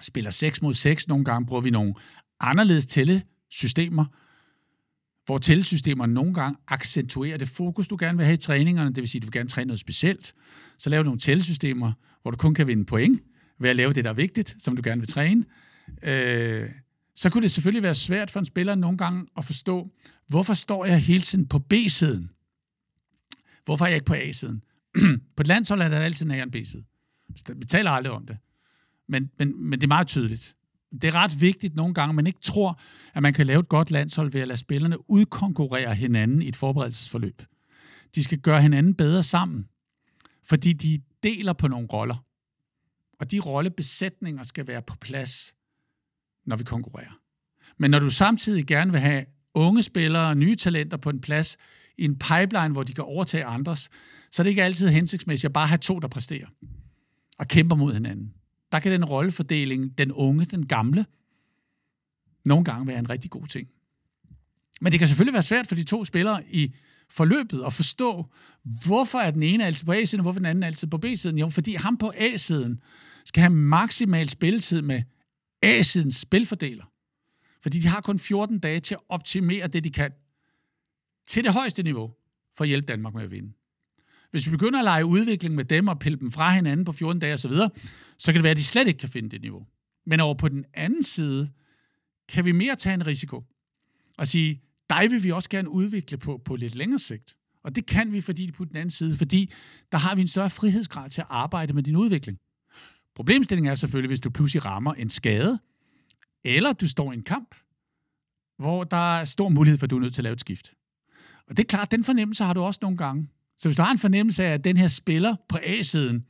spiller 0.00 0.30
6 0.30 0.62
mod 0.62 0.74
6, 0.74 1.08
nogle 1.08 1.24
gange 1.24 1.46
bruger 1.46 1.62
vi 1.62 1.70
nogle 1.70 1.94
anderledes 2.40 2.86
tællesystemer, 2.86 4.04
hvor 5.26 5.38
tællesystemerne 5.38 6.14
nogle 6.14 6.34
gange 6.34 6.58
accentuerer 6.68 7.36
det 7.36 7.48
fokus, 7.48 7.88
du 7.88 7.96
gerne 8.00 8.16
vil 8.16 8.26
have 8.26 8.34
i 8.34 8.36
træningerne, 8.36 8.88
det 8.88 8.96
vil 8.96 9.08
sige, 9.08 9.18
at 9.18 9.22
du 9.22 9.26
vil 9.26 9.32
gerne 9.32 9.48
træne 9.48 9.66
noget 9.66 9.80
specielt. 9.80 10.34
Så 10.78 10.90
laver 10.90 11.02
du 11.02 11.06
nogle 11.06 11.20
tællesystemer, 11.20 11.92
hvor 12.22 12.30
du 12.30 12.36
kun 12.36 12.54
kan 12.54 12.66
vinde 12.66 12.84
point 12.84 13.22
ved 13.60 13.70
at 13.70 13.76
lave 13.76 13.92
det, 13.92 14.04
der 14.04 14.10
er 14.10 14.14
vigtigt, 14.14 14.56
som 14.58 14.76
du 14.76 14.82
gerne 14.84 15.00
vil 15.00 15.08
træne. 15.08 15.44
Øh, 16.02 16.70
så 17.14 17.30
kunne 17.30 17.42
det 17.42 17.50
selvfølgelig 17.50 17.82
være 17.82 17.94
svært 17.94 18.30
for 18.30 18.38
en 18.38 18.44
spiller 18.44 18.74
nogle 18.74 18.98
gange 18.98 19.26
at 19.36 19.44
forstå, 19.44 19.90
hvorfor 20.28 20.54
står 20.54 20.84
jeg 20.84 21.00
hele 21.00 21.22
tiden 21.22 21.48
på 21.48 21.58
B-siden? 21.58 22.30
Hvorfor 23.64 23.84
er 23.84 23.88
jeg 23.88 23.96
ikke 23.96 24.06
på 24.06 24.14
A-siden? 24.14 24.62
på 25.36 25.40
et 25.40 25.46
landshold 25.46 25.82
er 25.82 25.88
der 25.88 26.00
altid 26.00 26.26
en 26.26 26.32
A 26.32 26.36
og 26.36 26.42
en 26.42 26.50
B-side. 26.50 26.84
Vi 27.56 27.64
taler 27.64 27.90
aldrig 27.90 28.12
om 28.12 28.26
det. 28.26 28.38
Men, 29.08 29.30
men, 29.38 29.64
men 29.64 29.80
det 29.80 29.86
er 29.86 29.88
meget 29.88 30.06
tydeligt. 30.06 30.56
Det 30.92 31.04
er 31.04 31.14
ret 31.14 31.40
vigtigt 31.40 31.76
nogle 31.76 31.94
gange, 31.94 32.10
at 32.10 32.14
man 32.14 32.26
ikke 32.26 32.40
tror, 32.40 32.80
at 33.14 33.22
man 33.22 33.34
kan 33.34 33.46
lave 33.46 33.60
et 33.60 33.68
godt 33.68 33.90
landshold 33.90 34.32
ved 34.32 34.40
at 34.40 34.48
lade 34.48 34.58
spillerne 34.58 35.10
udkonkurrere 35.10 35.94
hinanden 35.94 36.42
i 36.42 36.48
et 36.48 36.56
forberedelsesforløb. 36.56 37.42
De 38.14 38.24
skal 38.24 38.38
gøre 38.38 38.62
hinanden 38.62 38.94
bedre 38.94 39.22
sammen, 39.22 39.68
fordi 40.44 40.72
de 40.72 41.02
deler 41.22 41.52
på 41.52 41.68
nogle 41.68 41.86
roller. 41.86 42.24
Og 43.20 43.30
de 43.30 43.40
rollebesætninger 43.40 44.42
skal 44.42 44.66
være 44.66 44.82
på 44.82 44.96
plads 45.00 45.54
når 46.48 46.56
vi 46.56 46.64
konkurrerer. 46.64 47.20
Men 47.76 47.90
når 47.90 47.98
du 47.98 48.10
samtidig 48.10 48.66
gerne 48.66 48.90
vil 48.92 49.00
have 49.00 49.24
unge 49.54 49.82
spillere 49.82 50.34
nye 50.34 50.56
talenter 50.56 50.96
på 50.96 51.10
en 51.10 51.20
plads 51.20 51.56
i 51.98 52.04
en 52.04 52.18
pipeline, 52.18 52.68
hvor 52.68 52.82
de 52.82 52.94
kan 52.94 53.04
overtage 53.04 53.44
andres, 53.44 53.90
så 54.30 54.42
er 54.42 54.44
det 54.44 54.50
ikke 54.50 54.62
altid 54.62 54.88
hensigtsmæssigt 54.88 55.48
at 55.48 55.52
bare 55.52 55.66
have 55.66 55.78
to, 55.78 55.98
der 55.98 56.08
præsterer 56.08 56.46
og 57.38 57.48
kæmper 57.48 57.76
mod 57.76 57.94
hinanden. 57.94 58.32
Der 58.72 58.78
kan 58.78 58.92
den 58.92 59.04
rollefordeling, 59.04 59.98
den 59.98 60.12
unge, 60.12 60.44
den 60.44 60.66
gamle, 60.66 61.06
nogle 62.44 62.64
gange 62.64 62.86
være 62.86 62.98
en 62.98 63.10
rigtig 63.10 63.30
god 63.30 63.46
ting. 63.46 63.68
Men 64.80 64.92
det 64.92 64.98
kan 64.98 65.08
selvfølgelig 65.08 65.32
være 65.32 65.42
svært 65.42 65.66
for 65.66 65.74
de 65.74 65.84
to 65.84 66.04
spillere 66.04 66.42
i 66.50 66.74
forløbet 67.10 67.62
at 67.66 67.72
forstå, 67.72 68.26
hvorfor 68.84 69.18
er 69.18 69.30
den 69.30 69.42
ene 69.42 69.66
altid 69.66 69.86
på 69.86 69.92
A-siden, 69.92 70.20
og 70.20 70.22
hvorfor 70.22 70.38
den 70.38 70.46
anden 70.46 70.64
altid 70.64 70.88
på 70.88 70.98
B-siden. 70.98 71.38
Jo, 71.38 71.48
fordi 71.48 71.74
ham 71.74 71.96
på 71.96 72.12
A-siden 72.16 72.80
skal 73.24 73.40
have 73.40 73.52
maksimal 73.52 74.28
spilletid 74.28 74.82
med 74.82 75.02
A-sidens 75.62 76.16
spilfordeler. 76.16 76.84
Fordi 77.62 77.78
de 77.78 77.88
har 77.88 78.00
kun 78.00 78.18
14 78.18 78.58
dage 78.58 78.80
til 78.80 78.94
at 78.94 79.00
optimere 79.08 79.66
det, 79.66 79.84
de 79.84 79.90
kan 79.90 80.12
til 81.28 81.44
det 81.44 81.52
højeste 81.52 81.82
niveau 81.82 82.14
for 82.56 82.64
at 82.64 82.68
hjælpe 82.68 82.86
Danmark 82.86 83.14
med 83.14 83.22
at 83.22 83.30
vinde. 83.30 83.52
Hvis 84.30 84.46
vi 84.46 84.50
begynder 84.50 84.78
at 84.78 84.84
lege 84.84 85.06
udvikling 85.06 85.54
med 85.54 85.64
dem 85.64 85.88
og 85.88 85.98
pille 85.98 86.18
dem 86.18 86.32
fra 86.32 86.52
hinanden 86.52 86.84
på 86.84 86.92
14 86.92 87.20
dage 87.20 87.34
osv., 87.34 87.50
så, 87.50 87.68
så 88.18 88.32
kan 88.32 88.34
det 88.34 88.44
være, 88.44 88.50
at 88.50 88.56
de 88.56 88.64
slet 88.64 88.88
ikke 88.88 88.98
kan 88.98 89.08
finde 89.08 89.28
det 89.28 89.40
niveau. 89.40 89.66
Men 90.06 90.20
over 90.20 90.34
på 90.34 90.48
den 90.48 90.64
anden 90.74 91.02
side, 91.02 91.50
kan 92.28 92.44
vi 92.44 92.52
mere 92.52 92.76
tage 92.76 92.94
en 92.94 93.06
risiko 93.06 93.44
og 94.18 94.28
sige, 94.28 94.62
dig 94.90 95.10
vil 95.10 95.22
vi 95.22 95.30
også 95.30 95.48
gerne 95.48 95.68
udvikle 95.68 96.18
på, 96.18 96.42
på 96.44 96.56
lidt 96.56 96.74
længere 96.74 96.98
sigt. 96.98 97.36
Og 97.64 97.76
det 97.76 97.86
kan 97.86 98.12
vi, 98.12 98.20
fordi 98.20 98.50
på 98.50 98.64
den 98.64 98.76
anden 98.76 98.90
side, 98.90 99.16
fordi 99.16 99.52
der 99.92 99.98
har 99.98 100.14
vi 100.14 100.20
en 100.20 100.28
større 100.28 100.50
frihedsgrad 100.50 101.10
til 101.10 101.20
at 101.20 101.26
arbejde 101.30 101.72
med 101.72 101.82
din 101.82 101.96
udvikling. 101.96 102.38
Problemstillingen 103.14 103.70
er 103.70 103.74
selvfølgelig, 103.74 104.08
hvis 104.08 104.20
du 104.20 104.30
pludselig 104.30 104.64
rammer 104.64 104.94
en 104.94 105.10
skade, 105.10 105.58
eller 106.44 106.72
du 106.72 106.88
står 106.88 107.12
i 107.12 107.14
en 107.14 107.22
kamp, 107.22 107.54
hvor 108.58 108.84
der 108.84 109.18
er 109.18 109.24
stor 109.24 109.48
mulighed 109.48 109.78
for, 109.78 109.86
at 109.86 109.90
du 109.90 109.96
er 109.96 110.00
nødt 110.00 110.14
til 110.14 110.20
at 110.20 110.24
lave 110.24 110.32
et 110.32 110.40
skift. 110.40 110.74
Og 111.48 111.56
det 111.56 111.62
er 111.62 111.66
klart, 111.68 111.90
den 111.90 112.04
fornemmelse 112.04 112.44
har 112.44 112.52
du 112.52 112.60
også 112.60 112.78
nogle 112.82 112.96
gange. 112.96 113.28
Så 113.58 113.68
hvis 113.68 113.76
du 113.76 113.82
har 113.82 113.92
en 113.92 113.98
fornemmelse 113.98 114.44
af, 114.44 114.52
at 114.52 114.64
den 114.64 114.76
her 114.76 114.88
spiller 114.88 115.36
på 115.48 115.58
A-siden, 115.62 116.24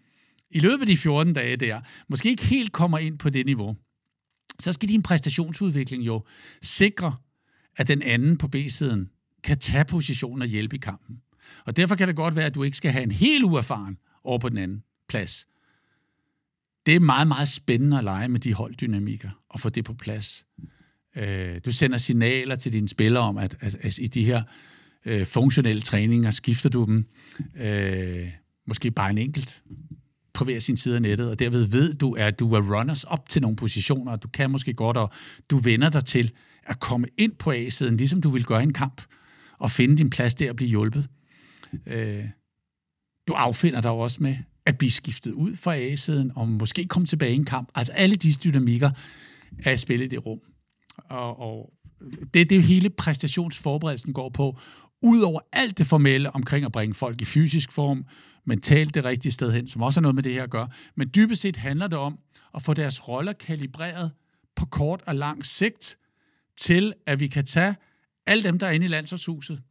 i 0.51 0.61
løbet 0.61 0.81
af 0.81 0.87
de 0.87 0.97
14 0.97 1.33
dage 1.35 1.57
der, 1.57 1.81
måske 2.09 2.29
ikke 2.29 2.45
helt 2.45 2.73
kommer 2.73 2.99
ind 2.99 3.19
på 3.19 3.31
det 3.31 3.47
niveau, 3.47 3.77
så 4.61 4.73
skal 4.73 4.89
din 4.89 5.03
præstationsudvikling 5.03 6.07
jo 6.07 6.25
sikre, 6.63 7.17
at 7.77 7.89
den 7.89 8.03
anden 8.03 8.39
på 8.39 8.49
B-siden 8.49 9.09
kan 9.45 9.59
tage 9.59 9.85
positionen 9.85 10.43
og 10.43 10.49
hjælpe 10.49 10.77
i 10.77 10.79
kampen. 10.79 11.23
Og 11.67 11.77
derfor 11.77 11.95
kan 11.95 12.09
det 12.09 12.17
godt 12.17 12.37
være, 12.37 12.47
at 12.47 12.55
du 12.55 12.63
ikke 12.63 12.77
skal 12.77 12.91
have 12.91 13.03
en 13.03 13.11
helt 13.11 13.45
uerfaren 13.45 13.99
over 14.25 14.39
på 14.39 14.49
den 14.49 14.59
anden 14.59 14.83
plads 15.09 15.48
det 16.89 16.97
er 16.97 17.01
meget, 17.01 17.29
meget 17.29 17.49
spændende 17.49 17.99
at 17.99 18.05
lege 18.05 18.29
med 18.29 18.41
de 18.41 18.55
holddynamikker 18.55 19.31
og 19.51 19.61
få 19.61 19.69
det 19.69 19.85
på 19.85 19.95
plads. 19.95 20.47
Øh, 21.17 21.61
du 21.65 21.73
sender 21.73 21.99
signaler 21.99 22.57
til 22.57 22.73
dine 22.73 22.89
spillere 22.89 23.23
om, 23.23 23.37
at, 23.37 23.57
at, 23.61 23.77
at 23.81 23.99
i 23.99 24.07
de 24.07 24.25
her 24.25 24.43
øh, 25.07 25.27
funktionelle 25.27 25.83
træninger 25.83 26.31
skifter 26.31 26.69
du 26.69 26.85
dem 26.85 27.07
øh, 27.57 28.29
måske 28.67 28.91
bare 28.91 29.11
en 29.11 29.19
enkelt 29.19 29.63
på 30.35 30.45
hver 30.45 30.59
sin 30.59 30.77
side 30.77 30.97
af 30.97 31.03
nettet, 31.03 31.31
og 31.31 31.39
derved 31.39 31.65
ved 31.65 31.95
du, 31.95 32.13
at 32.13 32.39
du 32.39 32.53
er 32.53 32.79
runners 32.79 33.05
op 33.05 33.29
til 33.29 33.43
nogle 33.43 33.57
positioner, 33.57 34.13
og 34.13 34.23
du 34.23 34.29
kan 34.29 34.51
måske 34.51 34.75
godt, 34.75 34.97
og 34.97 35.11
du 35.51 35.57
vender 35.59 35.91
dig 35.91 36.05
til 36.05 36.33
at 36.63 36.81
komme 36.81 37.07
ind 37.19 37.33
på 37.33 37.51
A-siden, 37.51 37.97
ligesom 37.97 38.21
du 38.21 38.31
vil 38.31 38.45
gøre 38.45 38.63
en 38.63 38.73
kamp, 38.73 39.03
og 39.59 39.71
finde 39.71 39.97
din 39.97 40.11
plads 40.11 40.35
der 40.35 40.51
og 40.51 40.57
blive 40.57 40.69
hjulpet. 40.69 41.09
Øh, 41.87 42.25
du 43.29 43.33
affinder 43.33 43.81
dig 43.81 43.91
også 43.91 44.23
med, 44.23 44.37
at 44.69 44.79
blive 44.79 44.91
skiftet 44.91 45.33
ud 45.33 45.57
fra 45.57 45.77
A-siden, 45.77 46.33
og 46.35 46.49
måske 46.49 46.85
komme 46.85 47.07
tilbage 47.07 47.33
i 47.33 47.37
en 47.37 47.45
kamp. 47.45 47.69
Altså 47.75 47.93
alle 47.93 48.17
disse 48.17 48.41
dynamikker 48.41 48.91
er 49.65 49.73
at 49.73 49.81
spille 49.81 50.05
i 50.05 50.09
det 50.09 50.27
rum. 50.27 50.41
Og, 50.99 51.41
og 51.41 51.73
det 52.35 52.43
er 52.43 52.45
det 52.45 52.63
hele 52.63 52.91
præstationsforberedelsen 52.91 54.13
går 54.13 54.29
på. 54.29 54.59
Udover 55.03 55.41
alt 55.53 55.79
det 55.79 55.87
formelle 55.87 56.35
omkring 56.35 56.65
at 56.65 56.73
bringe 56.73 56.95
folk 56.95 57.21
i 57.21 57.25
fysisk 57.25 57.73
form, 57.73 58.05
mentalt 58.47 58.95
det 58.95 59.05
rigtige 59.05 59.33
sted 59.33 59.53
hen, 59.53 59.69
som 59.69 59.83
også 59.83 60.01
har 60.01 60.03
noget 60.03 60.15
med 60.15 60.23
det 60.23 60.33
her 60.33 60.43
at 60.43 60.51
gøre. 60.51 60.69
Men 60.97 61.11
dybest 61.15 61.43
set 61.43 61.57
handler 61.57 61.87
det 61.87 61.99
om 61.99 62.19
at 62.55 62.63
få 62.63 62.75
deres 62.75 63.09
roller 63.09 63.33
kalibreret 63.33 64.11
på 64.57 64.67
kort 64.67 65.03
og 65.07 65.15
lang 65.15 65.47
sigt, 65.47 65.99
til 66.57 66.93
at 67.07 67.21
vi 67.21 67.27
kan 67.27 67.45
tage 67.45 67.75
alle 68.27 68.45
dem, 68.45 68.59
der 68.59 68.67
er 68.67 68.71
inde 68.71 68.87
i 68.87 68.89
landsholdshuset, 68.89 69.63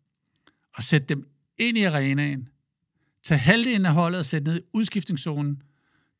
og 0.75 0.83
sætte 0.83 1.07
dem 1.07 1.29
ind 1.57 1.77
i 1.77 1.83
arenaen, 1.83 2.47
tage 3.27 3.39
halvdelen 3.39 3.85
af 3.85 3.93
holdet 3.93 4.19
og 4.19 4.25
sætte 4.25 4.47
ned 4.47 4.57
i 4.57 4.65
udskiftningszonen, 4.73 5.61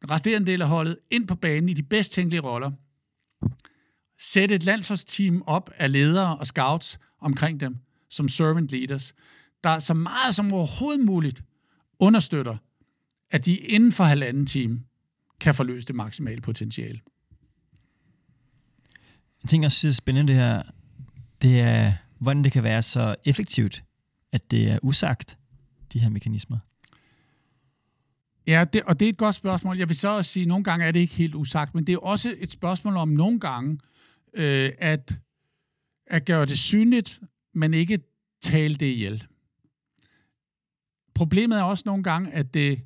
den 0.01 0.09
resterende 0.09 0.51
del 0.51 0.61
af 0.61 0.67
holdet 0.67 0.97
ind 1.11 1.27
på 1.27 1.35
banen 1.35 1.69
i 1.69 1.73
de 1.73 1.83
bedst 1.83 2.11
tænkelige 2.11 2.41
roller, 2.41 2.71
sætte 4.19 4.55
et 4.55 4.63
landsholdsteam 4.63 5.43
op 5.45 5.69
af 5.75 5.91
ledere 5.91 6.37
og 6.37 6.47
scouts 6.47 6.99
omkring 7.19 7.59
dem, 7.59 7.77
som 8.09 8.27
servant 8.27 8.71
leaders, 8.71 9.13
der 9.63 9.79
så 9.79 9.93
meget 9.93 10.35
som 10.35 10.53
overhovedet 10.53 11.05
muligt 11.05 11.43
understøtter, 11.99 12.57
at 13.31 13.45
de 13.45 13.57
inden 13.57 13.91
for 13.91 14.03
halvanden 14.03 14.45
time 14.45 14.83
kan 15.39 15.55
forløse 15.55 15.87
det 15.87 15.95
maksimale 15.95 16.41
potentiale. 16.41 16.99
Jeg 19.43 19.49
tænker 19.49 19.67
også, 19.67 19.87
det 19.87 19.91
er 19.91 19.95
spændende 19.95 20.33
det 20.33 20.41
her, 20.41 20.61
det 21.41 21.59
er, 21.59 21.93
hvordan 22.19 22.43
det 22.43 22.51
kan 22.51 22.63
være 22.63 22.81
så 22.81 23.15
effektivt, 23.25 23.83
at 24.31 24.51
det 24.51 24.71
er 24.71 24.79
usagt, 24.83 25.37
de 25.93 25.99
her 25.99 26.09
mekanismer. 26.09 26.57
Ja, 28.47 28.65
det, 28.73 28.83
og 28.83 28.99
det 28.99 29.05
er 29.05 29.09
et 29.09 29.17
godt 29.17 29.35
spørgsmål. 29.35 29.77
Jeg 29.77 29.89
vil 29.89 29.95
så 29.95 30.07
også 30.07 30.31
sige, 30.31 30.41
at 30.41 30.47
nogle 30.47 30.63
gange 30.63 30.85
er 30.85 30.91
det 30.91 30.99
ikke 30.99 31.13
helt 31.13 31.35
usagt, 31.35 31.75
men 31.75 31.87
det 31.87 31.93
er 31.93 31.97
også 31.97 32.35
et 32.37 32.51
spørgsmål 32.51 32.97
om 32.97 33.09
nogle 33.09 33.39
gange 33.39 33.79
øh, 34.33 34.71
at, 34.77 35.19
at 36.05 36.25
gøre 36.25 36.45
det 36.45 36.59
synligt, 36.59 37.21
men 37.53 37.73
ikke 37.73 37.99
tale 38.41 38.75
det 38.75 38.85
ihjel. 38.85 39.27
Problemet 41.15 41.57
er 41.57 41.63
også 41.63 41.83
nogle 41.85 42.03
gange, 42.03 42.31
at 42.31 42.53
det, 42.53 42.81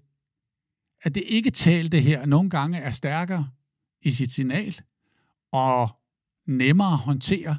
at 1.04 1.16
det 1.16 1.24
ikke 1.28 1.52
talte 1.52 2.00
her 2.00 2.26
nogle 2.26 2.50
gange 2.50 2.78
er 2.78 2.92
stærkere 2.92 3.50
i 4.02 4.12
sit 4.12 4.32
signal 4.32 4.82
og 5.52 5.90
nemmere 6.48 6.94
at 6.94 6.98
håndtere, 6.98 7.58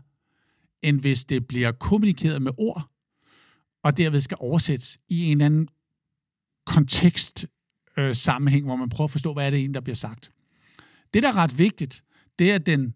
end 0.83 1.01
hvis 1.01 1.25
det 1.25 1.47
bliver 1.47 1.73
kommunikeret 1.73 2.43
med 2.43 2.53
ord, 2.59 2.91
og 3.83 3.97
derved 3.97 4.21
skal 4.21 4.37
oversættes 4.41 5.01
i 5.09 5.25
en 5.25 5.31
eller 5.31 5.47
anden 5.47 5.69
kontekst 6.67 7.47
øh, 7.97 8.17
sammenhæng, 8.17 8.65
hvor 8.65 8.77
man 8.77 8.89
prøver 8.89 9.07
at 9.07 9.11
forstå, 9.11 9.33
hvad 9.33 9.47
er 9.47 9.51
det 9.51 9.57
egentlig, 9.57 9.75
der 9.75 9.81
bliver 9.81 9.97
sagt. 9.97 10.33
Det, 11.15 11.23
der 11.23 11.29
er 11.29 11.37
ret 11.37 11.59
vigtigt, 11.59 12.05
det 12.39 12.53
er 12.53 12.59
den, 12.59 12.95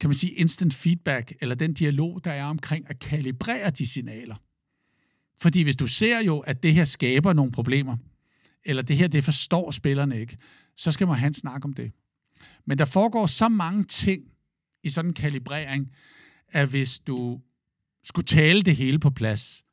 kan 0.00 0.08
man 0.08 0.14
sige, 0.14 0.32
instant 0.32 0.74
feedback, 0.74 1.32
eller 1.40 1.54
den 1.54 1.74
dialog, 1.74 2.20
der 2.24 2.30
er 2.30 2.44
omkring 2.44 2.90
at 2.90 2.98
kalibrere 2.98 3.70
de 3.70 3.86
signaler. 3.86 4.36
Fordi 5.40 5.62
hvis 5.62 5.76
du 5.76 5.86
ser 5.86 6.20
jo, 6.20 6.38
at 6.38 6.62
det 6.62 6.74
her 6.74 6.84
skaber 6.84 7.32
nogle 7.32 7.52
problemer, 7.52 7.96
eller 8.64 8.82
det 8.82 8.96
her, 8.96 9.08
det 9.08 9.24
forstår 9.24 9.70
spillerne 9.70 10.20
ikke, 10.20 10.36
så 10.76 10.92
skal 10.92 11.06
man 11.06 11.18
have 11.18 11.26
en 11.26 11.34
snak 11.34 11.64
om 11.64 11.72
det. 11.72 11.92
Men 12.66 12.78
der 12.78 12.84
foregår 12.84 13.26
så 13.26 13.48
mange 13.48 13.84
ting 13.84 14.22
i 14.82 14.88
sådan 14.90 15.10
en 15.10 15.14
kalibrering, 15.14 15.92
at 16.48 16.68
hvis 16.68 16.98
du 16.98 17.40
skulle 18.04 18.26
tale 18.26 18.62
det 18.62 18.76
hele 18.76 18.98
på 18.98 19.10
plads, 19.10 19.64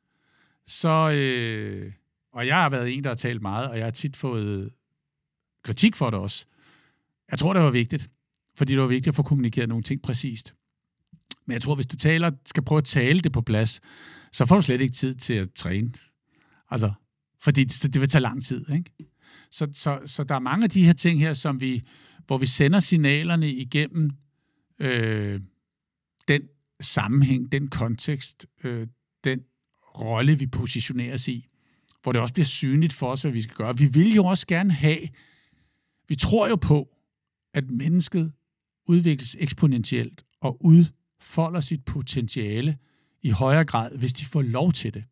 så, 0.66 1.10
øh, 1.10 1.92
og 2.36 2.46
jeg 2.46 2.56
har 2.56 2.70
været 2.70 2.94
en, 2.94 3.04
der 3.04 3.10
har 3.10 3.14
talt 3.14 3.42
meget, 3.42 3.70
og 3.70 3.76
jeg 3.76 3.86
har 3.86 3.90
tit 3.90 4.16
fået 4.16 4.70
kritik 5.62 5.96
for 5.96 6.10
det 6.10 6.18
også. 6.20 6.46
Jeg 7.30 7.38
tror, 7.38 7.52
det 7.52 7.62
var 7.62 7.70
vigtigt, 7.70 8.10
fordi 8.54 8.72
det 8.72 8.80
var 8.80 8.86
vigtigt 8.86 9.08
at 9.08 9.14
få 9.14 9.22
kommunikeret 9.22 9.68
nogle 9.68 9.84
ting 9.84 10.02
præcist. 10.02 10.54
Men 11.46 11.52
jeg 11.52 11.62
tror, 11.62 11.74
hvis 11.74 11.86
du 11.86 11.96
taler, 11.96 12.30
skal 12.46 12.62
prøve 12.62 12.78
at 12.78 12.84
tale 12.84 13.20
det 13.20 13.32
på 13.32 13.40
plads, 13.40 13.80
så 14.32 14.46
får 14.46 14.56
du 14.56 14.62
slet 14.62 14.80
ikke 14.80 14.94
tid 14.94 15.14
til 15.14 15.34
at 15.34 15.52
træne. 15.52 15.92
Altså, 16.70 16.92
fordi 17.40 17.64
det, 17.64 17.94
det 17.94 18.00
vil 18.00 18.08
tage 18.08 18.22
lang 18.22 18.44
tid, 18.44 18.70
ikke? 18.70 18.90
Så, 19.50 19.68
så, 19.72 20.00
så 20.06 20.24
der 20.24 20.34
er 20.34 20.38
mange 20.38 20.64
af 20.64 20.70
de 20.70 20.86
her 20.86 20.92
ting 20.92 21.20
her, 21.20 21.34
som 21.34 21.60
vi, 21.60 21.82
hvor 22.26 22.38
vi 22.38 22.46
sender 22.46 22.80
signalerne 22.80 23.50
igennem 23.50 24.10
øh, 24.78 25.40
den 26.28 26.42
sammenhæng, 26.80 27.52
den 27.52 27.68
kontekst, 27.68 28.46
øh, 28.64 28.86
den 29.24 29.40
rolle, 29.98 30.38
vi 30.38 30.46
positionerer 30.46 31.14
os 31.14 31.28
i, 31.28 31.48
hvor 32.06 32.12
det 32.12 32.20
også 32.20 32.34
bliver 32.34 32.46
synligt 32.46 32.92
for 32.92 33.10
os, 33.10 33.22
hvad 33.22 33.32
vi 33.32 33.42
skal 33.42 33.56
gøre. 33.56 33.78
Vi 33.78 33.86
vil 33.86 34.14
jo 34.14 34.24
også 34.24 34.46
gerne 34.46 34.72
have, 34.72 35.08
vi 36.08 36.14
tror 36.16 36.48
jo 36.48 36.56
på, 36.56 36.96
at 37.54 37.70
mennesket 37.70 38.32
udvikles 38.88 39.36
eksponentielt 39.40 40.24
og 40.40 40.64
udfolder 40.64 41.60
sit 41.60 41.84
potentiale 41.84 42.78
i 43.22 43.30
højere 43.30 43.64
grad, 43.64 43.98
hvis 43.98 44.12
de 44.12 44.24
får 44.24 44.42
lov 44.42 44.72
til 44.72 44.94
det. 44.94 45.04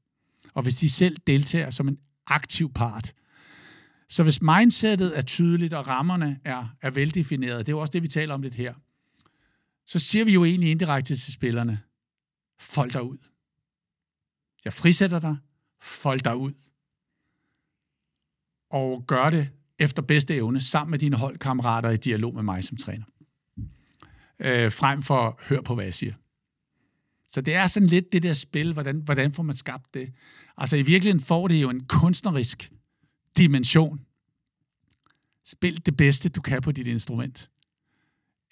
Og 0.53 0.62
hvis 0.62 0.76
de 0.76 0.90
selv 0.90 1.16
deltager 1.26 1.70
som 1.70 1.88
en 1.88 1.99
aktiv 2.26 2.72
part. 2.72 3.12
Så 4.09 4.22
hvis 4.22 4.42
mindsetet 4.42 5.18
er 5.18 5.22
tydeligt, 5.22 5.74
og 5.74 5.86
rammerne 5.86 6.40
er, 6.45 6.76
er 6.82 6.90
veldefineret, 6.90 7.66
det 7.66 7.72
er 7.72 7.76
jo 7.76 7.80
også 7.80 7.92
det, 7.92 8.03
vi 8.03 8.09
taler 8.09 8.34
om 8.34 8.42
lidt 8.42 8.55
her, 8.55 8.74
så 9.86 9.99
siger 9.99 10.24
vi 10.24 10.32
jo 10.32 10.45
egentlig 10.45 10.70
indirekte 10.70 11.16
til 11.16 11.32
spillerne, 11.32 11.80
fold 12.61 12.90
dig 12.90 13.03
ud. 13.03 13.18
Jeg 14.64 14.72
frisætter 14.72 15.18
dig, 15.18 15.36
fold 15.80 16.20
dig 16.20 16.36
ud. 16.36 16.53
Og 18.71 19.05
gør 19.07 19.31
det 19.31 19.49
efter 19.79 20.03
bedste 20.03 20.35
evne, 20.35 20.61
sammen 20.61 20.91
med 20.91 20.99
dine 20.99 21.17
holdkammerater 21.17 21.91
i 21.91 21.97
dialog 21.97 22.35
med 22.35 22.43
mig 22.43 22.65
som 22.65 22.77
træner. 22.77 23.05
Øh, 24.39 24.73
frem 24.73 25.03
for, 25.03 25.41
hør 25.43 25.61
på, 25.61 25.75
hvad 25.75 25.85
jeg 25.85 25.95
siger. 25.95 26.15
Så 27.29 27.41
det 27.41 27.55
er 27.55 27.67
sådan 27.67 27.89
lidt 27.89 28.12
det 28.12 28.23
der 28.23 28.33
spil, 28.33 28.73
hvordan, 28.73 29.01
hvordan 29.05 29.33
får 29.33 29.43
man 29.43 29.57
skabt 29.57 29.95
det? 29.95 30.12
Altså 30.57 30.77
i 30.77 30.83
virkeligheden 30.83 31.25
får 31.25 31.49
det 31.49 31.62
jo 31.62 31.71
en 31.71 31.85
kunstnerisk 31.85 32.73
dimension. 33.37 34.01
Spil 35.45 35.87
det 35.87 35.97
bedste, 35.97 36.29
du 36.29 36.41
kan 36.41 36.62
på 36.62 36.73
dit 36.73 36.87
instrument 36.87 37.51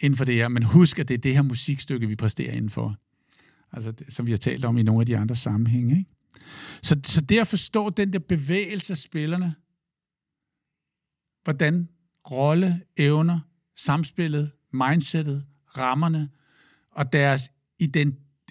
inden 0.01 0.17
for 0.17 0.25
det 0.25 0.35
her, 0.35 0.49
men 0.49 0.63
husk, 0.63 0.99
at 0.99 1.09
det 1.09 1.15
er 1.15 1.19
det 1.19 1.35
her 1.35 1.43
musikstykke, 1.43 2.07
vi 2.07 2.17
præsterer 2.17 2.53
indenfor. 2.53 2.97
Altså, 3.73 3.93
det, 3.93 4.15
som 4.15 4.27
vi 4.27 4.31
har 4.31 4.39
talt 4.39 4.65
om 4.65 4.79
i 4.79 4.83
nogle 4.83 5.03
af 5.03 5.07
de 5.07 5.17
andre 5.17 5.37
sammenhænge. 5.37 5.99
Ikke? 5.99 6.11
Så, 6.83 7.01
så 7.05 7.21
det 7.21 7.39
at 7.39 7.49
forstå 7.49 7.91
den 7.91 8.13
der 8.13 8.19
bevægelse 8.19 8.93
af 8.93 8.97
spillerne, 8.97 9.55
hvordan 11.45 11.89
rolle, 12.31 12.81
evner, 12.97 13.41
samspillet, 13.75 14.53
mindsetet, 14.73 15.45
rammerne 15.77 16.31
og 16.91 17.13
deres 17.13 17.53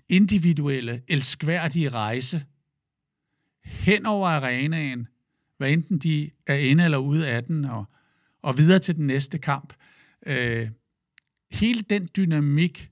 individuelle, 0.09 1.01
elskværdige 1.07 1.89
rejse 1.89 2.45
hen 3.65 4.05
over 4.05 4.27
arenaen, 4.27 5.07
hvad 5.57 5.71
enten 5.71 5.97
de 5.97 6.31
er 6.47 6.55
inde 6.55 6.83
eller 6.83 6.97
ude 6.97 7.29
af 7.29 7.43
den, 7.43 7.65
og, 7.65 7.85
og 8.41 8.57
videre 8.57 8.79
til 8.79 8.95
den 8.95 9.07
næste 9.07 9.37
kamp. 9.37 9.73
Øh, 10.25 10.69
hele 11.51 11.81
den 11.81 12.09
dynamik 12.15 12.91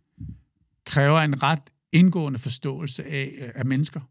kræver 0.85 1.19
en 1.19 1.43
ret 1.43 1.73
indgående 1.91 2.39
forståelse 2.39 3.05
af, 3.05 3.35
øh, 3.37 3.49
af 3.55 3.65
mennesker. 3.65 4.01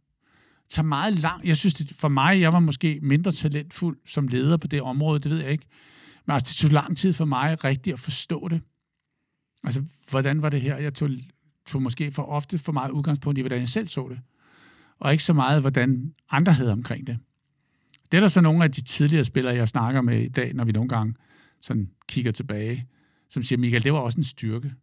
Tager 0.68 0.86
meget 0.86 1.18
lang. 1.18 1.46
Jeg 1.46 1.56
synes, 1.56 1.74
det, 1.74 1.92
for 1.96 2.08
mig, 2.08 2.40
jeg 2.40 2.52
var 2.52 2.60
måske 2.60 2.98
mindre 3.02 3.32
talentfuld 3.32 3.98
som 4.06 4.28
leder 4.28 4.56
på 4.56 4.66
det 4.66 4.82
område, 4.82 5.20
det 5.20 5.30
ved 5.30 5.38
jeg 5.38 5.50
ikke. 5.50 5.66
Men 6.26 6.34
altså, 6.34 6.50
det 6.50 6.56
tog 6.56 6.70
lang 6.70 6.96
tid 6.96 7.12
for 7.12 7.24
mig 7.24 7.64
rigtigt 7.64 7.94
at 7.94 8.00
forstå 8.00 8.48
det. 8.48 8.60
Altså, 9.64 9.84
hvordan 10.10 10.42
var 10.42 10.48
det 10.48 10.60
her? 10.60 10.76
Jeg 10.76 10.94
tog, 10.94 11.10
tog 11.66 11.82
måske 11.82 12.12
for 12.12 12.22
ofte 12.22 12.58
for 12.58 12.72
meget 12.72 12.90
udgangspunkt 12.90 13.38
i, 13.38 13.42
hvordan 13.42 13.60
jeg 13.60 13.68
selv 13.68 13.88
så 13.88 14.08
det. 14.10 14.20
Og 14.98 15.12
ikke 15.12 15.24
så 15.24 15.32
meget, 15.32 15.60
hvordan 15.60 16.14
andre 16.30 16.52
havde 16.52 16.72
omkring 16.72 17.06
det. 17.06 17.18
Det 18.12 18.16
er 18.16 18.20
der 18.20 18.28
så 18.28 18.40
nogle 18.40 18.64
af 18.64 18.72
de 18.72 18.80
tidligere 18.80 19.24
spillere, 19.24 19.54
jeg 19.54 19.68
snakker 19.68 20.00
med 20.00 20.22
i 20.22 20.28
dag, 20.28 20.54
når 20.54 20.64
vi 20.64 20.72
nogle 20.72 20.88
gange 20.88 21.14
sådan 21.60 21.90
kigger 22.08 22.32
tilbage, 22.32 22.86
som 23.28 23.42
siger, 23.42 23.58
Michael, 23.58 23.84
det 23.84 23.92
var 23.92 23.98
også 23.98 24.18
en 24.18 24.24
styrke. 24.24 24.74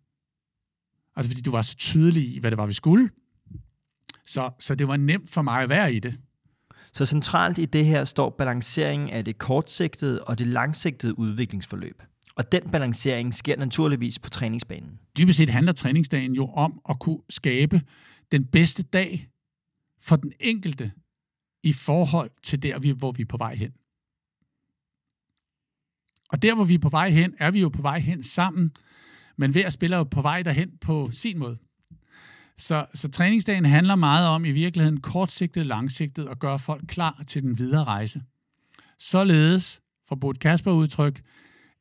Altså, 1.15 1.29
fordi 1.29 1.41
du 1.41 1.51
var 1.51 1.61
så 1.61 1.75
tydelig 1.75 2.35
i, 2.35 2.39
hvad 2.39 2.51
det 2.51 2.57
var, 2.57 2.65
vi 2.65 2.73
skulle. 2.73 3.09
Så, 4.25 4.51
så 4.59 4.75
det 4.75 4.87
var 4.87 4.97
nemt 4.97 5.29
for 5.29 5.41
mig 5.41 5.61
at 5.61 5.69
være 5.69 5.93
i 5.93 5.99
det. 5.99 6.19
Så 6.93 7.05
centralt 7.05 7.57
i 7.57 7.65
det 7.65 7.85
her 7.85 8.03
står 8.03 8.29
balanceringen 8.29 9.09
af 9.09 9.25
det 9.25 9.37
kortsigtede 9.37 10.23
og 10.23 10.39
det 10.39 10.47
langsigtede 10.47 11.19
udviklingsforløb. 11.19 12.01
Og 12.35 12.51
den 12.51 12.69
balancering 12.71 13.33
sker 13.33 13.57
naturligvis 13.57 14.19
på 14.19 14.29
træningsbanen. 14.29 14.99
Dybest 15.17 15.37
set 15.37 15.49
handler 15.49 15.71
træningsdagen 15.73 16.35
jo 16.35 16.47
om 16.47 16.81
at 16.89 16.99
kunne 16.99 17.19
skabe 17.29 17.81
den 18.31 18.45
bedste 18.45 18.83
dag 18.83 19.29
for 20.01 20.15
den 20.15 20.33
enkelte 20.39 20.91
i 21.63 21.73
forhold 21.73 22.31
til 22.43 22.63
der, 22.63 22.93
hvor 22.93 23.11
vi 23.11 23.21
er 23.21 23.25
på 23.25 23.37
vej 23.37 23.55
hen. 23.55 23.71
Og 26.29 26.41
der, 26.41 26.55
hvor 26.55 26.63
vi 26.63 26.73
er 26.73 26.79
på 26.79 26.89
vej 26.89 27.09
hen, 27.09 27.35
er 27.39 27.51
vi 27.51 27.61
jo 27.61 27.69
på 27.69 27.81
vej 27.81 27.99
hen 27.99 28.23
sammen, 28.23 28.71
men 29.37 29.51
hver 29.51 29.69
spiller 29.69 29.97
jo 29.97 30.03
på 30.03 30.21
vej 30.21 30.41
derhen 30.41 30.77
på 30.81 31.09
sin 31.11 31.39
måde. 31.39 31.57
Så, 32.57 32.85
så 32.93 33.11
træningsdagen 33.11 33.65
handler 33.65 33.95
meget 33.95 34.27
om 34.27 34.45
i 34.45 34.51
virkeligheden 34.51 35.01
kortsigtet, 35.01 35.65
langsigtet 35.65 36.27
at 36.27 36.39
gøre 36.39 36.59
folk 36.59 36.83
klar 36.87 37.23
til 37.27 37.43
den 37.43 37.57
videre 37.57 37.83
rejse. 37.83 38.21
Således, 38.99 39.81
for 40.07 40.15
Bort 40.15 40.39
Kasper 40.39 40.71
udtryk, 40.71 41.21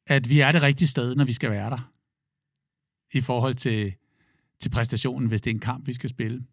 at 0.07 0.29
vi 0.29 0.41
er 0.41 0.53
det 0.53 0.63
rigtige 0.63 0.89
sted, 0.89 1.15
når 1.15 1.25
vi 1.25 1.33
skal 1.33 1.51
være 1.51 1.71
der. 1.71 1.91
I 3.13 3.21
forhold 3.21 3.55
til, 3.55 3.95
til 4.61 4.71
præstationen, 4.71 5.29
hvis 5.29 5.41
det 5.41 5.51
er 5.51 5.55
en 5.55 5.61
kamp, 5.61 5.87
vi 5.87 5.93
skal 5.93 6.11
spille. 6.11 6.45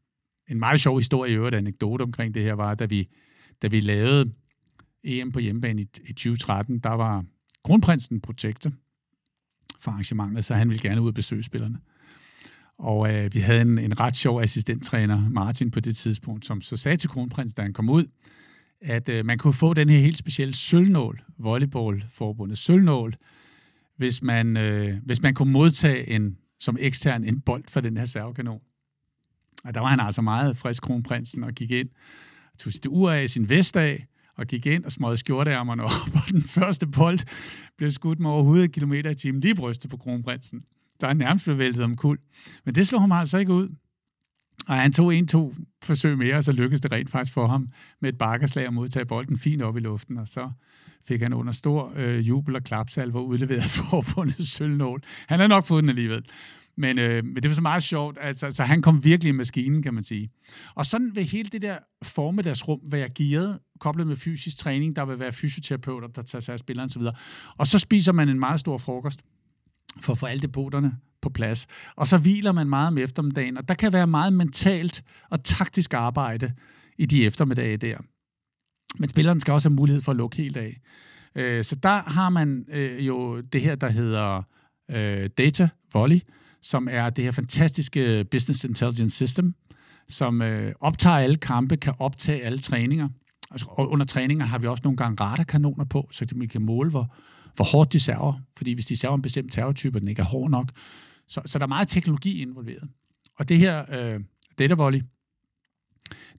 En 0.49 0.59
meget 0.59 0.79
sjov 0.79 0.97
historie 0.97 1.31
i 1.31 1.35
øvrigt, 1.35 1.55
anekdote 1.55 2.01
omkring 2.01 2.33
det 2.33 2.43
her, 2.43 2.53
var, 2.53 2.75
da 2.75 2.85
vi, 2.85 3.09
da 3.61 3.67
vi 3.67 3.79
lavede 3.79 4.33
EM 5.03 5.31
på 5.31 5.39
hjemmebane 5.39 5.81
i, 5.81 5.87
i 6.03 6.13
2013, 6.13 6.79
der 6.79 6.89
var 6.89 7.25
kronprinsen 7.63 8.21
protekte 8.21 8.73
for 9.79 9.91
arrangementet, 9.91 10.45
så 10.45 10.55
han 10.55 10.69
ville 10.69 10.81
gerne 10.81 11.01
ud 11.01 11.07
og 11.07 11.13
besøge 11.13 11.43
spillerne. 11.43 11.79
Og 12.81 13.13
øh, 13.13 13.33
vi 13.33 13.39
havde 13.39 13.61
en, 13.61 13.77
en 13.77 13.99
ret 13.99 14.15
sjov 14.15 14.41
assistenttræner, 14.41 15.29
Martin, 15.29 15.71
på 15.71 15.79
det 15.79 15.97
tidspunkt, 15.97 16.45
som 16.45 16.61
så 16.61 16.77
sagde 16.77 16.97
til 16.97 17.09
kronprinsen, 17.09 17.55
da 17.55 17.61
han 17.61 17.73
kom 17.73 17.89
ud, 17.89 18.05
at 18.81 19.09
øh, 19.09 19.25
man 19.25 19.37
kunne 19.37 19.53
få 19.53 19.73
den 19.73 19.89
her 19.89 19.99
helt 19.99 20.17
specielle 20.17 20.55
sølvnål, 20.55 21.21
volleyballforbundet 21.37 22.57
sølvnål, 22.57 23.13
hvis 23.97 24.21
man, 24.21 24.57
øh, 24.57 24.97
hvis 25.03 25.21
man 25.21 25.33
kunne 25.33 25.51
modtage 25.51 26.09
en, 26.09 26.37
som 26.59 26.77
ekstern 26.79 27.23
en 27.23 27.41
bold 27.41 27.63
for 27.67 27.81
den 27.81 27.97
her 27.97 28.05
servekanon. 28.05 28.61
Og 29.65 29.73
der 29.73 29.79
var 29.79 29.87
han 29.87 29.99
altså 29.99 30.21
meget 30.21 30.57
frisk, 30.57 30.83
kronprinsen, 30.83 31.43
og 31.43 31.53
gik 31.53 31.71
ind, 31.71 31.89
tog 32.59 32.73
sit 32.73 32.85
ur 32.85 33.11
af, 33.11 33.29
sin 33.29 33.49
vest 33.49 33.77
af, 33.77 34.07
og 34.37 34.47
gik 34.47 34.65
ind 34.65 34.85
og 34.85 34.91
smøgede 34.91 35.17
skjorteærmerne 35.17 35.83
op, 35.93 36.13
og 36.13 36.31
den 36.31 36.43
første 36.43 36.87
bold 36.87 37.19
blev 37.77 37.91
skudt 37.91 38.19
med 38.19 38.29
over 38.29 38.39
100 38.39 38.67
km 38.67 38.93
i 38.93 39.15
timen 39.15 39.41
lige 39.41 39.55
brystet 39.55 39.89
på 39.89 39.97
kronprinsen. 39.97 40.63
Der 41.01 41.07
er 41.07 41.13
nærmest 41.13 41.45
blevet 41.45 41.59
væltet 41.59 41.83
om 41.83 41.95
kul. 41.95 42.17
Men 42.65 42.75
det 42.75 42.87
slog 42.87 43.01
ham 43.01 43.11
altså 43.11 43.37
ikke 43.37 43.53
ud. 43.53 43.69
Og 44.67 44.75
han 44.75 44.93
tog 44.93 45.15
en-to 45.15 45.55
forsøg 45.83 46.17
mere, 46.17 46.35
og 46.35 46.43
så 46.43 46.51
lykkedes 46.51 46.81
det 46.81 46.91
rent 46.91 47.09
faktisk 47.09 47.33
for 47.33 47.47
ham 47.47 47.69
med 48.01 48.09
et 48.09 48.17
bakkerslag 48.17 48.65
at 48.65 48.73
modtage 48.73 49.05
bolden 49.05 49.37
fint 49.37 49.61
op 49.61 49.77
i 49.77 49.79
luften, 49.79 50.17
og 50.17 50.27
så 50.27 50.51
fik 51.05 51.21
han 51.21 51.33
under 51.33 51.53
stor 51.53 51.93
øh, 51.95 52.27
jubel 52.27 52.55
og 52.55 52.63
klapsalver 52.63 53.21
udleveret 53.21 53.63
forbundet 53.89 54.47
sølvnål. 54.47 55.01
Han 55.27 55.39
har 55.39 55.47
nok 55.47 55.65
fået 55.65 55.81
den 55.81 55.89
alligevel. 55.89 56.25
Men, 56.77 56.99
øh, 56.99 57.25
men 57.25 57.35
det 57.35 57.47
var 57.47 57.55
så 57.55 57.61
meget 57.61 57.83
sjovt. 57.83 58.17
Altså, 58.21 58.51
så 58.51 58.63
han 58.63 58.81
kom 58.81 59.03
virkelig 59.03 59.29
i 59.29 59.31
maskinen, 59.31 59.83
kan 59.83 59.93
man 59.93 60.03
sige. 60.03 60.29
Og 60.75 60.85
sådan 60.85 61.15
ved 61.15 61.23
hele 61.23 61.49
det 61.49 61.61
der 61.61 61.77
formiddagsrum, 62.03 62.79
være 62.91 63.01
jeg 63.01 63.11
gearet, 63.15 63.59
koblet 63.79 64.07
med 64.07 64.15
fysisk 64.15 64.57
træning, 64.57 64.95
der 64.95 65.05
vil 65.05 65.19
være 65.19 65.31
fysioterapeuter, 65.31 66.07
der 66.07 66.21
tager 66.21 66.41
sig 66.41 66.53
af 66.53 66.59
spilleren 66.59 66.89
osv. 66.89 67.01
Og 67.57 67.67
så 67.67 67.79
spiser 67.79 68.11
man 68.11 68.29
en 68.29 68.39
meget 68.39 68.59
stor 68.59 68.77
frokost 68.77 69.21
for 69.99 70.11
at 70.13 70.17
få 70.17 70.25
alle 70.25 70.41
depoterne 70.41 70.97
på 71.21 71.29
plads. 71.29 71.67
Og 71.95 72.07
så 72.07 72.17
hviler 72.17 72.51
man 72.51 72.69
meget 72.69 72.87
om 72.87 72.97
eftermiddagen, 72.97 73.57
og 73.57 73.67
der 73.67 73.73
kan 73.73 73.93
være 73.93 74.07
meget 74.07 74.33
mentalt 74.33 75.03
og 75.29 75.43
taktisk 75.43 75.93
arbejde 75.93 76.53
i 76.97 77.05
de 77.05 77.25
eftermiddage 77.25 77.77
der. 77.77 77.97
Men 78.99 79.09
spilleren 79.09 79.39
skal 79.39 79.53
også 79.53 79.69
have 79.69 79.75
mulighed 79.75 80.01
for 80.01 80.11
at 80.11 80.15
lukke 80.15 80.37
helt 80.37 80.57
af. 80.57 80.81
Øh, 81.35 81.63
så 81.63 81.75
der 81.75 82.09
har 82.09 82.29
man 82.29 82.65
øh, 82.69 83.07
jo 83.07 83.41
det 83.41 83.61
her, 83.61 83.75
der 83.75 83.89
hedder 83.89 84.41
øh, 84.91 85.29
Data 85.37 85.69
Volley, 85.93 86.19
som 86.61 86.87
er 86.91 87.09
det 87.09 87.23
her 87.23 87.31
fantastiske 87.31 88.25
Business 88.31 88.63
Intelligence 88.63 89.15
System, 89.15 89.55
som 90.09 90.41
øh, 90.41 90.73
optager 90.79 91.17
alle 91.17 91.35
kampe, 91.35 91.77
kan 91.77 91.93
optage 91.99 92.43
alle 92.43 92.59
træninger. 92.59 93.09
Og 93.67 93.91
under 93.91 94.05
træninger 94.05 94.45
har 94.45 94.59
vi 94.59 94.67
også 94.67 94.81
nogle 94.83 94.97
gange 94.97 95.23
radarkanoner 95.23 95.85
på, 95.85 96.07
så 96.11 96.25
vi 96.35 96.47
kan 96.47 96.61
måle, 96.61 96.89
hvor, 96.89 97.15
hvor 97.55 97.65
hårdt 97.65 97.93
de 97.93 97.99
server. 97.99 98.33
Fordi 98.57 98.73
hvis 98.73 98.85
de 98.85 98.95
server 98.95 99.15
en 99.15 99.21
bestemt 99.21 99.53
terrortype, 99.53 99.97
og 99.97 100.01
den 100.01 100.09
ikke 100.09 100.21
er 100.21 100.25
hård 100.25 100.51
nok, 100.51 100.71
Så, 101.27 101.41
så 101.45 101.59
der 101.59 101.65
er 101.65 101.67
meget 101.67 101.87
teknologi 101.87 102.41
involveret. 102.41 102.89
Og 103.39 103.49
det 103.49 103.57
her 103.57 103.85
øh, 103.89 104.19
data 104.59 104.73
volley, 104.73 105.01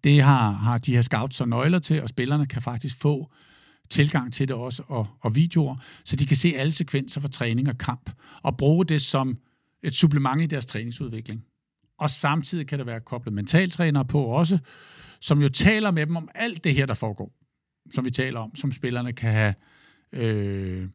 det 0.05 0.23
har, 0.23 0.51
har 0.51 0.79
de 0.79 0.95
her 0.95 1.03
scouts 1.03 1.41
og 1.41 1.49
nøgler 1.49 1.79
til, 1.79 2.03
og 2.03 2.09
spillerne 2.09 2.47
kan 2.47 2.63
faktisk 2.63 2.97
få 2.97 3.33
tilgang 3.91 4.33
til 4.33 4.49
det 4.49 4.57
også, 4.57 4.83
og, 4.89 5.07
og 5.21 5.35
videoer, 5.35 5.77
så 6.05 6.17
de 6.17 6.27
kan 6.27 6.37
se 6.37 6.55
alle 6.57 6.73
sekvenser 6.73 7.21
fra 7.21 7.29
træning 7.29 7.69
og 7.69 7.79
kamp, 7.79 8.11
og 8.43 8.57
bruge 8.57 8.85
det 8.85 9.03
som 9.03 9.39
et 9.83 9.95
supplement 9.95 10.43
i 10.43 10.47
deres 10.47 10.67
træningsudvikling. 10.67 11.45
Og 11.99 12.11
samtidig 12.11 12.67
kan 12.67 12.79
der 12.79 12.85
være 12.85 13.01
koblet 13.01 13.35
mentaltrænere 13.35 14.05
på 14.05 14.25
også, 14.25 14.59
som 15.21 15.43
jo 15.43 15.49
taler 15.49 15.91
med 15.91 16.07
dem 16.07 16.17
om 16.17 16.29
alt 16.35 16.65
det 16.65 16.75
her, 16.75 16.87
der 16.87 16.95
foregår, 16.95 17.33
som 17.91 18.05
vi 18.05 18.11
taler 18.11 18.41
om, 18.41 18.55
som 18.55 18.73
spillerne 18.73 19.13
kan 19.13 19.33
have 19.33 19.55
øh, 20.13 20.89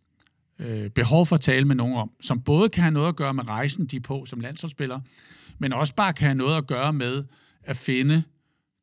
øh, 0.60 0.90
behov 0.90 1.26
for 1.26 1.36
at 1.36 1.42
tale 1.42 1.66
med 1.66 1.76
nogen 1.76 1.96
om, 1.96 2.12
som 2.22 2.42
både 2.42 2.70
kan 2.70 2.84
have 2.84 2.92
noget 2.92 3.08
at 3.08 3.16
gøre 3.16 3.34
med 3.34 3.48
rejsen, 3.48 3.86
de 3.86 3.96
er 3.96 4.02
på 4.02 4.26
som 4.26 4.40
landsholdsspillere, 4.40 5.02
men 5.60 5.74
også 5.74 5.96
bare 5.96 6.14
kan 6.14 6.28
have 6.28 6.38
noget 6.38 6.58
at 6.58 6.68
gøre 6.68 6.94
med 6.94 7.24
at 7.64 7.78
finde 7.78 8.24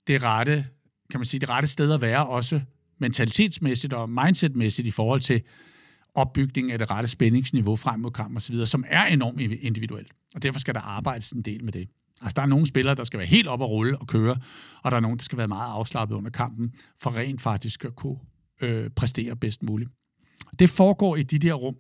det 0.07 0.23
rette, 0.23 0.67
kan 1.11 1.21
man 1.21 1.27
sige, 1.27 1.41
det 1.41 1.49
rette 1.49 1.69
sted 1.69 1.93
at 1.93 2.01
være, 2.01 2.27
også 2.27 2.61
mentalitetsmæssigt 2.99 3.93
og 3.93 4.11
mindsetmæssigt 4.11 4.89
i 4.89 4.91
forhold 4.91 5.21
til 5.21 5.43
opbygning 6.15 6.73
af 6.73 6.79
det 6.79 6.91
rette 6.91 7.09
spændingsniveau 7.09 7.77
frem 7.77 8.01
mod 8.01 8.11
kamp 8.11 8.37
osv., 8.37 8.67
som 8.67 8.85
er 8.89 9.05
enormt 9.05 9.41
individuelt. 9.41 10.13
Og 10.35 10.43
derfor 10.43 10.61
skal 10.61 10.75
der 10.75 10.81
arbejdes 10.81 11.31
en 11.31 11.43
del 11.43 11.65
med 11.65 11.73
det. 11.73 11.89
Altså, 12.21 12.35
der 12.37 12.43
er 12.43 12.47
nogle 12.47 12.67
spillere, 12.67 12.95
der 12.95 13.05
skal 13.05 13.19
være 13.19 13.27
helt 13.27 13.49
op 13.49 13.61
og 13.61 13.71
rulle 13.71 13.99
og 13.99 14.07
køre, 14.07 14.37
og 14.83 14.91
der 14.91 14.97
er 14.97 15.01
nogle, 15.01 15.19
der 15.19 15.25
skal 15.25 15.39
være 15.39 15.49
meget 15.49 15.73
afslappet 15.73 16.17
under 16.17 16.31
kampen, 16.31 16.73
for 17.01 17.17
rent 17.17 17.43
faktisk 17.43 17.85
at 17.85 17.97
kunne 17.97 18.19
øh, 18.63 18.91
præstere 18.91 19.37
bedst 19.37 19.63
muligt. 19.63 19.91
Det 20.59 20.71
foregår 20.71 21.17
i 21.17 21.23
de 21.23 21.39
der 21.39 21.55
rum, 21.55 21.75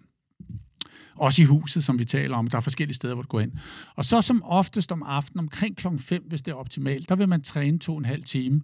også 1.16 1.42
i 1.42 1.44
huset, 1.44 1.84
som 1.84 1.98
vi 1.98 2.04
taler 2.04 2.36
om. 2.36 2.46
Der 2.46 2.56
er 2.56 2.62
forskellige 2.62 2.94
steder, 2.94 3.14
hvor 3.14 3.22
du 3.22 3.28
går 3.28 3.40
ind. 3.40 3.52
Og 3.96 4.04
så 4.04 4.22
som 4.22 4.42
oftest 4.42 4.92
om 4.92 5.02
aftenen, 5.02 5.38
omkring 5.38 5.76
klokken 5.76 6.00
5, 6.00 6.24
hvis 6.28 6.42
det 6.42 6.52
er 6.52 6.56
optimalt, 6.56 7.08
der 7.08 7.16
vil 7.16 7.28
man 7.28 7.42
træne 7.42 7.78
to 7.78 7.92
og 7.92 7.98
en 7.98 8.04
halv 8.04 8.22
time, 8.22 8.60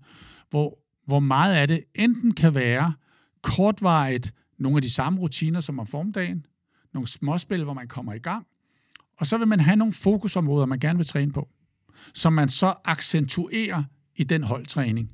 hvor, 0.51 0.79
hvor 1.07 1.21
meget 1.21 1.55
af 1.55 1.69
det 1.69 1.85
enten 1.95 2.35
kan 2.35 2.55
være 2.55 2.95
kortvarigt 3.43 4.35
nogle 4.59 4.79
af 4.79 4.83
de 4.83 4.91
samme 4.91 5.21
rutiner 5.21 5.61
som 5.61 5.79
om 5.79 5.87
formdagen, 5.87 6.47
nogle 6.95 7.09
småspil, 7.09 7.65
hvor 7.65 7.75
man 7.75 7.89
kommer 7.89 8.13
i 8.13 8.19
gang, 8.19 8.47
og 9.21 9.27
så 9.27 9.39
vil 9.39 9.49
man 9.49 9.61
have 9.61 9.77
nogle 9.77 9.93
fokusområder, 9.93 10.67
man 10.67 10.79
gerne 10.79 10.97
vil 10.97 11.07
træne 11.07 11.33
på, 11.33 11.49
som 12.15 12.33
man 12.33 12.49
så 12.49 12.75
accentuerer 12.85 13.85
i 14.17 14.25
den 14.25 14.43
holdtræning, 14.43 15.11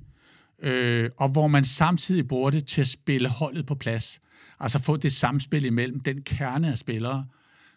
øh, 0.62 1.10
og 1.18 1.28
hvor 1.28 1.46
man 1.46 1.64
samtidig 1.64 2.28
bruger 2.28 2.50
det 2.50 2.66
til 2.66 2.80
at 2.80 2.88
spille 2.88 3.28
holdet 3.28 3.66
på 3.66 3.74
plads. 3.74 4.20
Altså 4.60 4.78
få 4.78 4.96
det 4.96 5.12
samspil 5.12 5.64
imellem 5.64 6.00
den 6.00 6.22
kerne 6.22 6.70
af 6.70 6.78
spillere, 6.78 7.26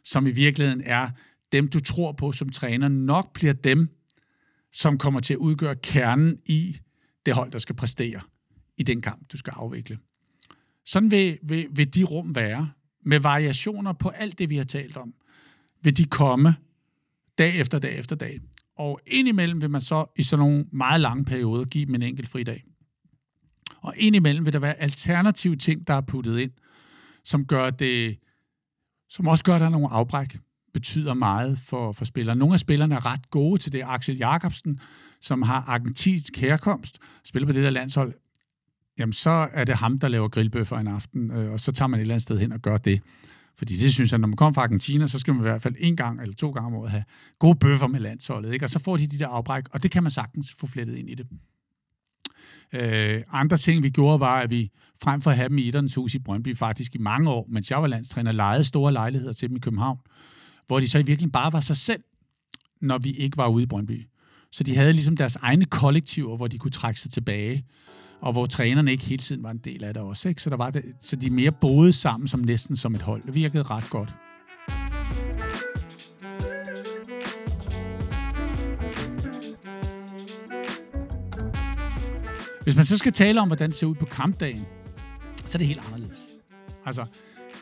som 0.04 0.28
i 0.28 0.32
virkeligheden 0.32 0.82
er 0.86 1.10
dem, 1.52 1.68
du 1.68 1.80
tror 1.80 2.12
på 2.12 2.32
som 2.32 2.50
træner, 2.50 2.88
nok 2.88 3.34
bliver 3.34 3.54
dem, 3.54 3.90
som 4.72 4.98
kommer 4.98 5.20
til 5.20 5.34
at 5.34 5.38
udgøre 5.38 5.76
kernen 5.76 6.38
i 6.46 6.78
det 7.26 7.34
hold, 7.34 7.52
der 7.52 7.60
skal 7.60 7.76
præstere 7.76 8.22
i 8.78 8.84
den 8.84 9.02
kamp, 9.02 9.32
du 9.32 9.38
skal 9.38 9.54
afvikle. 9.56 9.98
Sådan 10.86 11.12
vil, 11.12 11.38
vil, 11.44 11.68
vil 11.72 11.94
de 11.94 12.04
rum 12.04 12.36
være, 12.36 12.72
med 13.06 13.20
variationer 13.20 13.94
på 13.94 14.10
alt 14.10 14.40
det, 14.40 14.50
vi 14.50 14.58
har 14.58 14.64
talt 14.64 14.98
om, 14.98 15.14
vil 15.82 15.98
de 15.98 16.06
komme 16.06 16.56
dag 17.38 17.60
efter 17.60 17.80
dag 17.80 18.00
efter 18.00 18.16
dag. 18.16 18.40
Og 18.76 19.00
indimellem 19.08 19.62
vil 19.62 19.70
man 19.70 19.82
så 19.82 20.06
i 20.18 20.24
sådan 20.24 20.46
nogle 20.46 20.66
meget 20.72 21.02
lange 21.02 21.26
perioder 21.26 21.66
give 21.66 21.86
dem 21.86 21.96
en 21.96 22.02
enkelt 22.02 22.30
fridag. 22.30 22.64
Og 23.82 23.94
indimellem 23.98 24.46
vil 24.46 24.54
der 24.54 24.60
være 24.60 24.82
alternative 24.82 25.56
ting, 25.56 25.88
der 25.88 25.94
er 25.94 26.02
puttet 26.02 26.40
ind, 26.40 26.52
som 27.30 27.46
gør 27.46 27.70
det, 27.70 28.20
som 29.10 29.28
også 29.28 29.44
gør, 29.44 29.56
at 29.56 29.62
der 29.62 29.68
er 29.68 29.72
nogle 29.72 29.90
afbræk, 29.92 30.40
betyder 30.74 31.14
meget 31.14 31.58
for, 31.58 31.92
for 31.92 32.06
spillere. 32.06 32.36
Nogle 32.36 32.54
af 32.54 32.60
spillerne 32.60 32.96
er 32.96 33.06
ret 33.06 33.30
gode 33.30 33.62
til 33.62 33.72
det. 33.72 33.82
Axel 33.86 34.18
Jakobsen, 34.18 34.80
som 35.22 35.42
har 35.42 35.64
argentinsk 35.68 36.38
herkomst, 36.38 37.00
spiller 37.24 37.48
på 37.48 37.54
det 37.54 37.64
der 37.64 37.70
landshold, 37.70 38.14
jamen 38.98 39.14
så 39.14 39.50
er 39.52 39.64
det 39.64 39.76
ham, 39.76 40.00
der 40.00 40.08
laver 40.08 40.28
grillbøffer 40.28 40.78
en 40.78 40.88
aften, 40.88 41.32
øh, 41.32 41.52
og 41.52 41.60
så 41.60 41.72
tager 41.72 41.88
man 41.88 42.00
et 42.00 42.02
eller 42.02 42.14
andet 42.14 42.22
sted 42.22 42.40
hen 42.40 42.52
og 42.52 42.60
gør 42.60 42.78
det. 42.78 43.02
Fordi 43.56 43.76
det 43.76 43.94
synes 43.94 44.12
jeg, 44.12 44.20
når 44.20 44.28
man 44.28 44.36
kommer 44.36 44.54
fra 44.54 44.64
Argentina, 44.64 45.08
så 45.08 45.20
skal 45.20 45.34
man 45.34 45.42
i 45.42 45.50
hvert 45.50 45.62
fald 45.62 45.76
en 45.78 45.96
gang 45.96 46.22
eller 46.22 46.36
to 46.36 46.52
gange 46.52 46.68
om 46.68 46.74
året 46.74 46.92
have 46.92 47.04
gode 47.40 47.60
bøffer 47.60 47.88
med 47.88 48.00
landsholdet. 48.00 48.54
Ikke? 48.54 48.66
Og 48.66 48.70
så 48.70 48.80
får 48.80 48.98
de 48.98 49.08
de 49.08 49.20
der 49.20 49.28
afbræk, 49.28 49.64
og 49.74 49.84
det 49.84 49.92
kan 49.92 50.04
man 50.04 50.12
sagtens 50.12 50.54
få 50.54 50.68
flettet 50.68 50.96
ind 50.96 51.10
i 51.10 51.16
det. 51.16 51.28
Øh, 52.74 53.22
andre 53.32 53.58
ting, 53.58 53.84
vi 53.84 53.90
gjorde, 53.90 54.20
var, 54.20 54.40
at 54.40 54.50
vi 54.50 54.72
frem 55.04 55.22
for 55.22 55.32
at 55.32 55.38
have 55.38 55.50
dem 55.50 55.58
i 55.58 55.62
Iddernes 55.62 55.96
hus 55.96 56.14
i 56.14 56.20
Brøndby 56.20 56.58
faktisk 56.58 56.96
i 56.96 56.98
mange 56.98 57.30
år, 57.30 57.48
mens 57.50 57.72
jeg 57.72 57.82
var 57.82 57.88
landstræner, 57.88 58.32
lejede 58.32 58.64
store 58.64 58.94
lejligheder 58.94 59.34
til 59.34 59.50
dem 59.50 59.58
i 59.58 59.60
København, 59.60 59.98
hvor 60.68 60.80
de 60.80 60.88
så 60.88 60.98
i 60.98 61.02
virkeligheden 61.02 61.32
bare 61.32 61.54
var 61.54 61.60
sig 61.60 61.78
selv, 61.78 62.04
når 62.82 62.98
vi 62.98 63.12
ikke 63.12 63.38
var 63.38 63.48
ude 63.48 63.64
i 63.64 63.68
Brøndby. 63.68 64.08
Så 64.52 64.64
de 64.64 64.76
havde 64.76 64.94
ligesom 64.94 65.18
deres 65.18 65.36
egne 65.36 65.66
kollektiver, 65.66 66.38
hvor 66.38 66.48
de 66.48 66.58
kunne 66.58 66.72
trække 66.72 67.00
sig 67.00 67.12
tilbage, 67.12 67.66
og 68.22 68.32
hvor 68.32 68.46
trænerne 68.46 68.92
ikke 68.92 69.06
hele 69.06 69.24
tiden 69.24 69.44
var 69.44 69.52
en 69.52 69.58
del 69.58 69.84
af 69.84 69.94
det 69.94 70.04
også. 70.04 70.30
Ikke? 70.30 70.42
Så, 70.42 70.50
der 70.50 70.58
var 70.58 70.70
det, 70.70 70.84
så 71.02 71.16
de 71.16 71.30
mere 71.30 71.52
boede 71.52 71.94
sammen 71.94 72.28
som 72.28 72.40
næsten 72.40 72.76
som 72.76 72.96
et 72.96 73.02
hold. 73.02 73.24
Det 73.26 73.36
virkede 73.36 73.64
ret 73.64 73.90
godt. 73.90 74.16
Hvis 82.70 82.76
man 82.76 82.86
så 82.86 82.98
skal 82.98 83.12
tale 83.12 83.42
om, 83.42 83.48
hvordan 83.48 83.70
det 83.70 83.78
ser 83.78 83.88
ud 83.88 83.96
på 83.96 84.06
kampdagen, 84.06 84.66
så 85.46 85.56
er 85.56 85.58
det 85.58 85.68
helt 85.68 85.82
anderledes. 85.86 86.30
Altså, 86.86 87.06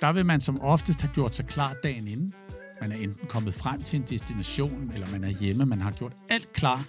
der 0.02 0.14
vil 0.14 0.26
man 0.26 0.42
som 0.42 0.62
oftest 0.62 1.02
have 1.02 1.14
gjort 1.14 1.36
sig 1.36 1.46
klar 1.46 1.74
dagen 1.84 2.08
inden. 2.08 2.34
Man 2.82 2.92
er 2.92 2.96
enten 2.96 3.28
kommet 3.28 3.54
frem 3.54 3.84
til 3.84 4.00
en 4.00 4.06
destination, 4.10 4.92
eller 4.94 5.08
man 5.12 5.24
er 5.24 5.30
hjemme. 5.30 5.66
Man 5.66 5.82
har 5.82 5.92
gjort 5.92 6.14
alt 6.30 6.54
klar. 6.54 6.86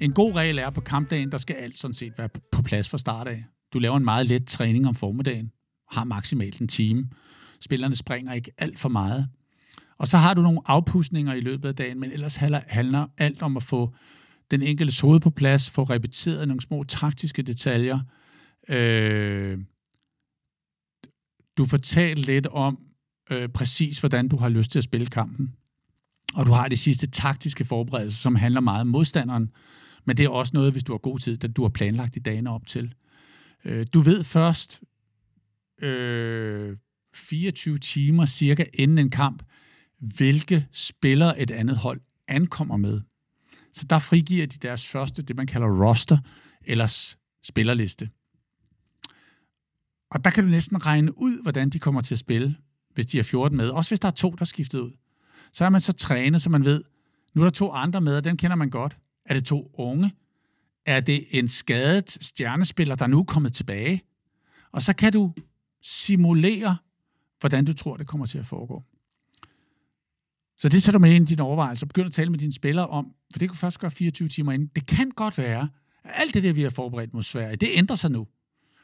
En 0.00 0.12
god 0.12 0.34
regel 0.34 0.58
er, 0.58 0.66
at 0.66 0.74
på 0.74 0.80
kampdagen, 0.80 1.32
der 1.32 1.38
skal 1.38 1.56
alt 1.56 1.78
sådan 1.78 1.94
set 1.94 2.12
være 2.18 2.28
på 2.52 2.62
plads 2.62 2.88
fra 2.88 2.98
start 2.98 3.28
af. 3.28 3.44
Du 3.72 3.78
laver 3.78 3.96
en 3.96 4.04
meget 4.04 4.26
let 4.26 4.46
træning 4.46 4.88
om 4.88 4.94
formiddagen, 4.94 5.50
har 5.90 6.04
maksimalt 6.04 6.60
en 6.60 6.68
time. 6.68 7.08
Spillerne 7.60 7.96
springer 7.96 8.32
ikke 8.32 8.50
alt 8.58 8.78
for 8.78 8.88
meget. 8.88 9.28
Og 9.98 10.08
så 10.08 10.16
har 10.16 10.34
du 10.34 10.42
nogle 10.42 10.60
afpustninger 10.66 11.34
i 11.34 11.40
løbet 11.40 11.68
af 11.68 11.76
dagen, 11.76 12.00
men 12.00 12.12
ellers 12.12 12.36
handler 12.36 13.06
alt 13.18 13.42
om 13.42 13.56
at 13.56 13.62
få 13.62 13.94
den 14.50 14.62
enkelte 14.62 15.02
hoved 15.02 15.20
på 15.20 15.30
plads, 15.30 15.70
få 15.70 15.82
repeteret 15.82 16.48
nogle 16.48 16.60
små 16.60 16.84
taktiske 16.84 17.42
detaljer. 17.42 18.00
Øh, 18.68 19.58
du 21.58 21.66
fortalt 21.66 22.18
lidt 22.18 22.46
om 22.46 22.78
øh, 23.30 23.48
præcis, 23.48 23.98
hvordan 23.98 24.28
du 24.28 24.36
har 24.36 24.48
lyst 24.48 24.70
til 24.70 24.78
at 24.78 24.84
spille 24.84 25.06
kampen. 25.06 25.54
Og 26.34 26.46
du 26.46 26.52
har 26.52 26.68
de 26.68 26.76
sidste 26.76 27.06
taktiske 27.06 27.64
forberedelser, 27.64 28.18
som 28.18 28.34
handler 28.34 28.60
meget 28.60 28.80
om 28.80 28.86
modstanderen. 28.86 29.50
Men 30.04 30.16
det 30.16 30.24
er 30.24 30.28
også 30.28 30.50
noget, 30.54 30.72
hvis 30.72 30.84
du 30.84 30.92
har 30.92 30.98
god 30.98 31.18
tid, 31.18 31.44
at 31.44 31.56
du 31.56 31.62
har 31.62 31.68
planlagt 31.68 32.16
i 32.16 32.18
dagene 32.18 32.50
op 32.50 32.66
til. 32.66 32.94
Øh, 33.64 33.86
du 33.94 34.00
ved 34.00 34.24
først 34.24 34.80
øh, 35.82 36.76
24 37.14 37.78
timer 37.78 38.26
cirka 38.26 38.64
inden 38.74 38.98
en 38.98 39.10
kamp, 39.10 39.42
hvilke 39.98 40.66
spillere 40.72 41.40
et 41.40 41.50
andet 41.50 41.76
hold 41.76 42.00
ankommer 42.28 42.76
med. 42.76 43.00
Så 43.80 43.86
der 43.86 43.98
frigiver 43.98 44.46
de 44.46 44.58
deres 44.58 44.86
første, 44.86 45.22
det 45.22 45.36
man 45.36 45.46
kalder 45.46 45.88
roster, 45.88 46.18
eller 46.64 47.14
spillerliste. 47.42 48.10
Og 50.10 50.24
der 50.24 50.30
kan 50.30 50.44
du 50.44 50.50
næsten 50.50 50.86
regne 50.86 51.18
ud, 51.18 51.42
hvordan 51.42 51.70
de 51.70 51.78
kommer 51.78 52.00
til 52.00 52.14
at 52.14 52.18
spille, 52.18 52.56
hvis 52.94 53.06
de 53.06 53.18
er 53.18 53.22
14 53.22 53.56
med. 53.56 53.68
Også 53.68 53.90
hvis 53.90 54.00
der 54.00 54.08
er 54.08 54.12
to, 54.12 54.30
der 54.30 54.40
er 54.40 54.44
skiftet 54.44 54.80
ud. 54.80 54.92
Så 55.52 55.64
er 55.64 55.68
man 55.68 55.80
så 55.80 55.92
trænet, 55.92 56.42
så 56.42 56.50
man 56.50 56.64
ved, 56.64 56.84
nu 57.34 57.42
er 57.42 57.46
der 57.46 57.50
to 57.50 57.70
andre 57.70 58.00
med, 58.00 58.16
og 58.16 58.24
dem 58.24 58.36
kender 58.36 58.56
man 58.56 58.70
godt. 58.70 58.98
Er 59.24 59.34
det 59.34 59.44
to 59.44 59.70
unge? 59.74 60.14
Er 60.86 61.00
det 61.00 61.26
en 61.30 61.48
skadet 61.48 62.18
stjernespiller, 62.20 62.94
der 62.94 63.06
nu 63.06 63.18
er 63.18 63.24
kommet 63.24 63.52
tilbage? 63.52 64.02
Og 64.72 64.82
så 64.82 64.92
kan 64.92 65.12
du 65.12 65.34
simulere, 65.82 66.76
hvordan 67.40 67.64
du 67.64 67.72
tror, 67.72 67.96
det 67.96 68.06
kommer 68.06 68.26
til 68.26 68.38
at 68.38 68.46
foregå. 68.46 68.84
Så 70.60 70.68
det 70.68 70.82
tager 70.82 70.92
du 70.92 70.98
med 70.98 71.14
ind 71.14 71.28
i 71.28 71.30
dine 71.30 71.42
overvejelser. 71.42 71.86
Begynd 71.86 72.06
at 72.06 72.12
tale 72.12 72.30
med 72.30 72.38
dine 72.38 72.52
spillere 72.52 72.86
om, 72.86 73.06
for 73.32 73.38
det 73.38 73.48
kan 73.48 73.56
først 73.56 73.78
gøre 73.78 73.90
24 73.90 74.28
timer 74.28 74.52
inden. 74.52 74.70
Det 74.74 74.86
kan 74.86 75.10
godt 75.10 75.38
være, 75.38 75.68
at 76.04 76.10
alt 76.14 76.34
det 76.34 76.42
der, 76.42 76.52
vi 76.52 76.62
har 76.62 76.70
forberedt 76.70 77.14
mod 77.14 77.22
Sverige, 77.22 77.56
det 77.56 77.68
ændrer 77.72 77.96
sig 77.96 78.10
nu. 78.10 78.26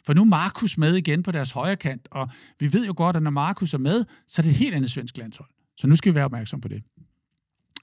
For 0.06 0.14
nu 0.14 0.20
er 0.20 0.24
Markus 0.24 0.78
med 0.78 0.94
igen 0.94 1.22
på 1.22 1.32
deres 1.32 1.50
højre 1.50 1.76
kant, 1.76 2.08
og 2.10 2.28
vi 2.60 2.72
ved 2.72 2.86
jo 2.86 2.94
godt, 2.96 3.16
at 3.16 3.22
når 3.22 3.30
Markus 3.30 3.74
er 3.74 3.78
med, 3.78 4.04
så 4.28 4.40
er 4.40 4.42
det 4.42 4.50
et 4.50 4.56
helt 4.56 4.74
andet 4.74 4.90
svensk 4.90 5.16
landshold. 5.16 5.48
Så 5.76 5.86
nu 5.86 5.96
skal 5.96 6.12
vi 6.12 6.14
være 6.14 6.24
opmærksom 6.24 6.60
på 6.60 6.68
det. 6.68 6.82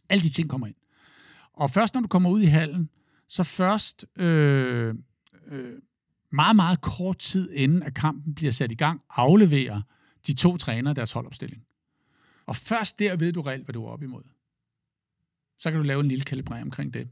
Alle 0.10 0.24
de 0.24 0.30
ting 0.30 0.50
kommer 0.50 0.68
ind. 0.68 0.76
Og 1.54 1.72
først 1.72 1.94
når 1.94 2.02
du 2.02 2.08
kommer 2.08 2.30
ud 2.30 2.41
i 2.41 2.46
hallen, 2.46 2.89
så 3.30 3.44
først 3.44 4.06
øh, 4.16 4.96
øh, 5.48 5.74
meget, 6.32 6.56
meget 6.56 6.82
kort 6.82 7.18
tid 7.18 7.52
inden 7.52 7.84
at 7.84 7.94
kampen 7.94 8.36
bliver 8.36 8.52
sat 8.52 8.72
i 8.72 8.76
gang, 8.76 9.02
afleverer 9.10 9.82
de 10.28 10.34
to 10.34 10.58
trænere 10.58 10.94
deres 10.94 11.12
holdopstilling. 11.12 11.64
Og 12.46 12.56
først 12.56 13.00
der 13.00 13.18
ved 13.18 13.34
du 13.34 13.41
reelt, 13.41 13.64
hvad 13.64 13.74
du 13.74 13.86
er 13.86 13.89
op 13.89 14.04
imod. 14.04 14.24
Så 15.60 15.72
kan 15.72 15.78
du 15.80 15.84
lave 15.84 16.00
en 16.00 16.08
lille 16.08 16.24
kalibrering 16.24 16.64
omkring 16.64 16.94
det. 16.94 17.10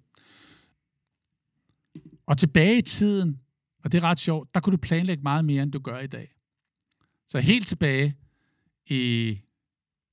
Og 2.25 2.37
tilbage 2.37 2.77
i 2.77 2.81
tiden, 2.81 3.39
og 3.83 3.91
det 3.91 3.97
er 3.97 4.03
ret 4.03 4.19
sjovt, 4.19 4.53
der 4.53 4.59
kunne 4.59 4.77
du 4.77 4.81
planlægge 4.81 5.23
meget 5.23 5.45
mere, 5.45 5.63
end 5.63 5.71
du 5.71 5.79
gør 5.79 5.99
i 5.99 6.07
dag. 6.07 6.33
Så 7.27 7.39
helt 7.39 7.67
tilbage 7.67 8.15
i 8.85 9.37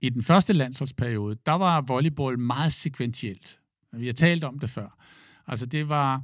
i 0.01 0.09
den 0.09 0.23
første 0.23 0.53
landsholdsperiode, 0.53 1.37
der 1.47 1.53
var 1.53 1.81
volleyball 1.81 2.39
meget 2.39 2.73
sekventielt. 2.73 3.59
Vi 3.93 4.07
har 4.07 4.13
talt 4.13 4.45
om 4.45 4.59
det 4.59 4.71
før. 4.71 4.99
Altså 5.47 5.67
det 5.67 5.89
var, 5.89 6.23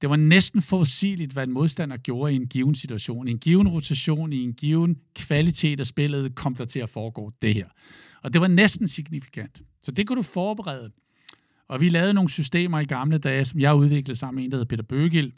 det 0.00 0.10
var 0.10 0.16
næsten 0.16 0.62
forudsigeligt, 0.62 1.32
hvad 1.32 1.44
en 1.44 1.52
modstander 1.52 1.96
gjorde 1.96 2.32
i 2.32 2.36
en 2.36 2.46
given 2.46 2.74
situation. 2.74 3.28
I 3.28 3.30
en 3.30 3.38
given 3.38 3.68
rotation, 3.68 4.32
i 4.32 4.42
en 4.42 4.52
given 4.52 4.96
kvalitet 5.14 5.80
af 5.80 5.86
spillet, 5.86 6.34
kom 6.34 6.54
der 6.54 6.64
til 6.64 6.80
at 6.80 6.90
foregå 6.90 7.32
det 7.42 7.54
her. 7.54 7.68
Og 8.24 8.32
det 8.32 8.40
var 8.40 8.48
næsten 8.48 8.88
signifikant. 8.88 9.62
Så 9.82 9.90
det 9.90 10.06
kunne 10.06 10.16
du 10.16 10.22
forberede. 10.22 10.90
Og 11.68 11.80
vi 11.80 11.88
lavede 11.88 12.14
nogle 12.14 12.30
systemer 12.30 12.80
i 12.80 12.84
gamle 12.84 13.18
dage, 13.18 13.44
som 13.44 13.60
jeg 13.60 13.74
udviklede 13.74 14.18
sammen 14.18 14.36
med 14.36 14.44
en, 14.44 14.50
der 14.50 14.56
hedder 14.56 14.68
Peter 14.68 14.82
Bøgild, 14.82 15.32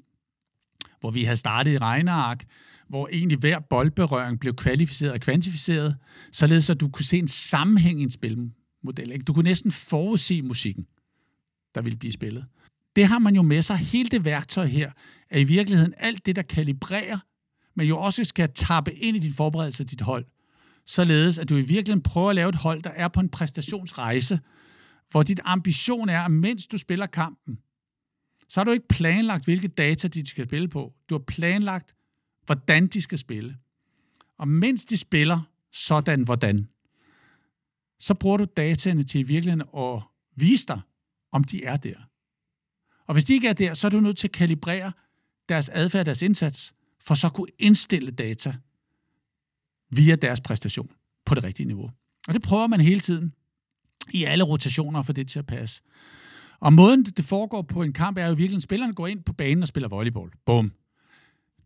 hvor 1.01 1.11
vi 1.11 1.24
havde 1.24 1.37
startet 1.37 1.72
i 1.72 1.78
regneark, 1.78 2.45
hvor 2.89 3.09
egentlig 3.12 3.39
hver 3.39 3.59
boldberøring 3.59 4.41
blev 4.41 4.55
kvalificeret 4.55 5.12
og 5.12 5.20
kvantificeret, 5.20 5.97
således 6.32 6.70
at 6.70 6.80
du 6.80 6.89
kunne 6.89 7.05
se 7.05 7.18
en 7.18 7.28
sammenhæng 7.28 8.01
i 8.01 8.03
en 8.03 8.11
spilmodel. 8.11 9.12
Ikke? 9.12 9.22
Du 9.22 9.32
kunne 9.32 9.49
næsten 9.49 9.72
forudse 9.72 10.43
musikken, 10.43 10.87
der 11.74 11.82
ville 11.82 11.99
blive 11.99 12.12
spillet. 12.12 12.45
Det 12.97 13.07
har 13.07 13.18
man 13.18 13.34
jo 13.34 13.43
med 13.43 13.62
sig. 13.62 13.76
Hele 13.76 14.09
det 14.09 14.24
værktøj 14.24 14.66
her 14.66 14.91
er 15.30 15.39
i 15.39 15.45
virkeligheden 15.45 15.95
alt 15.97 16.26
det, 16.26 16.37
der 16.37 16.43
kalibrerer, 16.43 17.18
men 17.74 17.87
jo 17.87 17.99
også 17.99 18.24
skal 18.24 18.49
tappe 18.55 18.95
ind 18.95 19.16
i 19.16 19.20
din 19.20 19.32
forberedelse 19.32 19.82
af 19.82 19.87
dit 19.87 20.01
hold, 20.01 20.26
således 20.87 21.39
at 21.39 21.49
du 21.49 21.57
i 21.57 21.61
virkeligheden 21.61 22.03
prøver 22.03 22.30
at 22.30 22.34
lave 22.34 22.49
et 22.49 22.55
hold, 22.55 22.82
der 22.82 22.91
er 22.91 23.09
på 23.09 23.20
en 23.20 23.28
præstationsrejse, 23.28 24.41
hvor 25.11 25.22
dit 25.22 25.41
ambition 25.45 26.09
er, 26.09 26.20
at 26.20 26.30
mens 26.30 26.66
du 26.66 26.78
spiller 26.78 27.07
kampen, 27.07 27.59
så 28.49 28.61
har 28.61 28.64
du 28.64 28.70
ikke 28.70 28.89
planlagt, 28.89 29.45
hvilke 29.45 29.68
data 29.68 30.09
de 30.09 30.26
skal 30.26 30.47
spille 30.47 30.68
på. 30.68 30.95
Du 31.09 31.14
har 31.14 31.24
planlagt, 31.26 31.95
hvordan 32.47 32.87
de 32.87 33.03
skal 33.03 33.18
spille. 33.18 33.57
Og 34.39 34.49
mens 34.49 34.84
de 34.84 34.97
spiller 34.97 35.41
sådan, 35.72 36.22
hvordan, 36.22 36.68
så 37.99 38.14
bruger 38.14 38.37
du 38.37 38.47
dataene 38.57 39.03
til 39.03 39.20
i 39.20 39.22
virkeligheden 39.22 39.68
at 39.76 40.03
vise 40.37 40.66
dig, 40.66 40.80
om 41.32 41.45
de 41.45 41.64
er 41.64 41.76
der. 41.76 41.97
Og 43.07 43.14
hvis 43.14 43.24
de 43.24 43.32
ikke 43.32 43.49
er 43.49 43.53
der, 43.53 43.74
så 43.74 43.87
er 43.87 43.91
du 43.91 44.01
nødt 44.01 44.18
til 44.18 44.28
at 44.28 44.32
kalibrere 44.32 44.93
deres 45.49 45.68
adfærd, 45.68 46.07
deres 46.07 46.22
indsats, 46.22 46.74
for 47.01 47.14
så 47.14 47.26
at 47.26 47.32
kunne 47.32 47.49
indstille 47.59 48.11
data 48.11 48.57
via 49.91 50.16
deres 50.16 50.41
præstation 50.41 50.91
på 51.26 51.34
det 51.34 51.45
rigtige 51.45 51.66
niveau. 51.66 51.91
Og 52.28 52.34
det 52.34 52.43
prøver 52.43 52.66
man 52.66 52.80
hele 52.80 53.01
tiden 53.01 53.32
i 54.11 54.24
alle 54.24 54.45
rotationer 54.45 55.03
for 55.03 55.12
det 55.12 55.28
til 55.28 55.39
at 55.39 55.47
passe. 55.47 55.82
Og 56.61 56.72
måden, 56.72 57.05
det 57.05 57.24
foregår 57.24 57.62
på 57.62 57.82
en 57.82 57.93
kamp, 57.93 58.18
er 58.18 58.26
jo 58.26 58.34
virkelig, 58.34 58.57
at 58.57 58.62
spillerne 58.62 58.95
går 58.95 59.07
ind 59.07 59.22
på 59.22 59.32
banen 59.32 59.62
og 59.62 59.68
spiller 59.68 59.89
volleyball. 59.89 60.30
Bum. 60.47 60.72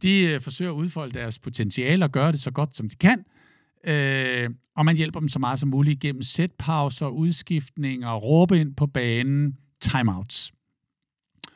De 0.03 0.23
øh, 0.23 0.41
forsøger 0.41 0.71
at 0.71 0.75
udfolde 0.75 1.19
deres 1.19 1.39
potentiale 1.39 2.05
og 2.05 2.13
gøre 2.13 2.33
det 2.33 2.41
så 2.41 2.51
godt, 2.51 2.77
som 2.77 2.89
de 2.89 2.97
kan. 2.97 3.25
Øh, 3.87 4.51
og 4.77 4.85
man 4.85 4.97
hjælper 4.97 5.21
dem 5.21 5.29
så 5.29 5.39
meget 5.39 5.61
som 5.61 5.69
muligt 5.69 6.01
gennem 6.01 6.23
sætpauser, 6.23 7.07
udskiftninger, 7.07 8.15
råbe 8.15 8.61
ind 8.61 8.75
på 8.75 8.87
banen, 8.87 9.57
timeouts. 9.81 10.53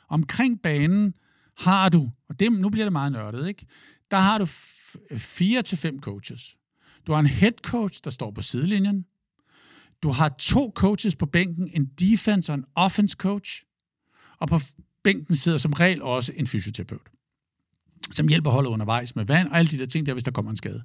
Omkring 0.08 0.62
banen 0.62 1.14
har 1.58 1.88
du, 1.88 2.10
og 2.28 2.40
det, 2.40 2.52
nu 2.52 2.70
bliver 2.70 2.84
det 2.84 2.92
meget 2.92 3.12
nørdet, 3.12 3.48
ikke? 3.48 3.66
der 4.10 4.16
har 4.16 4.38
du 4.38 4.46
fire 5.16 5.62
til 5.62 5.78
fem 5.78 6.00
coaches. 6.00 6.56
Du 7.06 7.12
har 7.12 7.20
en 7.20 7.26
head 7.26 7.52
coach, 7.62 8.00
der 8.04 8.10
står 8.10 8.30
på 8.30 8.42
sidelinjen. 8.42 9.04
Du 10.02 10.10
har 10.10 10.28
to 10.38 10.72
coaches 10.74 11.16
på 11.16 11.26
bænken, 11.26 11.70
en 11.72 11.86
defense 11.86 12.52
og 12.52 12.54
en 12.54 12.64
offense 12.74 13.16
coach. 13.18 13.64
Og 14.38 14.48
på 14.48 14.60
bænken 15.02 15.36
sidder 15.36 15.58
som 15.58 15.72
regel 15.72 16.02
også 16.02 16.32
en 16.36 16.46
fysioterapeut, 16.46 17.08
som 18.12 18.28
hjælper 18.28 18.50
holdet 18.50 18.70
undervejs 18.70 19.16
med 19.16 19.24
vand 19.24 19.48
og 19.48 19.58
alle 19.58 19.70
de 19.70 19.78
der 19.78 19.86
ting 19.86 20.06
der, 20.06 20.12
hvis 20.12 20.24
der 20.24 20.30
kommer 20.30 20.50
en 20.50 20.56
skade. 20.56 20.82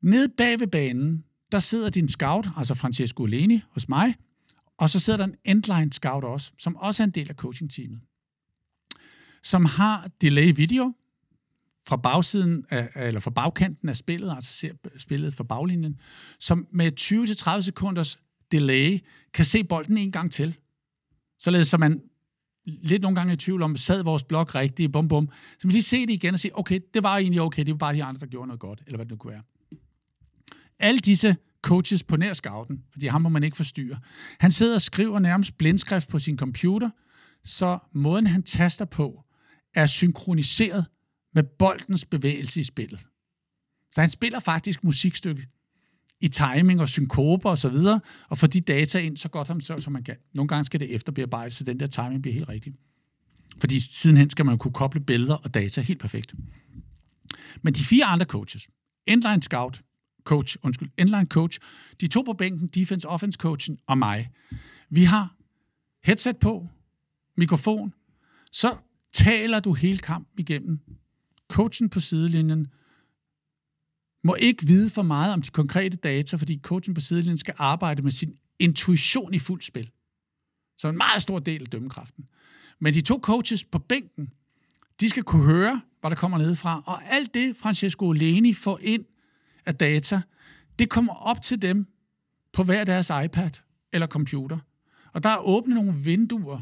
Nede 0.00 0.28
bag 0.28 0.60
ved 0.60 0.66
banen, 0.66 1.24
der 1.52 1.58
sidder 1.58 1.90
din 1.90 2.08
scout, 2.08 2.48
altså 2.56 2.74
Francesco 2.74 3.24
Leni 3.24 3.60
hos 3.70 3.88
mig, 3.88 4.14
og 4.78 4.90
så 4.90 5.00
sidder 5.00 5.16
der 5.16 5.24
en 5.24 5.36
endline 5.44 5.92
scout 5.92 6.24
også, 6.24 6.52
som 6.58 6.76
også 6.76 7.02
er 7.02 7.04
en 7.04 7.10
del 7.10 7.30
af 7.30 7.34
coaching-teamet, 7.34 8.00
som 9.42 9.64
har 9.64 10.10
delay 10.20 10.56
video, 10.56 10.94
fra 11.88 11.96
bagsiden 11.96 12.64
af, 12.70 12.88
eller 12.96 13.20
fra 13.20 13.30
bagkanten 13.30 13.88
af 13.88 13.96
spillet, 13.96 14.30
altså 14.30 14.52
ser 14.52 14.72
spillet 14.98 15.34
fra 15.34 15.44
baglinjen, 15.44 16.00
som 16.40 16.66
med 16.70 17.00
20-30 17.00 17.60
sekunders 17.60 18.18
delay 18.52 18.98
kan 19.34 19.44
se 19.44 19.64
bolden 19.64 19.98
en 19.98 20.12
gang 20.12 20.32
til. 20.32 20.56
Således 21.38 21.68
så 21.68 21.78
man 21.78 22.02
lidt 22.66 23.02
nogle 23.02 23.16
gange 23.16 23.32
i 23.32 23.36
tvivl 23.36 23.62
om, 23.62 23.76
sad 23.76 24.04
vores 24.04 24.24
blok 24.24 24.54
rigtigt, 24.54 24.92
bum 24.92 25.08
bum. 25.08 25.28
Så 25.58 25.66
man 25.66 25.72
lige 25.72 25.82
se 25.82 26.06
det 26.06 26.12
igen 26.12 26.34
og 26.34 26.40
sige, 26.40 26.58
okay, 26.58 26.80
det 26.94 27.02
var 27.02 27.16
egentlig 27.16 27.40
okay, 27.40 27.64
det 27.64 27.70
var 27.72 27.78
bare 27.78 27.94
de 27.94 28.04
andre, 28.04 28.20
der 28.20 28.26
gjorde 28.26 28.46
noget 28.46 28.60
godt, 28.60 28.82
eller 28.86 28.96
hvad 28.96 29.06
det 29.06 29.10
nu 29.10 29.16
kunne 29.16 29.32
være. 29.32 29.42
Alle 30.78 31.00
disse 31.00 31.36
coaches 31.62 32.02
på 32.02 32.16
nær 32.16 32.32
scouten, 32.32 32.84
fordi 32.92 33.06
ham 33.06 33.22
må 33.22 33.28
man 33.28 33.42
ikke 33.42 33.56
forstyrre. 33.56 33.98
Han 34.38 34.52
sidder 34.52 34.74
og 34.74 34.82
skriver 34.82 35.18
nærmest 35.18 35.58
blindskrift 35.58 36.08
på 36.08 36.18
sin 36.18 36.38
computer, 36.38 36.90
så 37.44 37.78
måden 37.92 38.26
han 38.26 38.42
taster 38.42 38.84
på 38.84 39.24
er 39.74 39.86
synkroniseret 39.86 40.86
med 41.36 41.44
boldens 41.44 42.04
bevægelse 42.04 42.60
i 42.60 42.62
spillet. 42.62 43.00
Så 43.92 44.00
han 44.00 44.10
spiller 44.10 44.40
faktisk 44.40 44.84
musikstykke 44.84 45.46
i 46.20 46.28
timing 46.28 46.80
og 46.80 46.88
synkoper 46.88 47.50
og 47.50 47.58
så 47.58 47.68
videre, 47.68 48.00
og 48.28 48.38
får 48.38 48.46
de 48.46 48.60
data 48.60 48.98
ind 48.98 49.16
så 49.16 49.28
godt 49.28 49.82
som 49.82 49.92
man 49.92 50.04
kan. 50.04 50.16
Nogle 50.34 50.48
gange 50.48 50.64
skal 50.64 50.80
det 50.80 50.94
efterbearbejdes, 50.94 51.54
så 51.54 51.64
den 51.64 51.80
der 51.80 51.86
timing 51.86 52.22
bliver 52.22 52.34
helt 52.34 52.48
rigtig. 52.48 52.74
Fordi 53.60 53.80
sidenhen 53.80 54.30
skal 54.30 54.44
man 54.44 54.58
kunne 54.58 54.72
koble 54.72 55.00
billeder 55.00 55.34
og 55.34 55.54
data 55.54 55.80
helt 55.80 56.00
perfekt. 56.00 56.34
Men 57.62 57.74
de 57.74 57.84
fire 57.84 58.04
andre 58.04 58.26
coaches, 58.26 58.68
endline 59.06 59.42
scout, 59.42 59.82
coach, 60.24 60.56
undskyld, 60.62 60.90
endline 60.98 61.26
coach, 61.26 61.58
de 62.00 62.08
to 62.08 62.22
på 62.22 62.32
bænken, 62.32 62.68
defense 62.68 63.08
offense 63.08 63.36
coachen 63.36 63.78
og 63.86 63.98
mig, 63.98 64.30
vi 64.90 65.04
har 65.04 65.36
headset 66.04 66.36
på, 66.36 66.68
mikrofon, 67.36 67.94
så 68.52 68.76
taler 69.12 69.60
du 69.60 69.72
hele 69.72 69.98
kampen 69.98 70.40
igennem 70.40 70.80
coachen 71.48 71.88
på 71.88 72.00
sidelinjen 72.00 72.66
må 74.24 74.34
ikke 74.34 74.66
vide 74.66 74.90
for 74.90 75.02
meget 75.02 75.32
om 75.32 75.42
de 75.42 75.50
konkrete 75.50 75.96
data, 75.96 76.36
fordi 76.36 76.60
coachen 76.62 76.94
på 76.94 77.00
sidelinjen 77.00 77.38
skal 77.38 77.54
arbejde 77.58 78.02
med 78.02 78.12
sin 78.12 78.36
intuition 78.58 79.34
i 79.34 79.38
fuld 79.38 79.62
spil. 79.62 79.90
Så 80.76 80.88
en 80.88 80.96
meget 80.96 81.22
stor 81.22 81.38
del 81.38 81.60
af 81.60 81.66
dømmekraften. 81.66 82.24
Men 82.78 82.94
de 82.94 83.00
to 83.00 83.20
coaches 83.22 83.64
på 83.64 83.78
bænken, 83.78 84.32
de 85.00 85.08
skal 85.08 85.22
kunne 85.22 85.44
høre, 85.44 85.82
hvad 86.00 86.10
der 86.10 86.16
kommer 86.16 86.38
nedefra, 86.38 86.82
og 86.86 87.04
alt 87.04 87.34
det, 87.34 87.56
Francesco 87.56 88.12
Leni 88.12 88.52
får 88.52 88.78
ind 88.82 89.04
af 89.66 89.74
data, 89.74 90.20
det 90.78 90.90
kommer 90.90 91.14
op 91.14 91.42
til 91.42 91.62
dem 91.62 91.86
på 92.52 92.62
hver 92.62 92.84
deres 92.84 93.10
iPad 93.24 93.50
eller 93.92 94.06
computer. 94.06 94.58
Og 95.12 95.22
der 95.22 95.28
er 95.28 95.38
åbne 95.38 95.74
nogle 95.74 95.94
vinduer, 95.94 96.60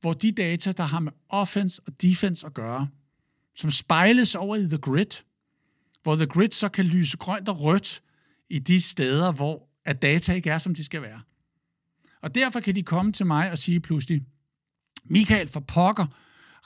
hvor 0.00 0.12
de 0.12 0.32
data, 0.32 0.72
der 0.72 0.82
har 0.82 1.00
med 1.00 1.12
offense 1.28 1.82
og 1.86 2.02
defense 2.02 2.46
at 2.46 2.54
gøre, 2.54 2.88
som 3.56 3.70
spejles 3.70 4.34
over 4.34 4.56
i 4.56 4.62
The 4.62 4.78
Grid, 4.78 5.22
hvor 6.02 6.16
The 6.16 6.26
Grid 6.26 6.50
så 6.50 6.68
kan 6.68 6.84
lyse 6.84 7.16
grønt 7.16 7.48
og 7.48 7.60
rødt 7.60 8.02
i 8.50 8.58
de 8.58 8.80
steder, 8.80 9.32
hvor 9.32 9.68
at 9.84 10.02
data 10.02 10.32
ikke 10.32 10.50
er, 10.50 10.58
som 10.58 10.74
de 10.74 10.84
skal 10.84 11.02
være. 11.02 11.22
Og 12.22 12.34
derfor 12.34 12.60
kan 12.60 12.74
de 12.74 12.82
komme 12.82 13.12
til 13.12 13.26
mig 13.26 13.50
og 13.50 13.58
sige 13.58 13.80
pludselig, 13.80 14.22
Michael 15.04 15.48
for 15.48 15.60
pokker, 15.60 16.06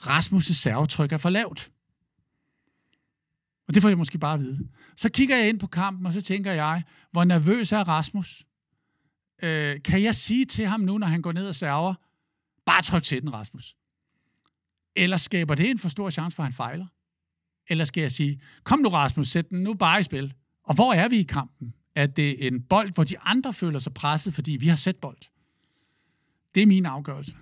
Rasmus' 0.01 0.53
servetryk 0.53 1.11
er 1.11 1.17
for 1.17 1.29
lavt. 1.29 1.71
Og 3.67 3.73
det 3.73 3.81
får 3.81 3.89
jeg 3.89 3.97
måske 3.97 4.17
bare 4.17 4.33
at 4.33 4.39
vide. 4.39 4.69
Så 4.95 5.09
kigger 5.09 5.37
jeg 5.37 5.49
ind 5.49 5.59
på 5.59 5.67
kampen, 5.67 6.05
og 6.05 6.13
så 6.13 6.21
tænker 6.21 6.51
jeg, 6.51 6.83
hvor 7.11 7.23
nervøs 7.23 7.71
er 7.71 7.87
Rasmus? 7.87 8.45
Øh, 9.43 9.83
kan 9.83 10.03
jeg 10.03 10.15
sige 10.15 10.45
til 10.45 10.65
ham 10.65 10.79
nu, 10.79 10.97
når 10.97 11.07
han 11.07 11.21
går 11.21 11.31
ned 11.31 11.47
og 11.47 11.55
server, 11.55 11.93
bare 12.65 12.81
tryk 12.81 13.03
til 13.03 13.21
den, 13.21 13.33
Rasmus? 13.33 13.75
Eller 14.95 15.17
skaber 15.17 15.55
det 15.55 15.69
en 15.69 15.79
for 15.79 15.89
stor 15.89 16.09
chance 16.09 16.35
for, 16.35 16.43
at 16.43 16.47
han 16.47 16.53
fejler? 16.53 16.85
Eller 17.69 17.85
skal 17.85 18.01
jeg 18.01 18.11
sige, 18.11 18.41
kom 18.63 18.79
nu 18.79 18.89
Rasmus, 18.89 19.27
sæt 19.27 19.49
den 19.49 19.63
nu 19.63 19.73
bare 19.73 19.99
i 19.99 20.03
spil. 20.03 20.33
Og 20.63 20.75
hvor 20.75 20.93
er 20.93 21.09
vi 21.09 21.15
i 21.15 21.23
kampen? 21.23 21.73
Er 21.95 22.05
det 22.07 22.47
en 22.47 22.61
bold, 22.61 22.93
hvor 22.93 23.03
de 23.03 23.19
andre 23.19 23.53
føler 23.53 23.79
sig 23.79 23.93
presset, 23.93 24.33
fordi 24.33 24.51
vi 24.51 24.67
har 24.67 24.75
set 24.75 24.97
bold? 24.97 25.17
Det 26.55 26.63
er 26.63 26.67
min 26.67 26.85
afgørelse. 26.85 27.35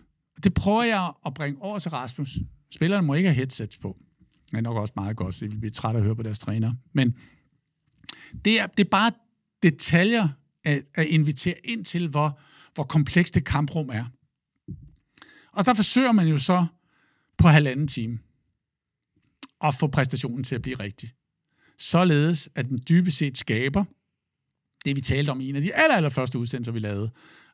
Det 0.43 0.53
prøver 0.53 0.83
jeg 0.83 1.11
at 1.25 1.33
bringe 1.33 1.61
over 1.61 1.79
til 1.79 1.91
Rasmus. 1.91 2.37
Spillerne 2.71 3.07
må 3.07 3.13
ikke 3.13 3.29
have 3.29 3.35
headsets 3.35 3.77
på. 3.77 3.97
Det 4.51 4.57
er 4.57 4.61
nok 4.61 4.77
også 4.77 4.93
meget 4.95 5.17
godt, 5.17 5.35
så 5.35 5.45
de 5.45 5.51
vil 5.51 5.59
blive 5.59 5.71
trætte 5.71 5.97
at 5.97 6.03
høre 6.03 6.15
på 6.15 6.23
deres 6.23 6.39
træner. 6.39 6.73
Men 6.93 7.15
det 8.45 8.59
er, 8.59 8.67
det 8.67 8.85
er 8.85 8.89
bare 8.89 9.11
detaljer 9.63 10.27
at, 10.63 10.83
at 10.95 11.05
invitere 11.05 11.55
ind 11.63 11.85
til, 11.85 12.07
hvor, 12.07 12.39
hvor 12.73 12.83
komplekst 12.83 13.35
det 13.35 13.45
kamprum 13.45 13.89
er. 13.89 14.05
Og 15.51 15.65
der 15.65 15.73
forsøger 15.73 16.11
man 16.11 16.27
jo 16.27 16.37
så 16.37 16.65
på 17.39 17.47
halvanden 17.47 17.87
time 17.87 18.19
at 19.61 19.75
få 19.75 19.87
præstationen 19.87 20.43
til 20.43 20.55
at 20.55 20.61
blive 20.61 20.79
rigtig. 20.79 21.13
Således 21.77 22.49
at 22.55 22.65
den 22.65 22.79
dybest 22.89 23.17
set 23.17 23.37
skaber 23.37 23.85
det, 24.85 24.95
vi 24.95 25.01
talte 25.01 25.29
om 25.29 25.41
i 25.41 25.49
en 25.49 25.55
af 25.55 25.61
de 25.61 25.75
aller, 25.75 25.95
aller 25.95 26.09
første 26.09 26.39
udsendelser, 26.39 26.71
vi 26.71 26.79
lavede. 26.79 27.11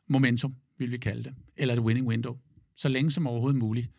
Momentum, 0.08 0.54
vil 0.78 0.92
vi 0.92 0.98
kalde 0.98 1.22
det. 1.22 1.34
Eller 1.56 1.74
et 1.74 1.80
winning 1.80 2.06
window. 2.06 2.36
Så 2.76 2.88
længe 2.88 3.10
som 3.10 3.26
overhovedet 3.26 3.58
muligt. 3.58 3.90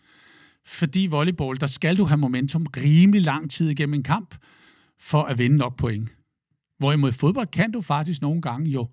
Fordi 0.65 1.07
volleyball, 1.09 1.59
der 1.59 1.67
skal 1.67 1.97
du 1.97 2.03
have 2.03 2.17
momentum 2.17 2.65
rimelig 2.77 3.21
lang 3.21 3.51
tid 3.51 3.69
igennem 3.69 3.93
en 3.93 4.03
kamp, 4.03 4.35
for 4.99 5.23
at 5.23 5.37
vinde 5.37 5.57
nok 5.57 5.77
point. 5.77 6.09
Hvorimod 6.77 7.09
i 7.09 7.13
fodbold 7.13 7.47
kan 7.47 7.71
du 7.71 7.81
faktisk 7.81 8.21
nogle 8.21 8.41
gange 8.41 8.71
jo 8.71 8.87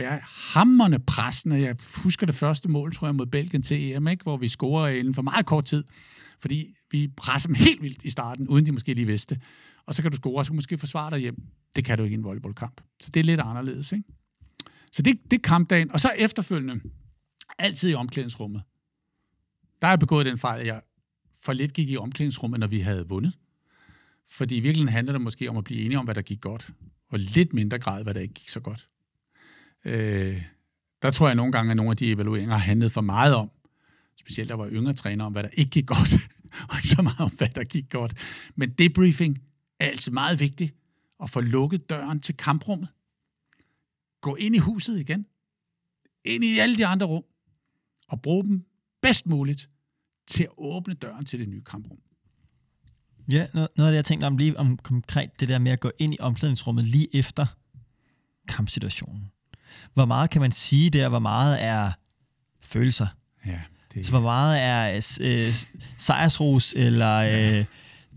være 0.00 0.20
hammerne 0.24 0.98
pressende. 0.98 1.60
Jeg 1.60 1.76
husker 1.96 2.26
det 2.26 2.34
første 2.34 2.68
mål, 2.68 2.92
tror 2.92 3.08
jeg, 3.08 3.14
mod 3.14 3.26
Belgien 3.26 3.62
til 3.62 3.92
EM, 3.92 4.08
ikke? 4.08 4.22
hvor 4.22 4.36
vi 4.36 4.48
scorer 4.48 4.88
inden 4.88 5.14
for 5.14 5.22
meget 5.22 5.46
kort 5.46 5.64
tid, 5.64 5.84
fordi 6.40 6.74
vi 6.90 7.08
presser 7.16 7.48
dem 7.48 7.54
helt 7.54 7.82
vildt 7.82 8.04
i 8.04 8.10
starten, 8.10 8.48
uden 8.48 8.66
de 8.66 8.72
måske 8.72 8.94
lige 8.94 9.06
vidste. 9.06 9.40
Og 9.86 9.94
så 9.94 10.02
kan 10.02 10.10
du 10.10 10.16
score, 10.16 10.40
og 10.40 10.46
så 10.46 10.50
kan 10.50 10.54
du 10.54 10.58
måske 10.58 10.78
forsvare 10.78 11.10
dig 11.10 11.18
hjem. 11.18 11.42
Det 11.76 11.84
kan 11.84 11.98
du 11.98 12.04
ikke 12.04 12.14
i 12.14 12.18
en 12.18 12.24
volleyballkamp. 12.24 12.80
Så 13.00 13.10
det 13.10 13.20
er 13.20 13.24
lidt 13.24 13.40
anderledes. 13.40 13.92
Ikke? 13.92 14.04
Så 14.92 15.02
det, 15.02 15.18
det 15.30 15.36
er 15.36 15.40
kampdagen. 15.48 15.92
Og 15.92 16.00
så 16.00 16.08
efterfølgende, 16.16 16.80
altid 17.58 17.90
i 17.90 17.94
omklædningsrummet. 17.94 18.62
Der 19.80 19.86
har 19.86 19.92
jeg 19.92 19.98
begået 19.98 20.26
den 20.26 20.38
fejl, 20.38 20.60
at 20.60 20.66
jeg 20.66 20.80
for 21.42 21.52
lidt 21.52 21.72
gik 21.72 21.90
i 21.90 21.96
omklædningsrummet, 21.96 22.60
når 22.60 22.66
vi 22.66 22.80
havde 22.80 23.08
vundet. 23.08 23.32
Fordi 24.28 24.56
i 24.56 24.60
virkeligheden 24.60 24.92
handler 24.92 25.12
det 25.12 25.20
måske 25.20 25.50
om 25.50 25.56
at 25.56 25.64
blive 25.64 25.80
enige 25.80 25.98
om, 25.98 26.04
hvad 26.04 26.14
der 26.14 26.22
gik 26.22 26.40
godt, 26.40 26.72
og 27.08 27.18
lidt 27.18 27.52
mindre 27.52 27.78
grad, 27.78 28.02
hvad 28.02 28.14
der 28.14 28.20
ikke 28.20 28.34
gik 28.34 28.48
så 28.48 28.60
godt. 28.60 28.88
Øh, 29.84 30.42
der 31.02 31.10
tror 31.10 31.26
jeg 31.26 31.34
nogle 31.34 31.52
gange, 31.52 31.70
at 31.70 31.76
nogle 31.76 31.90
af 31.90 31.96
de 31.96 32.12
evalueringer 32.12 32.54
har 32.54 32.64
handlet 32.64 32.92
for 32.92 33.00
meget 33.00 33.34
om, 33.34 33.50
specielt 34.16 34.48
der 34.48 34.54
var 34.54 34.68
yngre 34.70 34.94
træner, 34.94 35.24
om 35.24 35.32
hvad 35.32 35.42
der 35.42 35.48
ikke 35.48 35.70
gik 35.70 35.86
godt, 35.86 36.14
og 36.70 36.76
ikke 36.76 36.88
så 36.88 37.02
meget 37.02 37.20
om, 37.20 37.30
hvad 37.30 37.48
der 37.48 37.64
gik 37.64 37.90
godt. 37.90 38.14
Men 38.54 38.70
debriefing 38.70 39.38
er 39.80 39.86
altså 39.86 40.10
meget 40.10 40.40
vigtigt, 40.40 40.74
at 41.22 41.30
få 41.30 41.40
lukket 41.40 41.90
døren 41.90 42.20
til 42.20 42.36
kamprummet. 42.36 42.88
Gå 44.20 44.34
ind 44.34 44.54
i 44.54 44.58
huset 44.58 45.00
igen, 45.00 45.26
ind 46.24 46.44
i 46.44 46.58
alle 46.58 46.76
de 46.76 46.86
andre 46.86 47.06
rum, 47.06 47.24
og 48.08 48.22
bruge 48.22 48.44
dem 48.44 48.64
bedst 49.02 49.26
muligt 49.26 49.70
til 50.26 50.42
at 50.42 50.50
åbne 50.58 50.94
døren 50.94 51.24
til 51.24 51.40
det 51.40 51.48
nye 51.48 51.62
kamprum. 51.62 51.98
Ja, 53.32 53.46
noget, 53.54 53.68
noget 53.76 53.88
af 53.88 53.92
det, 53.92 53.96
jeg 53.96 54.04
tænkte 54.04 54.24
om 54.24 54.36
lige 54.36 54.58
om 54.58 54.76
konkret, 54.76 55.40
det 55.40 55.48
der 55.48 55.58
med 55.58 55.72
at 55.72 55.80
gå 55.80 55.90
ind 55.98 56.14
i 56.14 56.16
omklædningsrummet 56.20 56.84
lige 56.84 57.16
efter 57.16 57.46
kampsituationen. 58.48 59.30
Hvor 59.94 60.04
meget 60.04 60.30
kan 60.30 60.40
man 60.40 60.52
sige 60.52 60.90
der, 60.90 61.08
hvor 61.08 61.18
meget 61.18 61.64
er 61.64 61.90
følelser? 62.62 63.06
Ja, 63.46 63.60
det... 63.94 64.06
Så 64.06 64.10
hvor 64.10 64.20
meget 64.20 64.62
er 64.62 65.00
øh, 65.20 65.54
sejrsros, 65.98 66.74
eller 66.76 67.16
øh, 67.16 67.64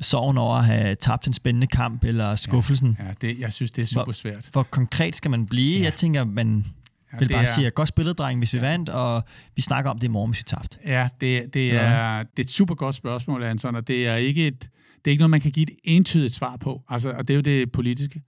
sorgen 0.02 0.38
over 0.38 0.56
at 0.56 0.66
have 0.66 0.96
tabt 0.96 1.28
en 1.28 1.34
spændende 1.34 1.68
kamp, 1.68 2.04
eller 2.04 2.36
skuffelsen? 2.36 2.98
Ja, 3.00 3.06
ja 3.06 3.14
det, 3.22 3.40
jeg 3.40 3.54
synes, 3.54 3.72
det 3.72 3.82
er 3.82 3.86
super 3.86 4.12
svært. 4.12 4.34
Hvor, 4.34 4.52
hvor 4.52 4.64
konkret 4.64 5.16
skal 5.16 5.32
man 5.32 5.46
blive? 5.46 5.78
Ja. 5.78 5.84
Jeg 5.84 5.96
tænker, 5.96 6.24
man 6.24 6.66
ja, 7.14 7.18
vil 7.18 7.30
bare 7.30 7.42
er... 7.42 7.48
sige, 7.56 7.70
godt 7.70 7.90
spillet, 7.90 8.18
dreng, 8.18 8.38
hvis 8.38 8.54
vi 8.54 8.58
ja. 8.58 8.64
vandt, 8.64 8.90
og 8.90 9.24
vi 9.56 9.62
snakker 9.62 9.92
om 9.92 10.00
det 10.00 10.08
i 10.08 10.10
morgen, 10.10 10.32
hvis 10.32 10.40
vi 10.40 10.44
tabt. 10.44 10.80
Ja, 10.86 11.10
det, 11.22 11.54
det, 11.54 11.76
er, 11.76 12.24
det 12.24 12.40
er 12.40 12.44
et 12.44 12.50
super 12.50 12.76
godt 12.76 12.96
spørgsmål, 12.96 13.44
Anton, 13.44 13.76
og 13.76 13.88
det 13.88 14.08
er 14.08 14.16
ikke 14.16 14.48
et, 14.48 14.60
det 14.62 14.70
er 15.06 15.12
ikke 15.12 15.22
noget, 15.22 15.30
man 15.30 15.42
kan 15.42 15.52
give 15.52 15.72
et 15.72 15.78
entydigt 15.84 16.34
svar 16.34 16.58
på. 16.58 16.82
Altså, 16.90 17.12
og 17.12 17.28
det 17.28 17.34
er 17.34 17.36
jo 17.36 17.42
det 17.42 17.72
politiske 17.72 18.24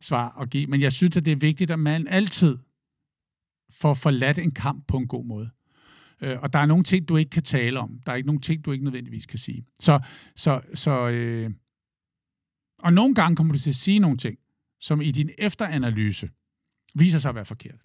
svar 0.00 0.38
at 0.40 0.50
give. 0.50 0.66
Men 0.66 0.80
jeg 0.80 0.92
synes, 0.92 1.16
at 1.16 1.24
det 1.24 1.32
er 1.32 1.36
vigtigt, 1.36 1.70
at 1.70 1.78
man 1.78 2.06
altid 2.08 2.58
får 3.70 3.94
forladt 3.94 4.38
en 4.38 4.50
kamp 4.50 4.86
på 4.88 4.96
en 4.96 5.08
god 5.08 5.24
måde. 5.24 5.50
Øh, 6.20 6.36
og 6.42 6.52
der 6.52 6.58
er 6.58 6.66
nogle 6.66 6.84
ting, 6.84 7.08
du 7.08 7.16
ikke 7.16 7.30
kan 7.30 7.42
tale 7.42 7.78
om. 7.78 8.00
Der 8.06 8.12
er 8.12 8.16
ikke 8.16 8.26
nogle 8.26 8.40
ting, 8.40 8.64
du 8.64 8.72
ikke 8.72 8.84
nødvendigvis 8.84 9.26
kan 9.26 9.38
sige. 9.38 9.64
Så, 9.80 10.00
så, 10.36 10.60
så 10.74 11.08
øh, 11.08 11.50
og 12.82 12.92
nogle 12.92 13.14
gange 13.14 13.36
kommer 13.36 13.52
du 13.52 13.58
til 13.58 13.70
at 13.70 13.76
sige 13.76 13.98
nogle 13.98 14.16
ting, 14.16 14.38
som 14.80 15.00
i 15.00 15.10
din 15.10 15.30
efteranalyse 15.38 16.30
viser 16.94 17.18
sig 17.18 17.28
at 17.28 17.34
være 17.34 17.44
forkert. 17.44 17.80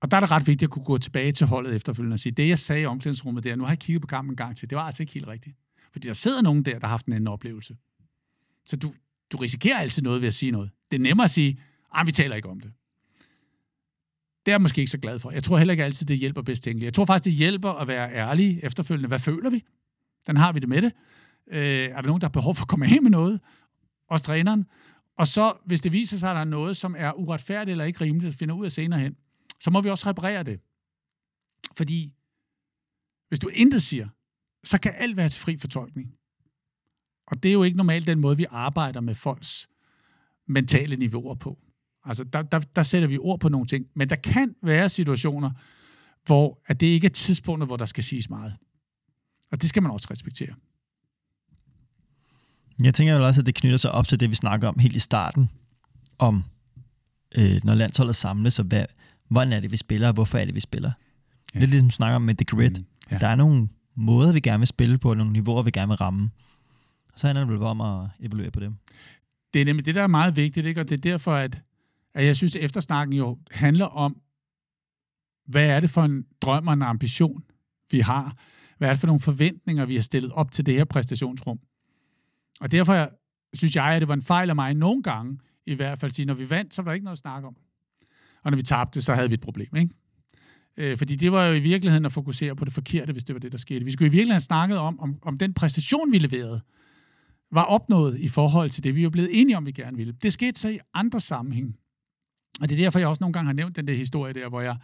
Og 0.00 0.10
der 0.10 0.16
er 0.16 0.20
det 0.20 0.30
ret 0.30 0.46
vigtigt 0.46 0.68
at 0.68 0.70
kunne 0.70 0.84
gå 0.84 0.98
tilbage 0.98 1.32
til 1.32 1.46
holdet 1.46 1.74
efterfølgende 1.74 2.14
og 2.14 2.18
sige, 2.18 2.32
det 2.32 2.48
jeg 2.48 2.58
sagde 2.58 2.82
i 2.82 2.86
omklædningsrummet 2.86 3.44
der, 3.44 3.56
nu 3.56 3.64
har 3.64 3.70
jeg 3.70 3.78
kigget 3.78 4.00
på 4.00 4.06
kampen 4.06 4.32
en 4.32 4.36
gang 4.36 4.56
til, 4.56 4.70
det 4.70 4.76
var 4.76 4.82
altså 4.82 5.02
ikke 5.02 5.12
helt 5.12 5.26
rigtigt. 5.26 5.56
Fordi 5.92 6.08
der 6.08 6.14
sidder 6.14 6.42
nogen 6.42 6.64
der, 6.64 6.78
der 6.78 6.86
har 6.86 6.88
haft 6.88 7.06
en 7.06 7.12
anden 7.12 7.28
oplevelse. 7.28 7.76
Så 8.66 8.76
du, 8.76 8.94
du 9.32 9.36
risikerer 9.36 9.78
altid 9.78 10.02
noget 10.02 10.20
ved 10.20 10.28
at 10.28 10.34
sige 10.34 10.52
noget. 10.52 10.70
Det 10.90 10.96
er 10.96 11.02
nemmere 11.02 11.24
at 11.24 11.30
sige, 11.30 11.60
ah, 11.92 12.06
vi 12.06 12.12
taler 12.12 12.36
ikke 12.36 12.48
om 12.48 12.60
det. 12.60 12.72
Det 14.46 14.52
er 14.52 14.54
jeg 14.54 14.62
måske 14.62 14.80
ikke 14.80 14.90
så 14.90 14.98
glad 14.98 15.18
for. 15.18 15.30
Jeg 15.30 15.42
tror 15.42 15.58
heller 15.58 15.72
ikke 15.72 15.84
altid, 15.84 16.06
det 16.06 16.18
hjælper 16.18 16.42
bedst 16.42 16.64
tænkeligt. 16.64 16.84
Jeg 16.84 16.94
tror 16.94 17.04
faktisk, 17.04 17.24
det 17.24 17.32
hjælper 17.32 17.70
at 17.70 17.88
være 17.88 18.12
ærlig 18.12 18.60
efterfølgende. 18.62 19.08
Hvad 19.08 19.18
føler 19.18 19.50
vi? 19.50 19.64
Den 20.26 20.36
har 20.36 20.52
vi 20.52 20.60
det 20.60 20.68
med 20.68 20.82
det. 20.82 20.92
Øh, 21.50 21.88
er 21.88 22.00
der 22.00 22.06
nogen, 22.06 22.20
der 22.20 22.26
har 22.26 22.32
behov 22.32 22.54
for 22.54 22.62
at 22.62 22.68
komme 22.68 22.86
af 22.86 23.02
med 23.02 23.10
noget? 23.10 23.40
Også 24.08 24.24
træneren. 24.24 24.66
Og 25.18 25.28
så, 25.28 25.52
hvis 25.66 25.80
det 25.80 25.92
viser 25.92 26.16
sig, 26.18 26.30
at 26.30 26.34
der 26.34 26.40
er 26.40 26.44
noget, 26.44 26.76
som 26.76 26.94
er 26.98 27.12
uretfærdigt 27.12 27.70
eller 27.70 27.84
ikke 27.84 28.00
rimeligt, 28.00 28.36
finder 28.36 28.54
ud 28.54 28.64
af 28.64 28.72
senere 28.72 29.00
hen, 29.00 29.16
så 29.60 29.70
må 29.70 29.80
vi 29.80 29.90
også 29.90 30.08
reparere 30.10 30.42
det. 30.42 30.60
Fordi 31.76 32.14
hvis 33.28 33.40
du 33.40 33.48
intet 33.48 33.82
siger, 33.82 34.08
så 34.64 34.80
kan 34.80 34.92
alt 34.96 35.16
være 35.16 35.28
til 35.28 35.40
fri 35.40 35.58
fortolkning. 35.58 36.14
Og 37.26 37.42
det 37.42 37.48
er 37.48 37.52
jo 37.52 37.62
ikke 37.62 37.76
normalt 37.76 38.06
den 38.06 38.20
måde, 38.20 38.36
vi 38.36 38.46
arbejder 38.50 39.00
med 39.00 39.14
folks 39.14 39.68
mentale 40.46 40.96
niveauer 40.96 41.34
på. 41.34 41.58
Altså, 42.04 42.24
der, 42.24 42.42
der, 42.42 42.58
der 42.58 42.82
sætter 42.82 43.08
vi 43.08 43.18
ord 43.18 43.40
på 43.40 43.48
nogle 43.48 43.66
ting. 43.66 43.86
Men 43.94 44.08
der 44.08 44.16
kan 44.16 44.54
være 44.62 44.88
situationer, 44.88 45.50
hvor 46.26 46.62
at 46.66 46.80
det 46.80 46.86
ikke 46.86 47.04
er 47.04 47.10
tidspunktet, 47.10 47.68
hvor 47.68 47.76
der 47.76 47.86
skal 47.86 48.04
siges 48.04 48.30
meget. 48.30 48.56
Og 49.52 49.60
det 49.60 49.68
skal 49.68 49.82
man 49.82 49.92
også 49.92 50.08
respektere. 50.10 50.54
Jeg 52.82 52.94
tænker 52.94 53.14
jo 53.14 53.26
også, 53.26 53.40
at 53.40 53.46
det 53.46 53.54
knytter 53.54 53.76
sig 53.76 53.90
op 53.90 54.08
til 54.08 54.20
det, 54.20 54.30
vi 54.30 54.34
snakker 54.34 54.68
om 54.68 54.78
helt 54.78 54.96
i 54.96 54.98
starten, 54.98 55.50
om 56.18 56.44
øh, 57.34 57.60
når 57.64 57.74
landsholdet 57.74 58.16
samles, 58.16 58.58
og 58.58 58.64
hvad, 58.64 58.84
hvordan 59.28 59.52
er 59.52 59.60
det, 59.60 59.72
vi 59.72 59.76
spiller, 59.76 60.08
og 60.08 60.14
hvorfor 60.14 60.38
er 60.38 60.44
det, 60.44 60.54
vi 60.54 60.60
spiller. 60.60 60.92
Ja. 61.54 61.58
Lidt 61.58 61.70
ligesom 61.70 61.90
snakker 61.90 62.16
om 62.16 62.22
med 62.22 62.34
The 62.34 62.44
Grid. 62.44 62.70
Mm, 62.70 62.84
ja. 63.10 63.18
Der 63.18 63.28
er 63.28 63.34
nogle 63.34 63.68
måder, 63.94 64.32
vi 64.32 64.40
gerne 64.40 64.58
vil 64.58 64.66
spille 64.66 64.98
på, 64.98 65.10
og 65.10 65.16
nogle 65.16 65.32
niveauer, 65.32 65.62
vi 65.62 65.70
gerne 65.70 65.88
vil 65.88 65.96
ramme. 65.96 66.30
Og 67.12 67.18
så 67.18 67.26
handler 67.26 67.44
det 67.44 67.52
vel 67.52 67.62
om 67.62 67.80
at 67.80 68.08
evaluere 68.20 68.50
på 68.50 68.60
dem. 68.60 68.74
Det 69.54 69.60
er 69.60 69.64
nemlig 69.64 69.86
det, 69.86 69.94
der 69.94 70.02
er 70.02 70.06
meget 70.06 70.36
vigtigt, 70.36 70.66
ikke? 70.66 70.80
og 70.80 70.88
det 70.88 70.94
er 70.94 71.00
derfor, 71.00 71.32
at 71.34 71.58
at 72.14 72.26
jeg 72.26 72.36
synes, 72.36 72.56
at 72.56 72.64
eftersnakken 72.64 73.16
jo 73.16 73.38
handler 73.50 73.86
om, 73.86 74.20
hvad 75.46 75.66
er 75.66 75.80
det 75.80 75.90
for 75.90 76.02
en 76.02 76.24
drøm 76.40 76.66
og 76.66 76.74
en 76.74 76.82
ambition, 76.82 77.44
vi 77.90 78.00
har? 78.00 78.36
Hvad 78.78 78.88
er 78.88 78.92
det 78.92 79.00
for 79.00 79.06
nogle 79.06 79.20
forventninger, 79.20 79.86
vi 79.86 79.94
har 79.94 80.02
stillet 80.02 80.32
op 80.32 80.52
til 80.52 80.66
det 80.66 80.74
her 80.74 80.84
præstationsrum? 80.84 81.58
Og 82.60 82.70
derfor 82.70 83.10
synes 83.54 83.76
jeg, 83.76 83.84
at 83.84 84.00
det 84.00 84.08
var 84.08 84.14
en 84.14 84.22
fejl 84.22 84.50
af 84.50 84.54
mig 84.56 84.74
nogle 84.74 85.02
gange, 85.02 85.38
i 85.66 85.74
hvert 85.74 85.98
fald 85.98 86.10
sige, 86.10 86.26
når 86.26 86.34
vi 86.34 86.50
vandt, 86.50 86.74
så 86.74 86.82
var 86.82 86.90
der 86.90 86.94
ikke 86.94 87.04
noget 87.04 87.16
at 87.16 87.20
snakke 87.20 87.48
om. 87.48 87.56
Og 88.42 88.50
når 88.50 88.56
vi 88.56 88.62
tabte, 88.62 89.02
så 89.02 89.14
havde 89.14 89.28
vi 89.28 89.34
et 89.34 89.40
problem, 89.40 89.76
ikke? 89.76 89.94
Øh, 90.76 90.98
fordi 90.98 91.16
det 91.16 91.32
var 91.32 91.46
jo 91.46 91.54
i 91.54 91.60
virkeligheden 91.60 92.06
at 92.06 92.12
fokusere 92.12 92.56
på 92.56 92.64
det 92.64 92.72
forkerte, 92.72 93.12
hvis 93.12 93.24
det 93.24 93.34
var 93.34 93.40
det, 93.40 93.52
der 93.52 93.58
skete. 93.58 93.84
Vi 93.84 93.92
skulle 93.92 94.06
i 94.06 94.10
virkeligheden 94.10 94.32
have 94.32 94.40
snakket 94.40 94.78
om, 94.78 95.00
om, 95.00 95.18
om 95.22 95.38
den 95.38 95.54
præstation, 95.54 96.12
vi 96.12 96.18
leverede, 96.18 96.60
var 97.52 97.64
opnået 97.64 98.20
i 98.20 98.28
forhold 98.28 98.70
til 98.70 98.84
det, 98.84 98.94
vi 98.94 99.04
var 99.04 99.10
blevet 99.10 99.40
enige 99.40 99.56
om, 99.56 99.66
vi 99.66 99.72
gerne 99.72 99.96
ville. 99.96 100.12
Det 100.12 100.32
skete 100.32 100.60
så 100.60 100.68
i 100.68 100.78
andre 100.94 101.20
sammenhæng. 101.20 101.76
Og 102.60 102.68
det 102.68 102.78
er 102.78 102.82
derfor, 102.82 102.98
jeg 102.98 103.08
også 103.08 103.20
nogle 103.20 103.32
gange 103.32 103.46
har 103.46 103.52
nævnt 103.52 103.76
den 103.76 103.88
der 103.88 103.94
historie 103.94 104.32
der, 104.32 104.48
hvor 104.48 104.60
jeg 104.60 104.76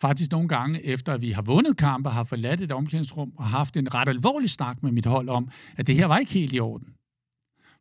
faktisk 0.00 0.30
nogle 0.30 0.48
gange, 0.48 0.84
efter 0.84 1.16
vi 1.16 1.30
har 1.30 1.42
vundet 1.42 1.76
kampe, 1.76 2.10
har 2.10 2.24
forladt 2.24 2.60
et 2.60 2.72
omklædningsrum 2.72 3.32
og 3.36 3.44
haft 3.44 3.76
en 3.76 3.94
ret 3.94 4.08
alvorlig 4.08 4.50
snak 4.50 4.82
med 4.82 4.92
mit 4.92 5.06
hold 5.06 5.28
om, 5.28 5.50
at 5.76 5.86
det 5.86 5.94
her 5.94 6.06
var 6.06 6.18
ikke 6.18 6.32
helt 6.32 6.52
i 6.52 6.60
orden. 6.60 6.88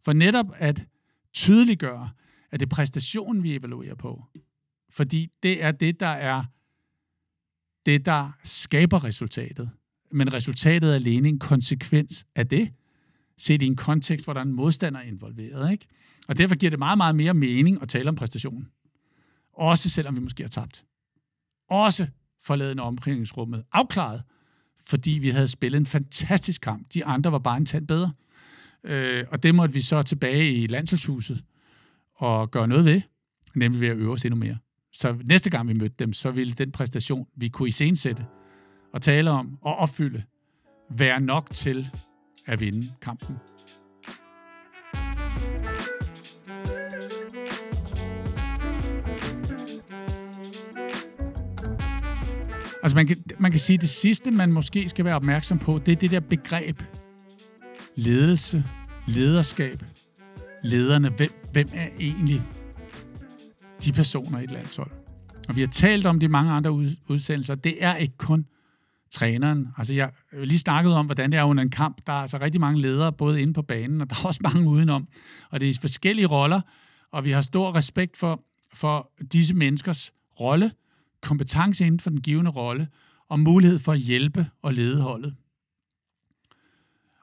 For 0.06 0.14
netop 0.14 0.46
at 0.56 0.86
tydeliggøre, 1.34 2.10
at 2.52 2.60
det 2.60 2.66
er 2.66 2.76
præstationen, 2.76 3.44
vi 3.44 3.56
evaluerer 3.56 3.96
på. 3.96 4.24
Fordi 4.90 5.28
det 5.44 5.64
er 5.64 5.72
det, 5.72 6.00
der 6.00 6.08
er 6.08 6.44
det, 7.86 8.06
der 8.06 8.32
skaber 8.44 9.04
resultatet. 9.04 9.70
Men 10.12 10.34
resultatet 10.34 10.90
er 10.90 10.96
alene 10.96 11.28
en 11.28 11.40
konsekvens 11.40 12.26
af 12.36 12.48
det, 12.48 12.70
set 13.38 13.62
i 13.62 13.66
en 13.66 13.76
kontekst, 13.76 14.26
hvor 14.26 14.34
der 14.34 14.40
er 14.40 14.46
en 14.46 14.54
modstander 14.54 15.02
involveret. 15.02 15.72
Ikke? 15.72 15.88
Og 16.28 16.38
derfor 16.38 16.56
giver 16.56 16.70
det 16.70 16.80
meget, 16.80 16.98
meget 16.98 17.16
mere 17.16 17.34
mening 17.34 17.82
at 17.82 17.90
tale 17.90 18.10
om 18.10 18.16
præstationen. 18.16 18.68
Også 19.58 19.90
selvom 19.90 20.16
vi 20.16 20.20
måske 20.20 20.44
har 20.44 20.50
tabt. 20.50 20.86
Også 21.70 22.08
forladen 22.42 22.80
omklædningsrummet 22.80 23.64
afklaret, 23.72 24.24
fordi 24.86 25.12
vi 25.12 25.30
havde 25.30 25.48
spillet 25.48 25.80
en 25.80 25.86
fantastisk 25.86 26.62
kamp. 26.62 26.94
De 26.94 27.06
andre 27.06 27.32
var 27.32 27.40
bare 27.40 27.58
en 27.58 27.66
tand 27.66 27.88
bedre. 27.88 28.14
Øh, 28.84 29.26
og 29.32 29.44
det 29.44 29.56
måtte 29.56 29.74
vi 29.74 29.82
så 29.82 30.04
tilbage 30.04 30.54
i 30.54 30.68
landsholdshuset 30.68 31.44
og 32.16 32.52
gøre 32.52 32.68
noget 32.68 32.86
ved, 32.86 33.02
nemlig 33.56 33.82
ved 33.82 33.88
at 33.88 33.98
øve 33.98 34.14
os 34.14 34.26
endnu 34.26 34.40
mere. 34.40 34.58
Så 34.94 35.18
næste 35.24 35.50
gang 35.50 35.68
vi 35.68 35.74
mødte 35.74 35.96
dem, 36.00 36.14
så 36.14 36.32
ville 36.32 36.54
den 36.54 36.72
præstation, 36.72 37.28
vi 37.36 37.48
kunne 37.48 37.70
iscenesætte 37.70 38.26
og 38.94 39.02
tale 39.02 39.32
om 39.32 39.58
og 39.62 39.76
opfylde, 39.76 40.24
være 40.90 41.20
nok 41.20 41.50
til 41.54 41.90
at 42.46 42.60
vinde 42.60 42.94
kampen. 43.02 43.38
Altså 52.88 52.96
man 52.96 53.08
kan, 53.08 53.24
man 53.40 53.52
kan 53.52 53.60
sige, 53.60 53.76
at 53.76 53.82
det 53.82 53.90
sidste, 53.90 54.32
man 54.32 54.52
måske 54.52 54.90
skal 54.90 55.06
være 55.06 55.16
opmærksom 55.16 55.60
på, 55.60 55.80
det 55.86 55.92
er 55.92 55.96
det 55.96 56.12
der 56.12 56.20
begreb. 56.20 56.84
Ledelse, 57.96 58.64
lederskab, 59.08 59.84
lederne. 60.64 61.10
Hvem, 61.10 61.30
hvem 61.52 61.70
er 61.74 61.88
egentlig 62.00 62.42
de 63.84 63.92
personer 63.92 64.40
i 64.40 64.44
et 64.44 64.52
landshold? 64.52 64.92
Og 65.50 65.56
vi 65.56 65.62
har 65.62 65.68
talt 65.68 66.06
om 66.06 66.20
de 66.20 66.28
mange 66.28 66.52
andre 66.52 66.72
udsendelser. 67.08 67.56
Det 67.56 67.84
er 67.84 67.96
ikke 67.96 68.18
kun 68.18 68.46
træneren. 69.12 69.68
Altså 69.78 69.94
jeg 69.94 70.10
har 70.34 70.46
lige 70.46 70.60
snakket 70.60 70.94
om, 70.94 71.06
hvordan 71.06 71.32
det 71.32 71.38
er 71.40 71.44
under 71.44 71.64
en 71.64 71.70
kamp. 71.70 71.98
Der 72.08 72.14
er 72.14 72.22
altså 72.22 72.38
rigtig 72.38 72.62
mange 72.62 72.82
ledere, 72.82 73.14
både 73.14 73.42
inde 73.42 73.54
på 73.54 73.62
banen, 73.62 74.02
og 74.02 74.10
der 74.10 74.16
er 74.16 74.28
også 74.28 74.40
mange 74.44 74.70
udenom. 74.70 75.08
Og 75.50 75.60
det 75.60 75.70
er 75.70 75.78
forskellige 75.82 76.28
roller, 76.28 76.62
og 77.12 77.26
vi 77.26 77.32
har 77.32 77.42
stor 77.42 77.76
respekt 77.76 78.18
for, 78.18 78.42
for 78.74 79.12
disse 79.32 79.56
menneskers 79.56 80.12
rolle, 80.40 80.72
kompetence 81.28 81.86
inden 81.86 82.00
for 82.00 82.10
den 82.10 82.22
givende 82.22 82.52
rolle, 82.52 82.88
og 83.30 83.40
mulighed 83.40 83.80
for 83.80 83.92
at 83.92 84.00
hjælpe 84.00 84.50
og 84.62 84.74
lede 84.74 85.02
holdet. 85.02 85.36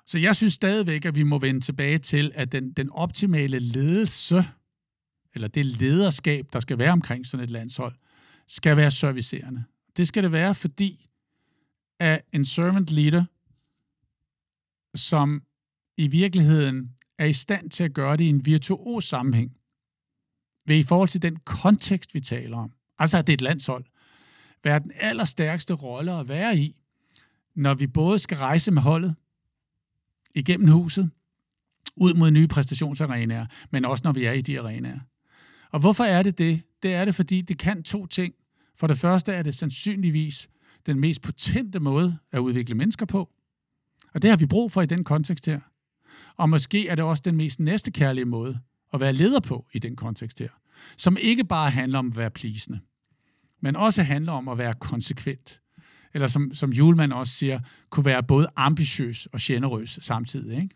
Så 0.06 0.18
jeg 0.18 0.36
synes 0.36 0.54
stadigvæk, 0.54 1.04
at 1.04 1.14
vi 1.14 1.22
må 1.22 1.38
vende 1.38 1.60
tilbage 1.60 1.98
til, 1.98 2.32
at 2.34 2.52
den, 2.52 2.72
den 2.72 2.90
optimale 2.90 3.58
ledelse, 3.58 4.44
eller 5.34 5.48
det 5.48 5.66
lederskab, 5.66 6.46
der 6.52 6.60
skal 6.60 6.78
være 6.78 6.92
omkring 6.92 7.26
sådan 7.26 7.44
et 7.44 7.50
landshold, 7.50 7.94
skal 8.48 8.76
være 8.76 8.90
servicerende. 8.90 9.64
Det 9.96 10.08
skal 10.08 10.22
det 10.22 10.32
være, 10.32 10.54
fordi 10.54 11.08
at 12.00 12.22
en 12.32 12.44
servant 12.44 12.90
leader, 12.90 13.24
som 14.96 15.42
i 15.96 16.08
virkeligheden 16.08 16.90
er 17.18 17.24
i 17.26 17.32
stand 17.32 17.70
til 17.70 17.84
at 17.84 17.94
gøre 17.94 18.16
det 18.16 18.24
i 18.24 18.28
en 18.28 18.46
virtuos 18.46 19.04
sammenhæng, 19.04 19.56
ved 20.66 20.76
i 20.76 20.82
forhold 20.82 21.08
til 21.08 21.22
den 21.22 21.36
kontekst, 21.36 22.14
vi 22.14 22.20
taler 22.20 22.56
om, 22.56 22.72
altså 22.98 23.18
at 23.18 23.26
det 23.26 23.32
er 23.32 23.36
et 23.36 23.40
landshold, 23.40 23.84
være 24.64 24.78
den 24.78 24.92
allerstærkeste 25.00 25.74
rolle 25.74 26.12
at 26.12 26.28
være 26.28 26.56
i, 26.56 26.76
når 27.54 27.74
vi 27.74 27.86
både 27.86 28.18
skal 28.18 28.36
rejse 28.36 28.70
med 28.70 28.82
holdet 28.82 29.14
igennem 30.34 30.68
huset, 30.68 31.10
ud 31.96 32.14
mod 32.14 32.30
nye 32.30 32.48
præstationsarenaer, 32.48 33.46
men 33.70 33.84
også 33.84 34.02
når 34.04 34.12
vi 34.12 34.24
er 34.24 34.32
i 34.32 34.40
de 34.40 34.60
arenaer. 34.60 35.00
Og 35.70 35.80
hvorfor 35.80 36.04
er 36.04 36.22
det 36.22 36.38
det? 36.38 36.62
Det 36.82 36.94
er 36.94 37.04
det, 37.04 37.14
fordi 37.14 37.40
det 37.40 37.58
kan 37.58 37.82
to 37.82 38.06
ting. 38.06 38.34
For 38.76 38.86
det 38.86 38.98
første 38.98 39.32
er 39.32 39.42
det 39.42 39.54
sandsynligvis 39.54 40.48
den 40.86 41.00
mest 41.00 41.22
potente 41.22 41.80
måde 41.80 42.18
at 42.32 42.38
udvikle 42.38 42.74
mennesker 42.74 43.06
på. 43.06 43.30
Og 44.14 44.22
det 44.22 44.30
har 44.30 44.36
vi 44.36 44.46
brug 44.46 44.72
for 44.72 44.82
i 44.82 44.86
den 44.86 45.04
kontekst 45.04 45.46
her. 45.46 45.60
Og 46.36 46.48
måske 46.48 46.88
er 46.88 46.94
det 46.94 47.04
også 47.04 47.22
den 47.24 47.36
mest 47.36 47.60
næstekærlige 47.60 48.24
måde 48.24 48.60
at 48.92 49.00
være 49.00 49.12
leder 49.12 49.40
på 49.40 49.66
i 49.72 49.78
den 49.78 49.96
kontekst 49.96 50.38
her. 50.38 50.48
Som 50.96 51.16
ikke 51.20 51.44
bare 51.44 51.70
handler 51.70 51.98
om 51.98 52.08
at 52.08 52.16
være 52.16 52.30
plisende, 52.30 52.80
men 53.64 53.76
også 53.76 54.02
handler 54.02 54.32
om 54.32 54.48
at 54.48 54.58
være 54.58 54.74
konsekvent. 54.74 55.60
Eller 56.14 56.28
som, 56.28 56.54
som 56.54 56.72
Julemand 56.72 57.12
også 57.12 57.32
siger, 57.32 57.60
kunne 57.90 58.04
være 58.04 58.22
både 58.22 58.48
ambitiøs 58.56 59.26
og 59.26 59.38
generøs 59.42 59.98
samtidig. 60.02 60.62
Ikke? 60.62 60.74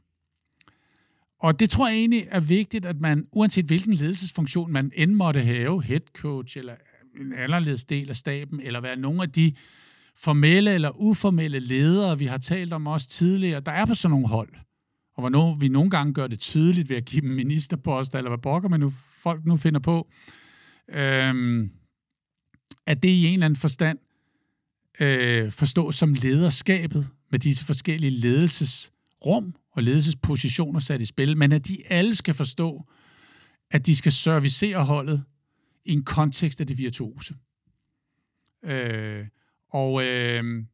Og 1.40 1.60
det 1.60 1.70
tror 1.70 1.88
jeg 1.88 1.96
egentlig 1.96 2.24
er 2.30 2.40
vigtigt, 2.40 2.86
at 2.86 3.00
man, 3.00 3.26
uanset 3.32 3.64
hvilken 3.64 3.92
ledelsesfunktion 3.94 4.72
man 4.72 4.92
end 4.94 5.12
måtte 5.12 5.42
have, 5.42 5.82
head 5.82 6.00
coach 6.16 6.58
eller 6.58 6.74
en 7.20 7.32
anderledes 7.32 7.84
del 7.84 8.08
af 8.08 8.16
staben, 8.16 8.60
eller 8.60 8.80
være 8.80 8.96
nogle 8.96 9.22
af 9.22 9.30
de 9.30 9.52
formelle 10.16 10.74
eller 10.74 11.00
uformelle 11.00 11.58
ledere, 11.58 12.18
vi 12.18 12.26
har 12.26 12.38
talt 12.38 12.72
om 12.72 12.86
også 12.86 13.08
tidligere, 13.08 13.60
der 13.60 13.72
er 13.72 13.86
på 13.86 13.94
sådan 13.94 14.10
nogle 14.10 14.28
hold. 14.28 14.54
Og 15.16 15.30
hvor 15.30 15.54
vi 15.54 15.68
nogle 15.68 15.90
gange 15.90 16.14
gør 16.14 16.26
det 16.26 16.38
tydeligt 16.38 16.88
ved 16.88 16.96
at 16.96 17.04
give 17.04 17.22
dem 17.22 17.30
ministerposter, 17.30 18.18
eller 18.18 18.30
hvad 18.30 18.38
bokker 18.38 18.68
man 18.68 18.80
nu, 18.80 18.92
folk 19.22 19.44
nu 19.44 19.56
finder 19.56 19.80
på, 19.80 20.08
øhm, 20.88 21.70
at 22.86 23.02
det 23.02 23.08
i 23.08 23.26
en 23.26 23.32
eller 23.32 23.46
anden 23.46 23.60
forstand 23.60 23.98
øh, 25.00 25.52
forstås 25.52 25.96
som 25.96 26.14
lederskabet 26.14 27.10
med 27.30 27.38
disse 27.38 27.64
forskellige 27.64 28.10
ledelsesrum 28.10 29.54
og 29.70 29.82
ledelsespositioner 29.82 30.80
sat 30.80 31.00
i 31.00 31.06
spil, 31.06 31.36
men 31.36 31.52
at 31.52 31.66
de 31.66 31.78
alle 31.86 32.14
skal 32.14 32.34
forstå, 32.34 32.84
at 33.70 33.86
de 33.86 33.96
skal 33.96 34.12
servicere 34.12 34.84
holdet 34.84 35.24
i 35.84 35.92
en 35.92 36.04
kontekst 36.04 36.60
af 36.60 36.66
det 36.66 36.78
virtuose. 36.78 37.34
Øh, 38.64 39.26
og, 39.70 40.04
øh, 40.04 40.64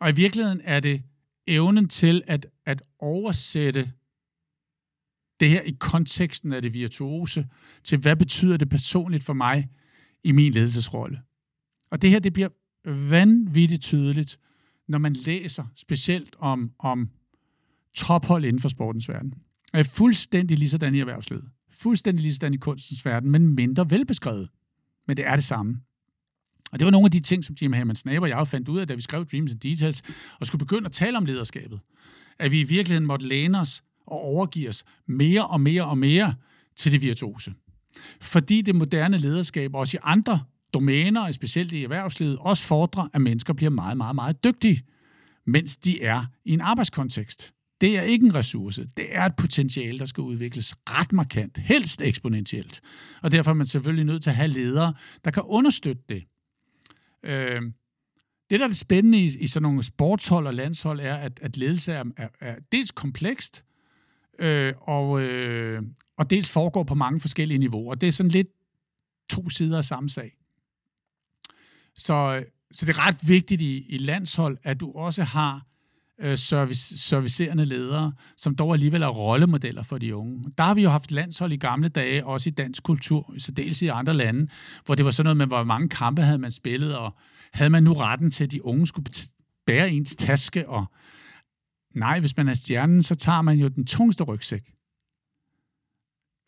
og 0.00 0.10
i 0.10 0.14
virkeligheden 0.14 0.60
er 0.64 0.80
det 0.80 1.02
evnen 1.46 1.88
til 1.88 2.22
at, 2.26 2.46
at 2.66 2.82
oversætte 2.98 3.92
det 5.40 5.48
her 5.48 5.60
i 5.60 5.76
konteksten 5.80 6.52
af 6.52 6.62
det 6.62 6.72
virtuose 6.72 7.48
til, 7.84 7.98
hvad 7.98 8.16
betyder 8.16 8.56
det 8.56 8.68
personligt 8.68 9.24
for 9.24 9.32
mig 9.32 9.68
i 10.24 10.32
min 10.32 10.52
ledelsesrolle. 10.52 11.20
Og 11.90 12.02
det 12.02 12.10
her, 12.10 12.18
det 12.18 12.32
bliver 12.32 12.48
vanvittigt 12.84 13.82
tydeligt, 13.82 14.38
når 14.88 14.98
man 14.98 15.12
læser 15.12 15.64
specielt 15.76 16.36
om, 16.38 16.72
om 16.78 17.10
tophold 17.94 18.44
inden 18.44 18.62
for 18.62 18.68
sportens 18.68 19.08
verden. 19.08 19.34
Er 19.72 19.82
fuldstændig 19.82 20.58
ligesådan 20.58 20.94
i 20.94 21.00
erhvervslivet. 21.00 21.44
Fuldstændig 21.70 22.22
ligesådan 22.22 22.54
i 22.54 22.56
kunstens 22.56 23.04
verden, 23.04 23.30
men 23.30 23.54
mindre 23.54 23.90
velbeskrevet. 23.90 24.48
Men 25.06 25.16
det 25.16 25.26
er 25.26 25.36
det 25.36 25.44
samme. 25.44 25.80
Og 26.72 26.78
det 26.78 26.84
var 26.84 26.90
nogle 26.90 27.04
af 27.04 27.10
de 27.10 27.20
ting, 27.20 27.44
som 27.44 27.56
Jim 27.62 27.72
Hammond 27.72 27.96
Snape 27.96 28.20
og 28.20 28.28
jeg 28.28 28.48
fandt 28.48 28.68
ud 28.68 28.78
af, 28.78 28.88
da 28.88 28.94
vi 28.94 29.02
skrev 29.02 29.26
Dreams 29.26 29.52
and 29.52 29.60
Details, 29.60 30.02
og 30.40 30.46
skulle 30.46 30.58
begynde 30.58 30.86
at 30.86 30.92
tale 30.92 31.16
om 31.16 31.24
lederskabet. 31.24 31.80
At 32.38 32.50
vi 32.50 32.60
i 32.60 32.64
virkeligheden 32.64 33.06
måtte 33.06 33.26
læne 33.26 33.60
os 33.60 33.82
og 34.06 34.20
overgive 34.20 34.68
os 34.68 34.84
mere 35.06 35.46
og 35.46 35.60
mere 35.60 35.84
og 35.84 35.98
mere 35.98 36.34
til 36.76 36.92
det 36.92 37.02
virtuose. 37.02 37.54
Fordi 38.20 38.62
det 38.62 38.74
moderne 38.74 39.18
lederskab 39.18 39.74
også 39.74 39.96
i 39.96 40.00
andre 40.02 40.40
domæner, 40.74 41.32
specielt 41.32 41.72
i 41.72 41.84
erhvervslivet, 41.84 42.38
også 42.40 42.66
fordrer, 42.66 43.08
at 43.14 43.20
mennesker 43.20 43.52
bliver 43.52 43.70
meget, 43.70 43.96
meget, 43.96 44.14
meget 44.14 44.44
dygtige, 44.44 44.82
mens 45.46 45.76
de 45.76 46.02
er 46.02 46.24
i 46.44 46.52
en 46.52 46.60
arbejdskontekst. 46.60 47.52
Det 47.80 47.98
er 47.98 48.02
ikke 48.02 48.26
en 48.26 48.34
ressource. 48.34 48.88
Det 48.96 49.06
er 49.10 49.24
et 49.24 49.36
potentiale, 49.36 49.98
der 49.98 50.06
skal 50.06 50.20
udvikles 50.20 50.74
ret 50.90 51.12
markant, 51.12 51.58
helst 51.58 52.00
eksponentielt. 52.00 52.80
Og 53.22 53.32
derfor 53.32 53.50
er 53.50 53.54
man 53.54 53.66
selvfølgelig 53.66 54.04
nødt 54.04 54.22
til 54.22 54.30
at 54.30 54.36
have 54.36 54.48
ledere, 54.48 54.94
der 55.24 55.30
kan 55.30 55.42
understøtte 55.46 56.02
det. 56.08 56.24
Øh, 57.22 57.62
det, 58.50 58.60
der 58.60 58.64
er 58.64 58.68
det 58.68 58.76
spændende 58.76 59.18
i, 59.18 59.38
i 59.38 59.46
sådan 59.46 59.62
nogle 59.62 59.82
sportshold 59.82 60.46
og 60.46 60.54
landshold, 60.54 61.00
er, 61.00 61.14
at, 61.14 61.40
at 61.42 61.56
ledelse 61.56 61.92
er, 61.92 62.04
er, 62.16 62.28
er 62.40 62.56
dels 62.72 62.92
komplekst, 62.92 63.64
øh, 64.38 64.74
og, 64.80 65.22
øh, 65.22 65.82
og 66.18 66.30
dels 66.30 66.50
foregår 66.52 66.84
på 66.84 66.94
mange 66.94 67.20
forskellige 67.20 67.58
niveauer. 67.58 67.94
Det 67.94 68.08
er 68.08 68.12
sådan 68.12 68.30
lidt 68.30 68.48
to 69.30 69.50
sider 69.50 69.78
af 69.78 69.84
samme 69.84 70.08
sag. 70.08 70.32
Så, 71.96 72.44
så 72.72 72.86
det 72.86 72.96
er 72.96 73.06
ret 73.06 73.28
vigtigt 73.28 73.60
i, 73.60 73.86
i 73.88 73.98
landshold, 73.98 74.58
at 74.62 74.80
du 74.80 74.92
også 74.92 75.22
har 75.22 75.66
øh, 76.20 76.38
service, 76.38 76.98
servicerende 76.98 77.64
ledere, 77.64 78.12
som 78.36 78.54
dog 78.54 78.72
alligevel 78.72 79.02
er 79.02 79.08
rollemodeller 79.08 79.82
for 79.82 79.98
de 79.98 80.16
unge. 80.16 80.44
Der 80.58 80.64
har 80.64 80.74
vi 80.74 80.82
jo 80.82 80.90
haft 80.90 81.10
landshold 81.10 81.52
i 81.52 81.56
gamle 81.56 81.88
dage, 81.88 82.26
også 82.26 82.48
i 82.48 82.52
dansk 82.52 82.82
kultur, 82.82 83.34
så 83.38 83.52
dels 83.52 83.82
i 83.82 83.86
andre 83.86 84.14
lande, 84.14 84.48
hvor 84.84 84.94
det 84.94 85.04
var 85.04 85.10
sådan 85.10 85.24
noget 85.24 85.36
med, 85.36 85.46
hvor 85.46 85.64
mange 85.64 85.88
kampe 85.88 86.22
havde 86.22 86.38
man 86.38 86.52
spillet, 86.52 86.96
og 86.96 87.16
havde 87.52 87.70
man 87.70 87.82
nu 87.82 87.92
retten 87.92 88.30
til, 88.30 88.44
at 88.44 88.50
de 88.50 88.64
unge 88.64 88.86
skulle 88.86 89.10
bære 89.66 89.90
ens 89.90 90.16
taske, 90.16 90.68
og 90.68 90.86
nej, 91.94 92.20
hvis 92.20 92.36
man 92.36 92.48
er 92.48 92.54
stjernen, 92.54 93.02
så 93.02 93.14
tager 93.14 93.42
man 93.42 93.58
jo 93.58 93.68
den 93.68 93.86
tungeste 93.86 94.24
rygsæk 94.24 94.74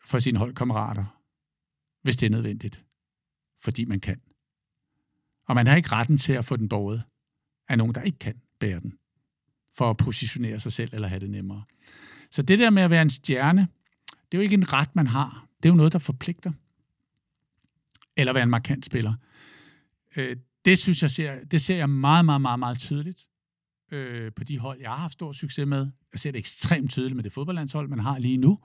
for 0.05 0.19
sine 0.19 0.37
holdkammerater, 0.37 1.05
hvis 2.01 2.17
det 2.17 2.25
er 2.25 2.29
nødvendigt, 2.29 2.85
fordi 3.59 3.85
man 3.85 3.99
kan. 3.99 4.21
Og 5.47 5.55
man 5.55 5.67
har 5.67 5.75
ikke 5.75 5.91
retten 5.91 6.17
til 6.17 6.33
at 6.33 6.45
få 6.45 6.55
den 6.55 6.69
båret 6.69 7.03
af 7.67 7.77
nogen, 7.77 7.95
der 7.95 8.01
ikke 8.01 8.19
kan 8.19 8.41
bære 8.59 8.79
den, 8.79 8.97
for 9.73 9.89
at 9.89 9.97
positionere 9.97 10.59
sig 10.59 10.73
selv 10.73 10.93
eller 10.93 11.07
have 11.07 11.19
det 11.19 11.29
nemmere. 11.29 11.63
Så 12.31 12.41
det 12.41 12.59
der 12.59 12.69
med 12.69 12.83
at 12.83 12.89
være 12.89 13.01
en 13.01 13.09
stjerne, 13.09 13.67
det 14.11 14.37
er 14.37 14.37
jo 14.37 14.41
ikke 14.41 14.53
en 14.53 14.73
ret, 14.73 14.95
man 14.95 15.07
har. 15.07 15.47
Det 15.57 15.69
er 15.69 15.73
jo 15.73 15.77
noget, 15.77 15.93
der 15.93 15.99
forpligter. 15.99 16.51
Eller 18.17 18.33
være 18.33 18.43
en 18.43 18.49
markant 18.49 18.85
spiller. 18.85 19.13
Øh, 20.15 20.35
det 20.65 20.79
synes 20.79 21.01
jeg 21.01 21.11
ser, 21.11 21.43
det 21.43 21.61
ser 21.61 21.75
jeg 21.75 21.89
meget, 21.89 22.25
meget, 22.25 22.41
meget, 22.41 22.59
meget 22.59 22.79
tydeligt 22.79 23.30
øh, 23.91 24.31
på 24.35 24.43
de 24.43 24.59
hold, 24.59 24.79
jeg 24.81 24.89
har 24.89 24.97
haft 24.97 25.13
stor 25.13 25.31
succes 25.31 25.65
med. 25.67 25.87
Jeg 26.13 26.19
ser 26.19 26.31
det 26.31 26.39
ekstremt 26.39 26.91
tydeligt 26.91 27.15
med 27.15 27.23
det 27.23 27.33
fodboldlandshold, 27.33 27.87
man 27.87 27.99
har 27.99 28.19
lige 28.19 28.37
nu, 28.37 28.59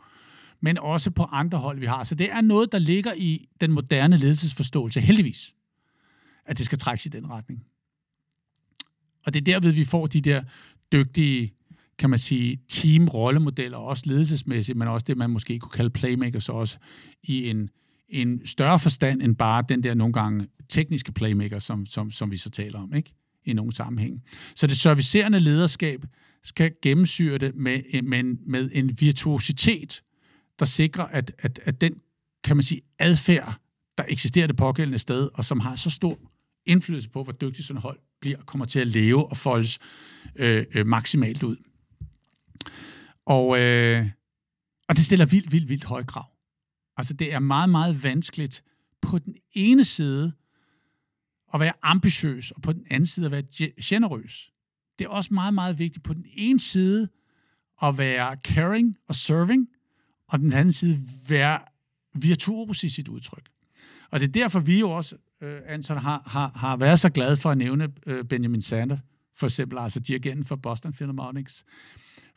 men 0.61 0.79
også 0.79 1.11
på 1.11 1.23
andre 1.23 1.59
hold, 1.59 1.79
vi 1.79 1.87
har. 1.87 2.05
Så 2.05 2.15
det 2.15 2.33
er 2.33 2.41
noget, 2.41 2.73
der 2.73 2.79
ligger 2.79 3.13
i 3.17 3.49
den 3.61 3.73
moderne 3.73 4.17
ledelsesforståelse, 4.17 5.01
heldigvis 5.01 5.55
at 6.47 6.59
det 6.59 6.67
skal 6.67 6.79
trækkes 6.79 7.07
i 7.07 7.09
den 7.09 7.31
retning. 7.31 7.65
Og 9.27 9.35
det 9.35 9.41
er 9.41 9.45
derved, 9.45 9.73
vi 9.73 9.85
får 9.85 10.07
de 10.07 10.21
der 10.21 10.43
dygtige, 10.93 11.53
kan 11.99 12.11
man 12.11 12.19
sige, 12.19 12.61
team-rollemodeller, 12.69 13.79
også 13.79 14.03
ledelsesmæssigt, 14.07 14.79
men 14.79 14.89
også 14.89 15.05
det, 15.05 15.17
man 15.17 15.31
måske 15.31 15.59
kunne 15.59 15.71
kalde 15.71 15.91
playmakers 15.91 16.49
også, 16.49 16.79
i 17.23 17.51
en, 17.51 17.71
en 18.09 18.47
større 18.47 18.79
forstand 18.79 19.23
end 19.23 19.37
bare 19.37 19.65
den 19.69 19.83
der 19.83 19.95
nogle 19.95 20.13
gange 20.13 20.49
tekniske 20.69 21.13
playmaker, 21.13 21.59
som, 21.59 21.87
som, 21.87 22.11
som 22.11 22.31
vi 22.31 22.37
så 22.37 22.51
taler 22.51 22.79
om, 22.79 22.95
ikke? 22.95 23.15
I 23.47 23.53
nogle 23.53 23.73
sammenhæng. 23.73 24.23
Så 24.55 24.67
det 24.67 24.77
servicerende 24.77 25.41
lederskab 25.41 26.05
skal 26.43 26.73
gennemsyre 26.83 27.39
det 27.39 27.55
med, 27.55 27.83
øh, 27.95 28.05
med, 28.05 28.23
med 28.47 28.71
en 28.73 29.01
virtuositet, 29.01 30.03
der 30.59 30.65
sikrer, 30.65 31.05
at, 31.05 31.33
at, 31.39 31.61
at 31.65 31.81
den, 31.81 31.95
kan 32.45 32.57
man 32.57 32.63
sige, 32.63 32.81
adfærd, 32.99 33.61
der 33.99 34.05
eksisterer 34.09 34.47
det 34.47 34.57
pågældende 34.57 34.99
sted, 34.99 35.29
og 35.35 35.45
som 35.45 35.61
har 35.61 35.77
så 35.77 35.91
stor 35.91 36.19
indflydelse 36.67 37.11
på, 37.11 37.23
hvor 37.23 37.33
dygtigt 37.33 37.67
sådan 37.67 37.83
hold 37.83 37.99
bliver, 38.21 38.39
kommer 38.43 38.65
til 38.65 38.79
at 38.79 38.87
leve 38.87 39.27
og 39.27 39.37
foldes 39.37 39.79
øh, 40.37 40.65
øh, 40.75 40.87
maksimalt 40.87 41.43
ud. 41.43 41.57
Og, 43.27 43.61
øh, 43.61 44.07
og 44.89 44.97
det 44.97 45.05
stiller 45.05 45.27
vildt, 45.27 45.53
vildt, 45.53 45.69
vildt 45.69 45.85
høje 45.85 46.05
krav. 46.05 46.27
Altså 46.97 47.15
det 47.15 47.33
er 47.33 47.39
meget, 47.39 47.71
meget 47.71 48.03
vanskeligt 48.03 48.65
på 49.03 49.19
den 49.19 49.35
ene 49.55 49.85
side 49.85 50.33
at 51.55 51.61
være 51.61 51.73
ambitiøs, 51.83 52.51
og 52.51 52.63
på 52.63 52.73
den 52.73 52.87
anden 52.91 53.07
side 53.07 53.27
at 53.27 53.33
være 53.33 53.43
generøs. 53.83 54.53
Det 54.99 55.05
er 55.05 55.09
også 55.09 55.35
meget, 55.35 55.55
meget 55.55 55.79
vigtigt 55.79 56.05
på 56.05 56.15
den 56.15 56.25
ene 56.35 56.61
side 56.61 57.09
at 57.83 57.99
være 57.99 58.37
caring 58.45 58.97
og 59.09 59.15
serving, 59.15 59.69
og 60.29 60.39
den 60.39 60.53
anden 60.53 60.73
side 60.73 60.99
være 61.29 61.61
virtuos 62.15 62.85
i 62.85 62.89
sit 62.89 63.09
udtryk. 63.09 63.49
Og 64.11 64.21
det 64.21 64.29
er 64.29 64.33
derfor, 64.33 64.61
vi 64.61 64.81
jo 64.81 64.91
også, 64.91 65.17
øh, 65.41 65.61
Anton, 65.67 65.97
har, 65.97 66.23
har, 66.27 66.53
har 66.55 66.77
været 66.77 67.01
så 67.01 67.11
glade 67.11 67.37
for 67.37 67.51
at 67.51 67.59
nævne 67.59 67.89
øh, 68.07 68.25
Benjamin 68.25 68.63
Sander, 68.63 68.99
for 69.35 69.47
eksempel, 69.47 69.79
altså 69.79 70.01
dirigenten 70.01 70.45
for 70.45 70.57
Boston 70.57 70.93
Philharmonics. 70.93 71.65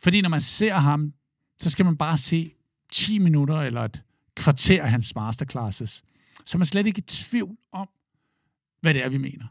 Fordi 0.04 0.22
når 0.22 0.30
man 0.30 0.42
ser 0.42 0.74
ham, 0.74 1.14
så 1.60 1.70
skal 1.70 1.86
man 1.86 1.98
bare 1.98 2.18
se 2.18 2.54
10 2.92 3.20
minutter 3.20 3.62
eller 3.62 3.82
et 3.82 4.02
kvarter 4.36 4.84
af 4.84 4.90
hans 4.90 5.16
masterclasses. 5.16 6.04
Så 6.46 6.58
man 6.58 6.68
slet 6.68 6.88
ikke 6.88 7.00
i 7.00 7.02
tvivl 7.02 7.58
om, 7.72 7.90
hvad 8.82 8.94
det 8.94 9.06
er, 9.06 9.10
vi 9.10 9.18
mener. 9.18 9.46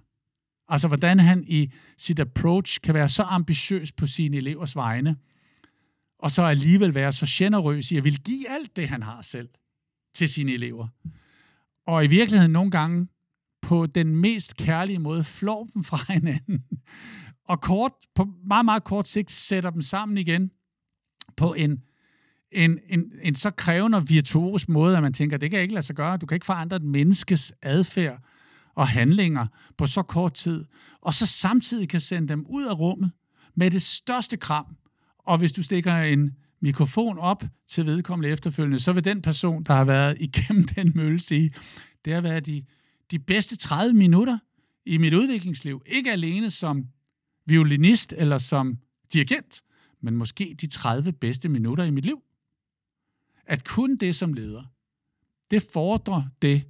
Altså, 0.68 0.89
hvordan 0.89 1.18
han 1.18 1.45
i 1.47 1.72
sit 1.99 2.18
approach 2.18 2.81
kan 2.81 2.95
være 2.95 3.09
så 3.09 3.22
ambitiøs 3.22 3.93
på 3.93 4.07
sine 4.07 4.37
elevers 4.37 4.76
vegne, 4.76 5.16
og 6.18 6.31
så 6.31 6.43
alligevel 6.43 6.95
være 6.95 7.12
så 7.12 7.26
generøs 7.29 7.91
i 7.91 7.97
at 7.97 8.05
vil 8.05 8.20
give 8.20 8.51
alt 8.51 8.76
det, 8.76 8.89
han 8.89 9.03
har 9.03 9.22
selv, 9.22 9.49
til 10.14 10.29
sine 10.29 10.53
elever. 10.53 10.89
Og 11.87 12.05
i 12.05 12.07
virkeligheden 12.07 12.53
nogle 12.53 12.70
gange 12.70 13.09
på 13.62 13.87
den 13.87 14.16
mest 14.16 14.57
kærlige 14.57 14.99
måde 14.99 15.24
flår 15.24 15.68
dem 15.74 15.85
fra 15.85 15.99
hinanden, 16.14 16.64
og 17.45 17.61
kort, 17.61 17.93
på 18.14 18.26
meget, 18.47 18.64
meget 18.64 18.85
kort 18.85 19.09
sigt 19.09 19.31
sætter 19.31 19.70
dem 19.70 19.81
sammen 19.81 20.18
igen 20.18 20.51
på 21.37 21.55
en, 21.55 21.83
en, 22.53 22.79
en, 22.89 23.12
en 23.22 23.35
så 23.35 23.51
krævende 23.51 23.99
og 23.99 24.09
virtuos 24.09 24.68
måde, 24.68 24.97
at 24.97 25.03
man 25.03 25.12
tænker, 25.12 25.37
det 25.37 25.51
kan 25.51 25.61
ikke 25.61 25.74
lade 25.74 25.87
sig 25.87 25.97
gøre. 25.97 26.16
Du 26.16 26.26
kan 26.26 26.37
ikke 26.37 26.47
forandre 26.47 26.76
et 26.76 26.83
menneskes 26.83 27.53
adfærd 27.62 28.22
og 28.79 28.89
handlinger 28.89 29.47
på 29.76 29.87
så 29.87 30.03
kort 30.03 30.35
tid, 30.35 30.64
og 31.01 31.14
så 31.14 31.26
samtidig 31.26 31.89
kan 31.89 32.01
sende 32.01 32.29
dem 32.29 32.47
ud 32.49 32.64
af 32.64 32.79
rummet 32.79 33.11
med 33.55 33.70
det 33.70 33.83
største 33.83 34.37
kram. 34.37 34.76
Og 35.18 35.39
hvis 35.39 35.53
du 35.53 35.62
stikker 35.62 35.95
en 35.95 36.37
mikrofon 36.61 37.18
op 37.18 37.45
til 37.66 37.87
vedkommende 37.87 38.29
efterfølgende, 38.29 38.81
så 38.81 38.93
vil 38.93 39.05
den 39.05 39.22
person, 39.22 39.64
der 39.64 39.74
har 39.74 39.85
været 39.85 40.16
igennem 40.20 40.64
den 40.76 40.93
mølle, 40.95 41.20
sige, 41.20 41.55
det 42.05 42.12
har 42.12 42.20
været 42.20 42.47
de, 42.47 42.64
de 43.11 43.18
bedste 43.18 43.57
30 43.57 43.95
minutter 43.95 44.39
i 44.87 44.99
mit 44.99 45.14
udviklingsliv. 45.14 45.83
Ikke 45.87 46.12
alene 46.12 46.51
som 46.51 46.85
violinist 47.47 48.14
eller 48.16 48.39
som 48.39 48.79
dirigent, 49.12 49.62
men 50.03 50.16
måske 50.16 50.57
de 50.61 50.66
30 50.66 51.12
bedste 51.12 51.49
minutter 51.49 51.85
i 51.85 51.91
mit 51.91 52.05
liv. 52.05 52.22
At 53.47 53.64
kun 53.64 53.97
det 53.97 54.16
som 54.16 54.33
leder, 54.33 54.64
det 55.51 55.62
fordrer 55.72 56.22
det 56.43 56.64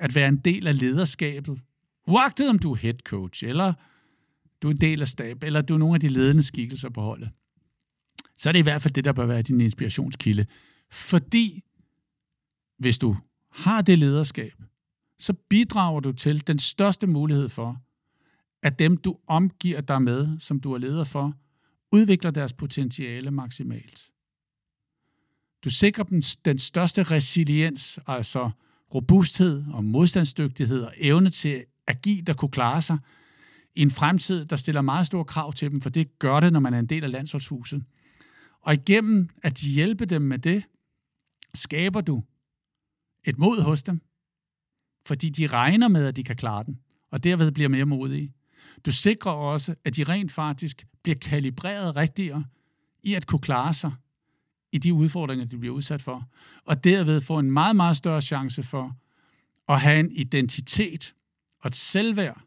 at 0.00 0.14
være 0.14 0.28
en 0.28 0.36
del 0.36 0.66
af 0.66 0.78
lederskabet. 0.78 1.60
Uagtet 2.06 2.48
om 2.48 2.58
du 2.58 2.72
er 2.72 2.76
head 2.76 2.94
coach, 2.94 3.44
eller 3.44 3.72
du 4.62 4.68
er 4.68 4.72
en 4.72 4.80
del 4.80 5.00
af 5.00 5.08
stab, 5.08 5.44
eller 5.44 5.62
du 5.62 5.74
er 5.74 5.78
nogle 5.78 5.94
af 5.94 6.00
de 6.00 6.08
ledende 6.08 6.42
skikkelser 6.42 6.88
på 6.88 7.00
holdet. 7.00 7.30
Så 8.36 8.48
er 8.48 8.52
det 8.52 8.58
i 8.58 8.62
hvert 8.62 8.82
fald 8.82 8.94
det, 8.94 9.04
der 9.04 9.12
bør 9.12 9.26
være 9.26 9.42
din 9.42 9.60
inspirationskilde. 9.60 10.46
Fordi 10.90 11.64
hvis 12.78 12.98
du 12.98 13.16
har 13.50 13.82
det 13.82 13.98
lederskab, 13.98 14.62
så 15.18 15.32
bidrager 15.32 16.00
du 16.00 16.12
til 16.12 16.46
den 16.46 16.58
største 16.58 17.06
mulighed 17.06 17.48
for, 17.48 17.82
at 18.62 18.78
dem, 18.78 18.96
du 18.96 19.16
omgiver 19.26 19.80
dig 19.80 20.02
med, 20.02 20.40
som 20.40 20.60
du 20.60 20.72
er 20.72 20.78
leder 20.78 21.04
for, 21.04 21.34
udvikler 21.92 22.30
deres 22.30 22.52
potentiale 22.52 23.30
maksimalt. 23.30 24.10
Du 25.64 25.70
sikrer 25.70 26.04
dem 26.04 26.22
den 26.44 26.58
største 26.58 27.02
resiliens, 27.02 27.98
altså 28.06 28.50
robusthed 28.94 29.64
og 29.72 29.84
modstandsdygtighed 29.84 30.82
og 30.82 30.92
evne 30.96 31.30
til 31.30 31.64
at 31.86 32.02
give, 32.02 32.22
der 32.22 32.34
kunne 32.34 32.50
klare 32.50 32.82
sig 32.82 32.98
i 33.74 33.82
en 33.82 33.90
fremtid, 33.90 34.44
der 34.44 34.56
stiller 34.56 34.80
meget 34.80 35.06
store 35.06 35.24
krav 35.24 35.52
til 35.52 35.70
dem, 35.70 35.80
for 35.80 35.90
det 35.90 36.18
gør 36.18 36.40
det, 36.40 36.52
når 36.52 36.60
man 36.60 36.74
er 36.74 36.78
en 36.78 36.86
del 36.86 37.04
af 37.04 37.10
landsholdshuset. 37.10 37.84
Og 38.60 38.74
igennem 38.74 39.28
at 39.42 39.54
hjælpe 39.54 40.06
dem 40.06 40.22
med 40.22 40.38
det, 40.38 40.62
skaber 41.54 42.00
du 42.00 42.22
et 43.24 43.38
mod 43.38 43.62
hos 43.62 43.82
dem, 43.82 44.00
fordi 45.06 45.28
de 45.28 45.46
regner 45.46 45.88
med, 45.88 46.06
at 46.06 46.16
de 46.16 46.24
kan 46.24 46.36
klare 46.36 46.64
den, 46.64 46.80
og 47.10 47.24
derved 47.24 47.52
bliver 47.52 47.68
mere 47.68 47.84
modige. 47.84 48.34
Du 48.86 48.92
sikrer 48.92 49.32
også, 49.32 49.74
at 49.84 49.96
de 49.96 50.04
rent 50.04 50.32
faktisk 50.32 50.86
bliver 51.02 51.18
kalibreret 51.18 51.96
rigtigere 51.96 52.44
i 53.02 53.14
at 53.14 53.26
kunne 53.26 53.40
klare 53.40 53.74
sig 53.74 53.92
i 54.72 54.78
de 54.78 54.94
udfordringer, 54.94 55.44
de 55.44 55.58
bliver 55.58 55.74
udsat 55.74 56.02
for, 56.02 56.28
og 56.64 56.84
derved 56.84 57.20
få 57.20 57.38
en 57.38 57.50
meget, 57.50 57.76
meget 57.76 57.96
større 57.96 58.22
chance 58.22 58.62
for 58.62 58.96
at 59.68 59.80
have 59.80 60.00
en 60.00 60.10
identitet 60.12 61.14
og 61.60 61.68
et 61.68 61.76
selvværd, 61.76 62.40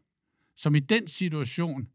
som 0.56 0.74
i 0.74 0.80
den 0.80 1.08
situation 1.08 1.88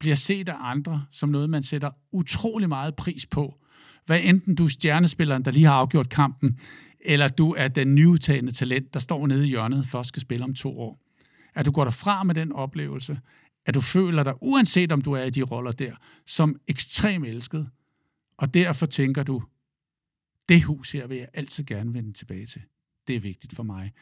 bliver 0.00 0.16
set 0.16 0.48
af 0.48 0.56
andre 0.58 1.04
som 1.10 1.28
noget, 1.28 1.50
man 1.50 1.62
sætter 1.62 1.90
utrolig 2.12 2.68
meget 2.68 2.96
pris 2.96 3.26
på. 3.26 3.58
Hvad 4.06 4.20
enten 4.22 4.54
du 4.54 4.64
er 4.64 4.68
stjernespilleren, 4.68 5.44
der 5.44 5.50
lige 5.50 5.66
har 5.66 5.74
afgjort 5.74 6.08
kampen, 6.08 6.58
eller 7.00 7.28
du 7.28 7.54
er 7.58 7.68
den 7.68 7.94
nyudtagende 7.94 8.52
talent, 8.52 8.94
der 8.94 9.00
står 9.00 9.26
nede 9.26 9.46
i 9.46 9.48
hjørnet 9.48 9.86
først 9.86 10.08
skal 10.08 10.22
spille 10.22 10.44
om 10.44 10.54
to 10.54 10.80
år. 10.80 11.00
At 11.54 11.66
du 11.66 11.70
går 11.70 11.84
derfra 11.84 12.22
med 12.22 12.34
den 12.34 12.52
oplevelse, 12.52 13.20
at 13.66 13.74
du 13.74 13.80
føler 13.80 14.22
dig, 14.22 14.34
uanset 14.40 14.92
om 14.92 15.02
du 15.02 15.12
er 15.12 15.22
i 15.22 15.30
de 15.30 15.42
roller 15.42 15.72
der, 15.72 15.92
som 16.26 16.56
ekstremt 16.68 17.26
elsket. 17.26 17.68
Og 18.36 18.54
derfor 18.54 18.86
tænker 18.86 19.22
du, 19.22 19.42
det 20.52 20.62
hus 20.62 20.92
her 20.92 21.06
vil 21.06 21.16
jeg 21.16 21.28
altid 21.34 21.64
gerne 21.64 21.94
vende 21.94 22.12
tilbage 22.12 22.46
til. 22.46 22.62
Det 23.08 23.16
er 23.16 23.20
vigtigt 23.20 23.54
for 23.54 23.62
mig. 23.62 23.92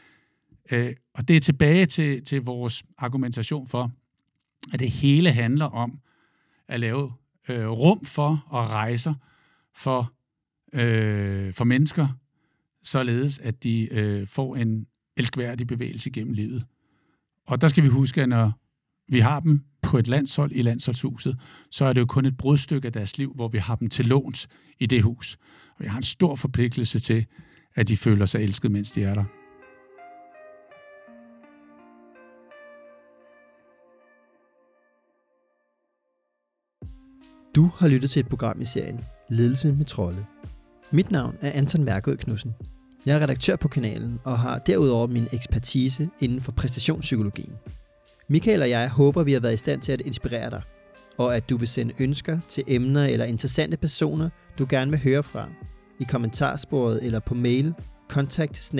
Øh, 0.72 0.94
og 1.14 1.28
det 1.28 1.36
er 1.36 1.40
tilbage 1.40 1.86
til, 1.86 2.24
til 2.24 2.42
vores 2.42 2.84
argumentation 2.98 3.66
for, 3.66 3.92
at 4.72 4.80
det 4.80 4.90
hele 4.90 5.32
handler 5.32 5.64
om 5.64 6.00
at 6.68 6.80
lave 6.80 7.12
øh, 7.48 7.68
rum 7.68 8.04
for 8.04 8.44
og 8.46 8.68
rejser 8.68 9.14
for, 9.74 10.12
øh, 10.72 11.54
for 11.54 11.64
mennesker, 11.64 12.08
således 12.82 13.38
at 13.38 13.62
de 13.62 13.88
øh, 13.92 14.26
får 14.26 14.56
en 14.56 14.86
elskværdig 15.16 15.66
bevægelse 15.66 16.10
gennem 16.10 16.34
livet. 16.34 16.66
Og 17.46 17.60
der 17.60 17.68
skal 17.68 17.84
vi 17.84 17.88
huske, 17.88 18.22
at 18.22 18.28
når 18.28 18.52
vi 19.08 19.20
har 19.20 19.40
dem 19.40 19.64
på 19.90 19.98
et 19.98 20.08
landshold 20.08 20.52
i 20.54 20.62
landsholdshuset, 20.62 21.36
så 21.70 21.84
er 21.84 21.92
det 21.92 22.00
jo 22.00 22.06
kun 22.06 22.24
et 22.24 22.36
brudstykke 22.36 22.86
af 22.86 22.92
deres 22.92 23.18
liv, 23.18 23.32
hvor 23.34 23.48
vi 23.48 23.58
har 23.58 23.76
dem 23.76 23.88
til 23.88 24.06
låns 24.06 24.48
i 24.80 24.86
det 24.86 25.02
hus. 25.02 25.38
Og 25.78 25.84
jeg 25.84 25.92
har 25.92 25.98
en 25.98 26.02
stor 26.02 26.36
forpligtelse 26.36 26.98
til, 26.98 27.26
at 27.74 27.88
de 27.88 27.96
føler 27.96 28.26
sig 28.26 28.42
elsket, 28.42 28.70
mens 28.70 28.92
de 28.92 29.04
er 29.04 29.14
der. 29.14 29.24
Du 37.54 37.70
har 37.76 37.88
lyttet 37.88 38.10
til 38.10 38.20
et 38.20 38.28
program 38.28 38.60
i 38.60 38.64
serien 38.64 39.00
Ledelse 39.30 39.72
med 39.72 39.84
trolde. 39.84 40.24
Mit 40.90 41.10
navn 41.10 41.36
er 41.40 41.52
Anton 41.52 41.84
Mærkød 41.84 42.16
Knudsen. 42.16 42.54
Jeg 43.06 43.16
er 43.16 43.22
redaktør 43.22 43.56
på 43.56 43.68
kanalen 43.68 44.18
og 44.24 44.38
har 44.38 44.58
derudover 44.58 45.06
min 45.06 45.26
ekspertise 45.32 46.08
inden 46.20 46.40
for 46.40 46.52
præstationspsykologien. 46.52 47.52
Michael 48.32 48.62
og 48.62 48.70
jeg 48.70 48.88
håber, 48.88 49.22
vi 49.22 49.32
har 49.32 49.40
været 49.40 49.54
i 49.54 49.56
stand 49.56 49.80
til 49.80 49.92
at 49.92 50.00
inspirere 50.00 50.50
dig, 50.50 50.62
og 51.18 51.36
at 51.36 51.50
du 51.50 51.56
vil 51.56 51.68
sende 51.68 51.94
ønsker 51.98 52.38
til 52.48 52.64
emner 52.66 53.04
eller 53.04 53.24
interessante 53.24 53.76
personer, 53.76 54.28
du 54.58 54.66
gerne 54.68 54.90
vil 54.90 55.00
høre 55.00 55.22
fra, 55.22 55.48
i 56.00 56.04
kommentarsporet 56.04 57.04
eller 57.04 57.20
på 57.20 57.34
mail 57.34 57.74
kontakt 58.08 58.72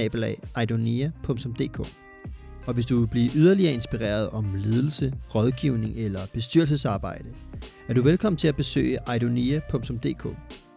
Og 2.67 2.75
hvis 2.75 2.87
du 2.87 2.99
vil 2.99 3.07
blive 3.07 3.31
yderligere 3.35 3.73
inspireret 3.73 4.31
om 4.31 4.55
ledelse, 4.55 5.15
rådgivning 5.35 5.97
eller 5.97 6.21
bestyrelsesarbejde, 6.33 7.29
er 7.89 7.95
du 7.95 8.03
velkommen 8.03 8.37
til 8.37 8.49
at 8.49 8.57
besøge 8.57 8.99
idonia.dk 9.17 10.27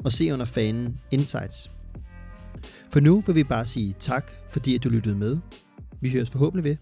og 0.03 0.11
se 0.11 0.33
under 0.33 0.45
fanen 0.45 0.97
Insights. 1.11 1.69
For 2.89 2.99
nu 2.99 3.19
vil 3.19 3.35
vi 3.35 3.43
bare 3.43 3.65
sige 3.65 3.95
tak, 3.99 4.31
fordi 4.49 4.75
at 4.75 4.83
du 4.83 4.89
lyttede 4.89 5.15
med. 5.15 5.37
Vi 6.01 6.09
høres 6.09 6.29
forhåbentlig 6.29 6.63
ved 6.63 6.77